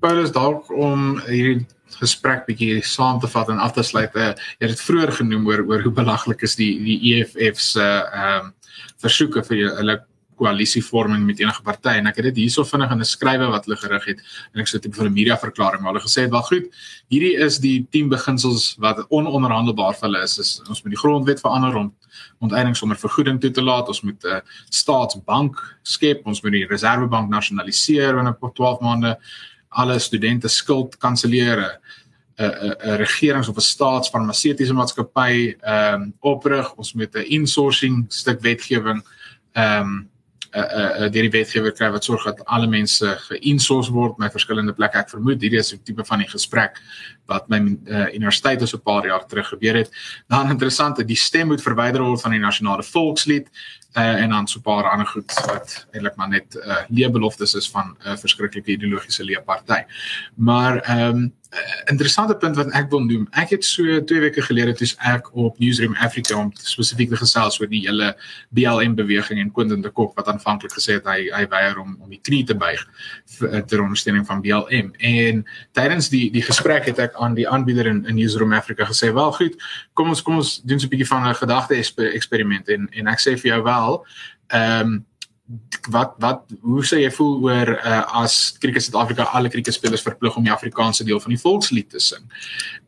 Paulus 0.00 0.32
dalk 0.32 0.70
om 0.70 1.20
hierdie 1.26 1.66
gesprek 2.00 2.46
bietjie 2.46 2.82
saam 2.82 3.20
te 3.20 3.28
vat 3.28 3.48
en 3.48 3.58
af 3.58 3.72
te 3.72 3.82
sluit. 3.82 4.14
Uh, 4.14 4.34
jy 4.60 4.68
het 4.68 4.80
vroeër 4.80 5.12
genoem 5.20 5.46
oor 5.46 5.62
oor 5.68 5.82
hoe 5.82 5.92
belaglik 5.92 6.42
is 6.42 6.56
die 6.56 6.72
die 6.84 6.98
EFF 7.14 7.60
se 7.60 7.84
ehm 7.84 8.46
um, 8.46 8.52
versoeke 9.00 9.42
vir 9.44 9.56
hulle 10.34 10.54
koalisievorming 10.54 11.24
met 11.26 11.40
enige 11.40 11.62
party 11.62 11.98
en 11.98 12.06
ek 12.06 12.16
het 12.16 12.24
dit 12.24 12.36
hierso 12.44 12.64
vinnig 12.64 12.90
in 12.90 13.00
'n 13.00 13.04
skrywe 13.04 13.50
wat 13.50 13.64
hulle 13.64 13.76
gerig 13.76 14.04
het 14.04 14.20
en 14.54 14.60
ek 14.60 14.66
tipe 14.66 14.96
van 14.96 15.06
'n 15.06 15.12
media 15.12 15.36
verklaring 15.36 15.82
maar 15.82 15.92
hulle 15.92 16.04
gesê 16.04 16.22
het 16.22 16.30
wel 16.30 16.42
goed 16.42 16.66
hierdie 17.08 17.36
is 17.36 17.58
die 17.58 17.86
10 17.90 18.08
beginsels 18.08 18.76
wat 18.78 19.04
ononderhandelbaar 19.08 19.94
vir 19.94 20.08
hulle 20.08 20.22
is, 20.22 20.38
is 20.38 20.62
ons 20.68 20.82
moet 20.82 20.94
die 20.94 21.02
grondwet 21.02 21.40
verander 21.40 21.76
om 21.76 21.92
onteiening 22.44 22.76
sonder 22.76 22.98
vergoeding 22.98 23.40
toe 23.40 23.50
te 23.50 23.62
laat. 23.62 23.88
Ons 23.88 24.02
moet 24.02 24.24
'n 24.24 24.36
uh, 24.36 24.40
staatsbank 24.70 25.56
skep. 25.82 26.26
Ons 26.26 26.42
moet 26.42 26.52
die 26.52 26.66
reservebank 26.66 27.28
nasionaliseer 27.30 28.14
binne 28.14 28.36
12 28.38 28.80
maande 28.80 29.18
alle 29.68 29.98
studente 29.98 30.48
skuld 30.48 30.98
kanselleer 30.98 31.58
'n 31.58 32.44
'n 32.44 32.74
'n 32.84 32.96
regerings 32.96 33.48
of 33.48 33.56
'n 33.56 33.60
staatsfarmaseutiese 33.60 34.74
maatskappy 34.74 35.56
ehm 35.60 36.02
um, 36.02 36.14
oprig. 36.20 36.74
Ons 36.76 36.94
moet 36.94 37.14
'n 37.14 37.26
insourcing 37.28 38.06
stuk 38.08 38.40
wetgewing 38.40 39.02
ehm 39.52 39.80
um, 39.80 40.08
'n 40.54 40.60
uh, 40.60 40.98
'n 40.98 41.02
uh, 41.02 41.10
deur 41.10 41.26
die 41.26 41.34
wetgewer 41.34 41.72
kry 41.72 41.90
wat 41.90 42.04
sorg 42.04 42.24
dat 42.24 42.44
alle 42.44 42.66
mense 42.66 43.16
geïnsource 43.28 43.90
word 43.90 44.18
met 44.18 44.32
verskillende 44.32 44.72
plekke. 44.72 44.98
Ek 44.98 45.10
vermoed 45.10 45.40
hierdie 45.42 45.58
is 45.58 45.72
'n 45.74 45.82
tipe 45.82 46.04
van 46.04 46.18
die 46.18 46.28
gesprek 46.28 46.78
wat 47.26 47.48
my 47.48 47.58
uh, 47.58 48.14
universiteit 48.14 48.62
so 48.68 48.76
'n 48.76 48.82
paar 48.82 49.06
jaar 49.06 49.26
terug 49.26 49.48
gebeur 49.48 49.74
het. 49.74 49.90
Dan 50.28 50.50
interessant, 50.50 51.06
die 51.06 51.16
stem 51.16 51.48
moet 51.48 51.62
verwyder 51.62 52.02
word 52.02 52.20
van 52.20 52.30
die 52.30 52.40
nasionale 52.40 52.82
volkslied. 52.82 53.48
Uh, 53.96 54.22
en 54.22 54.30
dan 54.30 54.46
so 54.46 54.58
'n 54.58 54.62
paar 54.62 54.90
ander 54.90 55.06
goed 55.06 55.32
wat 55.46 55.86
eintlik 55.90 56.16
maar 56.16 56.28
net 56.28 56.54
uh, 56.54 56.76
leebeloftes 56.88 57.54
is 57.54 57.70
van 57.70 57.96
'n 57.98 58.08
uh, 58.08 58.16
verskriklike 58.16 58.70
ideologiese 58.70 59.24
leeparty. 59.24 59.82
Maar 60.34 60.76
ehm 60.76 61.16
um, 61.16 61.32
interessante 61.84 62.34
punt 62.36 62.56
wat 62.56 62.70
ek 62.76 62.88
wil 62.90 63.02
noem. 63.04 63.26
Ek 63.38 63.52
het 63.54 63.64
so 63.66 63.98
2 64.08 64.22
weke 64.24 64.42
gelede 64.42 64.74
toe 64.78 64.88
ek 65.06 65.28
op 65.36 65.58
Newsroom 65.62 65.94
Africa 66.02 66.36
om 66.38 66.50
spesifiek 66.58 67.12
te 67.12 67.18
gesels 67.20 67.58
oor 67.60 67.70
die 67.70 67.82
hele 67.84 68.12
BLM 68.56 68.96
beweging 68.98 69.40
en 69.40 69.52
Quentin 69.54 69.84
de 69.84 69.90
Kock 69.90 70.16
wat 70.18 70.28
aanvanklik 70.32 70.74
gesê 70.74 70.98
het 70.98 71.06
hy 71.08 71.28
hy 71.34 71.44
weier 71.52 71.78
om 71.80 71.96
om 72.00 72.10
die 72.10 72.20
knie 72.22 72.42
te 72.48 72.56
buig 72.58 72.82
vir 73.36 73.62
ter 73.70 73.82
ondersteuning 73.82 74.26
van 74.26 74.42
BLM. 74.44 74.90
En 74.98 75.44
tydens 75.76 76.10
die 76.12 76.26
die 76.34 76.44
gesprek 76.44 76.88
het 76.90 77.02
ek 77.06 77.18
aan 77.22 77.36
die 77.38 77.48
aanbieder 77.48 77.86
in, 77.90 78.04
in 78.08 78.18
Newsroom 78.18 78.52
Africa 78.52 78.88
gesê, 78.88 79.12
"Wel 79.14 79.32
goed, 79.32 79.54
kom 79.94 80.08
ons 80.08 80.22
kom 80.22 80.36
ons 80.42 80.60
doen 80.64 80.80
so 80.80 80.86
'n 80.86 80.90
bietjie 80.90 81.08
van 81.08 81.28
'n 81.28 81.34
gedagte 81.34 81.74
eksperiment 82.14 82.68
en 82.68 82.88
en 82.90 83.06
ek 83.06 83.20
sê 83.20 83.38
vir 83.38 83.54
jou 83.54 83.62
wel, 83.62 83.83
ehm 84.48 84.94
um, 84.94 85.02
wat 85.92 86.14
wat 86.22 86.52
hoe 86.64 86.80
sê 86.88 87.02
jy 87.02 87.10
voel 87.12 87.34
oor 87.44 87.70
uh, 87.74 87.98
as 88.22 88.54
Kriket 88.62 88.86
Suid-Afrika 88.86 89.26
alle 89.36 89.50
kriketspelers 89.52 90.04
verplig 90.04 90.36
om 90.40 90.46
die 90.46 90.52
Afrikaanse 90.52 91.04
deel 91.04 91.20
van 91.20 91.34
die 91.34 91.40
volkslied 91.40 91.90
te 91.92 92.00
sing. 92.00 92.24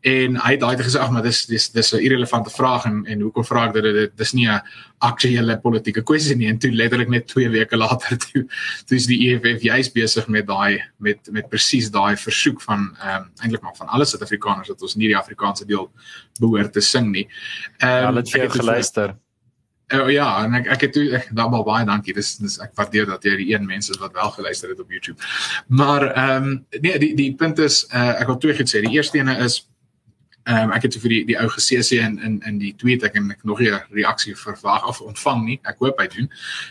En 0.01 0.39
hy 0.41 0.55
het 0.55 0.63
daai 0.63 0.81
gesê 0.81 0.97
ag 1.01 1.11
maar 1.13 1.25
dis 1.25 1.43
dis 1.45 1.69
dis 1.69 1.93
'n 1.93 2.01
irrelevante 2.01 2.49
vraag 2.49 2.87
en 2.89 3.03
en 3.05 3.21
hoekom 3.21 3.45
vra 3.45 3.67
ek 3.67 3.73
dit 3.73 3.83
dit 3.83 4.17
dis 4.17 4.33
nie 4.33 4.47
'n 4.49 4.61
aktuele 4.99 5.59
politieke 5.61 6.01
kwessie 6.01 6.35
nie 6.35 6.49
en 6.49 6.57
toe 6.57 6.71
letterlik 6.71 7.09
net 7.09 7.27
2 7.27 7.49
weke 7.49 7.77
later 7.85 8.17
toe 8.17 8.47
toe 8.87 8.97
is 8.97 9.05
die 9.05 9.19
EFF 9.29 9.61
juist 9.61 9.93
besig 9.93 10.27
met 10.27 10.47
daai 10.47 10.81
met 10.97 11.29
met 11.31 11.49
presies 11.49 11.91
daai 11.91 12.17
versoek 12.17 12.61
van 12.61 12.97
ehm 12.97 13.21
um, 13.21 13.31
eintlik 13.43 13.61
maar 13.61 13.77
van 13.77 13.87
alle 13.87 14.05
Suid-Afrikaners 14.05 14.67
dat 14.67 14.81
ons 14.81 14.95
nie 14.95 15.07
die 15.07 15.17
Afrikaanse 15.17 15.65
deel 15.65 15.91
behoort 16.39 16.73
te 16.73 16.81
sing 16.81 17.11
nie. 17.11 17.27
Ehm 17.77 17.89
um, 17.89 18.01
ja, 18.01 18.05
hulle 18.05 18.19
het 18.19 18.29
vir 18.29 18.39
jou 18.39 18.49
geluister. 18.49 19.07
Voor, 19.13 19.26
Oh 19.95 20.09
ja, 20.11 20.43
en 20.43 20.53
ek 20.53 20.65
ek 20.67 20.81
het 20.83 20.93
toe 20.93 21.19
wel 21.31 21.63
baie 21.63 21.85
dankie. 21.87 22.13
Dis 22.13 22.33
dis 22.41 22.57
ek 22.59 22.73
waardeer 22.75 23.05
dat 23.07 23.23
jy 23.23 23.37
die 23.39 23.53
een 23.53 23.63
mense 23.65 23.93
is 23.93 23.99
wat 24.01 24.11
wel 24.17 24.33
geluister 24.35 24.73
het 24.73 24.79
op 24.83 24.91
YouTube. 24.91 25.23
Maar 25.67 26.09
ehm 26.11 26.49
um, 26.49 26.65
nee, 26.81 26.99
die 26.99 27.13
die 27.15 27.29
punt 27.35 27.59
is 27.63 27.85
uh, 27.93 28.19
ek 28.19 28.27
wil 28.27 28.37
twee 28.37 28.55
goed 28.57 28.67
sê. 28.67 28.81
Die 28.83 28.97
eerste 28.97 29.21
ene 29.21 29.37
is 29.45 29.61
ehm 30.43 30.67
um, 30.67 30.73
ek 30.75 30.89
het 30.89 30.99
vir 30.99 31.15
die 31.15 31.21
die 31.31 31.37
ou 31.39 31.47
GCC 31.47 32.01
in 32.03 32.19
in 32.19 32.35
in 32.51 32.59
die 32.59 32.73
tweet 32.75 33.07
ek 33.07 33.15
en 33.15 33.31
ek 33.31 33.47
nog 33.47 33.63
nie 33.63 33.71
'n 33.71 33.79
reaksie 33.95 34.35
verwag 34.35 34.87
of 34.91 34.99
ontvang 35.01 35.45
nie. 35.45 35.59
Ek 35.63 35.79
hoop 35.79 36.03
hy 36.03 36.07
doen. 36.17 36.27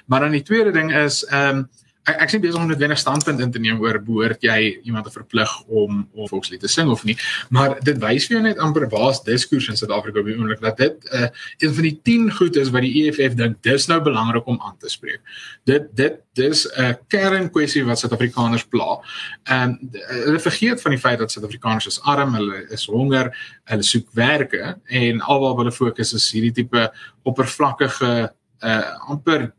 Maar 0.06 0.20
dan 0.20 0.36
die 0.36 0.44
tweede 0.44 0.76
ding 0.76 0.92
is 0.92 1.24
ehm 1.24 1.64
um, 1.64 1.68
ek 2.06 2.22
ek 2.26 2.32
sien 2.32 2.42
besig 2.42 2.60
om 2.60 2.70
'n 2.70 2.78
wenige 2.78 3.00
standpunt 3.00 3.40
in 3.40 3.50
te 3.50 3.58
neem 3.58 3.80
oor 3.80 3.98
behoort 4.02 4.42
jy 4.42 4.78
iemand 4.84 5.04
te 5.06 5.10
verplig 5.10 5.50
om 5.66 6.08
of 6.14 6.30
volkslied 6.30 6.60
te 6.60 6.68
sing 6.68 6.88
of 6.90 7.04
nie 7.04 7.16
maar 7.50 7.76
dit 7.82 7.98
wys 7.98 8.26
vir 8.26 8.36
jou 8.36 8.42
net 8.42 8.58
amper 8.58 8.86
baas 8.88 9.22
diskurs 9.24 9.68
in 9.68 9.76
Suid-Afrika 9.76 10.20
op 10.20 10.26
die 10.26 10.36
oomblik 10.36 10.60
dat 10.60 10.76
dit 10.76 11.08
uh, 11.12 11.28
een 11.58 11.74
van 11.74 11.82
die 11.82 11.96
10 12.02 12.30
goed 12.38 12.56
is 12.56 12.70
wat 12.70 12.86
die 12.86 12.94
EFF 13.02 13.34
dink 13.34 13.62
dis 13.66 13.88
nou 13.90 14.00
belangrik 14.00 14.46
om 14.46 14.60
aan 14.62 14.76
te 14.78 14.88
spreek. 14.88 15.20
Dit 15.64 15.90
dit 15.96 16.20
dis 16.36 16.66
'n 16.76 16.96
kernkwessie 17.08 17.84
wat 17.84 17.98
Suid-Afrikaners 17.98 18.64
pla. 18.64 18.98
En 19.44 19.78
uh, 19.92 20.00
hulle 20.26 20.40
vergeet 20.40 20.82
van 20.82 20.90
die 20.90 21.00
feit 21.00 21.18
dat 21.18 21.32
Suid-Afrikaners 21.32 21.86
is 21.86 22.00
arm 22.02 22.34
hulle 22.34 22.66
is 22.70 22.86
honger 22.86 23.32
hulle 23.64 23.82
soek 23.82 24.08
werke 24.12 24.76
en 24.86 25.20
alwaar 25.20 25.56
hulle 25.56 25.72
fokus 25.72 26.12
is 26.12 26.30
hierdie 26.32 26.52
tipe 26.52 26.90
oppervlakkige 27.22 28.32
uh, 28.60 29.10
amper 29.10 29.52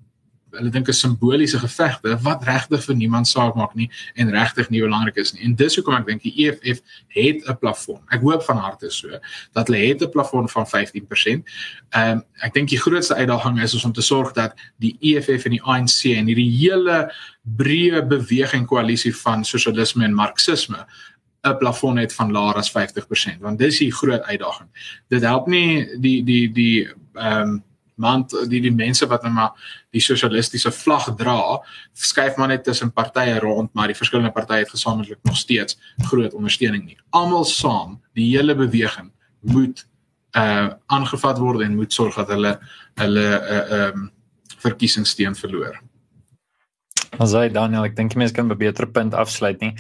hulle 0.58 0.72
dink 0.74 0.88
'n 0.88 0.94
simboliese 0.94 1.60
gevegte 1.60 2.18
wat 2.24 2.44
regtig 2.44 2.84
vir 2.84 2.96
niemand 2.96 3.28
saak 3.28 3.56
maak 3.56 3.76
nie 3.76 3.90
en 4.16 4.30
regtig 4.30 4.70
nie 4.70 4.82
belangrik 4.82 5.18
is 5.18 5.34
nie. 5.34 5.44
En 5.44 5.56
dis 5.56 5.76
hoekom 5.76 5.96
ek 5.96 6.06
dink 6.06 6.22
die 6.22 6.34
EFF 6.46 6.82
het 7.08 7.48
'n 7.48 7.58
plafon. 7.58 8.00
Ek 8.12 8.22
hoop 8.22 8.44
van 8.44 8.58
harte 8.58 8.90
so 8.90 9.08
dat 9.54 9.68
hulle 9.68 9.88
het 9.88 10.02
'n 10.02 10.10
plafon 10.10 10.50
van 10.50 10.66
15%. 10.66 11.46
Ehm 11.90 12.12
um, 12.12 12.24
ek 12.42 12.54
dink 12.54 12.70
die 12.70 12.80
grootste 12.80 13.16
uitdaging 13.16 13.62
is 13.62 13.84
om 13.84 13.94
te 13.94 14.02
sorg 14.02 14.34
dat 14.34 14.54
die 14.80 14.98
EFF 15.00 15.46
en 15.46 15.52
die 15.52 15.64
ANC 15.64 16.04
en 16.16 16.28
hierdie 16.28 16.52
hele 16.52 17.12
breë 17.44 18.08
beweging 18.08 18.66
koalisie 18.66 19.16
van 19.16 19.46
sosialisme 19.46 20.04
en 20.04 20.14
marxisme 20.14 20.86
'n 21.44 21.58
plafon 21.58 21.98
het 21.98 22.14
van 22.14 22.32
laer 22.32 22.56
as 22.56 22.72
50% 22.72 23.42
want 23.42 23.60
dis 23.60 23.78
die 23.78 23.92
groot 23.92 24.22
uitdaging. 24.22 24.70
Dit 25.08 25.22
help 25.22 25.48
nie 25.48 25.88
die 26.00 26.24
die 26.24 26.52
die 26.52 26.88
ehm 27.14 27.42
um, 27.42 27.64
want 27.98 28.34
die 28.50 28.62
die 28.62 28.74
mense 28.74 29.08
wat 29.10 29.26
nou 29.26 29.34
maar 29.34 29.70
die 29.96 30.02
sosialistiese 30.04 30.72
vlag 30.72 31.10
dra, 31.20 31.60
skuif 31.94 32.38
maar 32.38 32.52
net 32.54 32.64
tussen 32.68 32.94
partye 32.94 33.40
rond, 33.44 33.74
maar 33.74 33.92
die 33.92 33.98
verskillende 33.98 34.34
partye 34.36 34.64
het 34.66 34.74
gesamentlik 34.74 35.20
nog 35.26 35.38
steeds 35.38 35.78
groot 36.10 36.34
ondersteuning 36.38 36.86
nie. 36.86 36.98
Almal 37.10 37.46
saam, 37.50 38.00
die 38.18 38.30
hele 38.36 38.56
beweging 38.56 39.12
moet 39.42 39.86
uh 40.38 40.70
aangevat 40.92 41.40
word 41.40 41.64
en 41.66 41.76
moet 41.76 41.94
sorg 41.94 42.16
dat 42.20 42.30
hulle 42.36 42.58
hulle 43.00 43.28
uh 43.42 43.88
um 43.88 44.12
verkiesingssteun 44.58 45.36
verloor. 45.38 45.78
Asai 47.16 47.48
Daniel, 47.50 47.86
ek 47.88 47.96
dink 47.96 48.16
mense 48.20 48.36
kan 48.36 48.52
'n 48.52 48.58
beter 48.58 48.86
punt 48.86 49.14
afsluit 49.14 49.62
nie. 49.62 49.74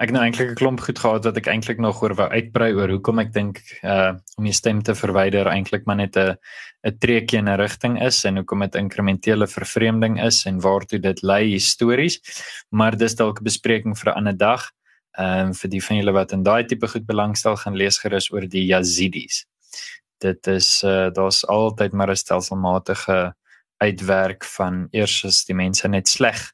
Ek 0.00 0.12
nou 0.12 0.22
eintlik 0.22 0.50
'n 0.50 0.54
klomp 0.54 0.80
goed 0.80 0.98
gehad 0.98 1.24
wat 1.24 1.36
ek 1.36 1.48
eintlik 1.48 1.78
nog 1.78 2.02
oor 2.02 2.14
wou 2.14 2.28
uitbrei 2.30 2.72
oor 2.72 2.88
hoekom 2.88 3.18
ek 3.18 3.32
dink 3.32 3.60
uh 3.82 4.14
om 4.38 4.44
die 4.44 4.54
stem 4.54 4.80
te 4.80 4.94
verwyder 4.94 5.46
eintlik 5.50 5.84
maar 5.86 5.96
net 5.96 6.16
'n 6.16 6.36
'n 6.86 6.98
treukie 6.98 7.38
in 7.38 7.48
'n 7.48 7.58
rigting 7.58 8.00
is 8.00 8.24
en 8.24 8.36
hoekom 8.36 8.60
dit 8.60 8.74
inkrementele 8.74 9.46
vervreemding 9.46 10.22
is 10.22 10.46
en 10.46 10.60
waartoe 10.60 11.00
dit 11.00 11.22
lei 11.22 11.50
histories. 11.52 12.20
Maar 12.70 12.96
dis 12.96 13.14
dalk 13.14 13.40
'n 13.40 13.44
bespreking 13.44 13.98
vir 13.98 14.12
'n 14.12 14.16
ander 14.16 14.36
dag. 14.36 14.70
Ehm 15.18 15.48
um, 15.48 15.54
vir 15.54 15.70
die 15.70 15.82
van 15.82 15.96
julle 15.96 16.12
wat 16.12 16.32
in 16.32 16.42
daai 16.42 16.64
tipe 16.64 16.86
goed 16.88 17.06
belangstel 17.06 17.56
gaan 17.56 17.76
lees 17.76 17.98
gerus 17.98 18.30
oor 18.32 18.46
die 18.46 18.66
Yazidis. 18.66 19.44
Dit 20.20 20.46
is 20.46 20.84
uh 20.84 21.10
daar's 21.10 21.44
altyd 21.44 21.92
maar 21.92 22.10
'n 22.10 22.16
stelselmatige 22.16 23.34
uitwerk 23.80 24.44
van 24.44 24.88
eers 24.92 25.24
is 25.24 25.44
die 25.44 25.54
mense 25.54 25.88
net 25.88 26.08
sleg 26.08 26.52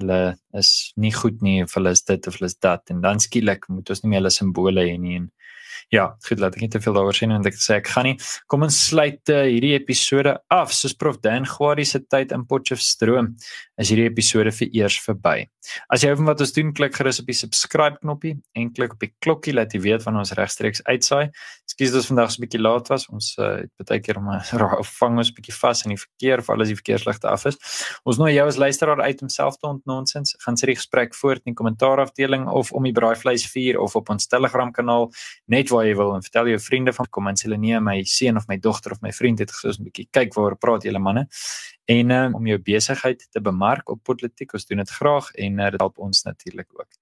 hulle 0.00 0.20
is 0.58 0.92
nie 0.96 1.12
goed 1.14 1.42
nie 1.44 1.62
of 1.64 1.74
hulle 1.76 1.92
is 1.96 2.02
dit 2.08 2.26
of 2.26 2.38
hulle 2.38 2.50
is 2.50 2.58
dat. 2.58 2.90
En 2.90 3.00
dan 3.04 3.20
skielik 3.22 3.68
moet 3.68 3.90
ons 3.92 4.02
nie 4.02 4.12
meer 4.12 4.22
hulle 4.22 4.34
simbole 4.34 4.86
hê 4.88 4.96
nie 5.00 5.20
en 5.20 5.30
Ja, 5.88 6.16
goed, 6.26 6.38
laat 6.38 6.56
ek 6.56 6.62
net 6.66 6.72
te 6.76 6.80
veel 6.80 6.96
daaroor 6.96 7.16
sê 7.16 7.28
en 7.28 7.46
ek 7.46 7.56
sê 7.56 7.78
ek 7.80 7.88
gaan 7.94 8.10
nie. 8.10 8.16
Kom 8.46 8.62
ons 8.66 8.76
sluit 8.90 9.32
uh, 9.32 9.42
hierdie 9.48 9.74
episode 9.78 10.36
af. 10.52 10.74
Soos 10.76 10.94
Prof 10.94 11.20
Dan 11.24 11.48
Gwadi 11.48 11.84
se 11.88 12.00
tyd 12.00 12.32
in 12.36 12.46
Potchefstroom 12.46 13.34
is 13.80 13.90
hierdie 13.90 14.08
episode 14.10 14.52
vir 14.52 14.68
eers 14.76 14.98
verby. 15.00 15.48
As 15.92 16.04
jy 16.04 16.12
van 16.16 16.28
wat 16.28 16.40
ons 16.44 16.52
doen, 16.56 16.72
klik 16.76 16.94
gerus 16.96 17.20
op 17.22 17.28
die 17.28 17.36
subscribe 17.36 18.00
knoppie 18.00 18.34
en 18.56 18.70
klik 18.76 18.94
op 18.96 19.02
die 19.04 19.10
klokkie 19.24 19.54
laat 19.54 19.74
jy 19.74 19.82
weet 19.84 20.04
wanneer 20.06 20.24
ons 20.24 20.34
regstreeks 20.36 20.82
uitsaai. 20.86 21.30
Ekskuus 21.68 21.92
dat 21.92 22.00
ons 22.00 22.10
vandag 22.10 22.32
so 22.32 22.40
'n 22.40 22.44
bietjie 22.44 22.60
laat 22.60 22.88
was. 22.88 23.06
Ons 23.08 23.36
uh, 23.38 23.60
het 23.64 23.88
baie 23.88 24.00
keer 24.00 24.20
maar 24.20 24.44
vang 25.00 25.18
ons 25.18 25.30
'n 25.30 25.36
bietjie 25.36 25.56
vas 25.56 25.84
in 25.84 25.94
die 25.94 26.00
verkeer 26.00 26.42
vir 26.42 26.54
alles 26.54 26.68
die 26.68 26.78
verkeersligte 26.80 27.28
af 27.28 27.46
is. 27.46 27.56
Ons 28.04 28.18
nooi 28.18 28.34
jou 28.34 28.46
as 28.46 28.56
luisteraar 28.56 29.00
uit 29.00 29.22
om 29.22 29.28
self 29.28 29.56
te 29.56 29.66
ontnonsens. 29.66 30.34
Gaan 30.44 30.56
sit 30.56 30.68
die 30.68 30.76
gesprek 30.76 31.14
voort 31.14 31.44
in 31.44 31.52
die 31.52 31.58
kommentaarafdeling 31.60 32.48
of 32.48 32.72
om 32.72 32.84
die 32.84 32.92
braaivleis 32.92 33.46
vuur 33.46 33.80
of 33.80 33.96
op 33.96 34.10
ons 34.10 34.26
Telegram 34.26 34.72
kanaal 34.72 35.10
net 35.46 35.69
waar 35.70 35.86
jy 35.86 35.94
wil 35.98 36.14
en 36.14 36.22
vertel 36.22 36.52
jou 36.52 36.60
vriende 36.60 36.92
van 36.92 37.08
kom 37.10 37.28
en 37.30 37.38
sê 37.38 37.48
hulle 37.48 37.60
nee 37.60 37.80
my 37.80 37.98
seun 38.04 38.36
of 38.36 38.48
my 38.48 38.58
dogter 38.58 38.92
of 38.92 39.02
my 39.02 39.12
vriend 39.12 39.38
het 39.38 39.52
gesê 39.54 39.74
'n 39.78 39.88
bietjie 39.88 40.08
kyk 40.10 40.34
waar 40.34 40.56
praat 40.56 40.84
julle 40.84 40.98
manne. 40.98 41.26
En 41.86 42.10
um, 42.10 42.34
om 42.34 42.46
jou 42.46 42.58
besigheid 42.58 43.26
te 43.30 43.40
bemark 43.40 43.88
op 43.90 44.02
politiek 44.02 44.52
ons 44.54 44.66
doen 44.66 44.78
dit 44.78 44.90
graag 44.90 45.30
en 45.34 45.58
uh, 45.58 45.70
dit 45.70 45.80
help 45.80 45.98
ons 45.98 46.22
natuurlik 46.22 46.68
ook 46.74 46.99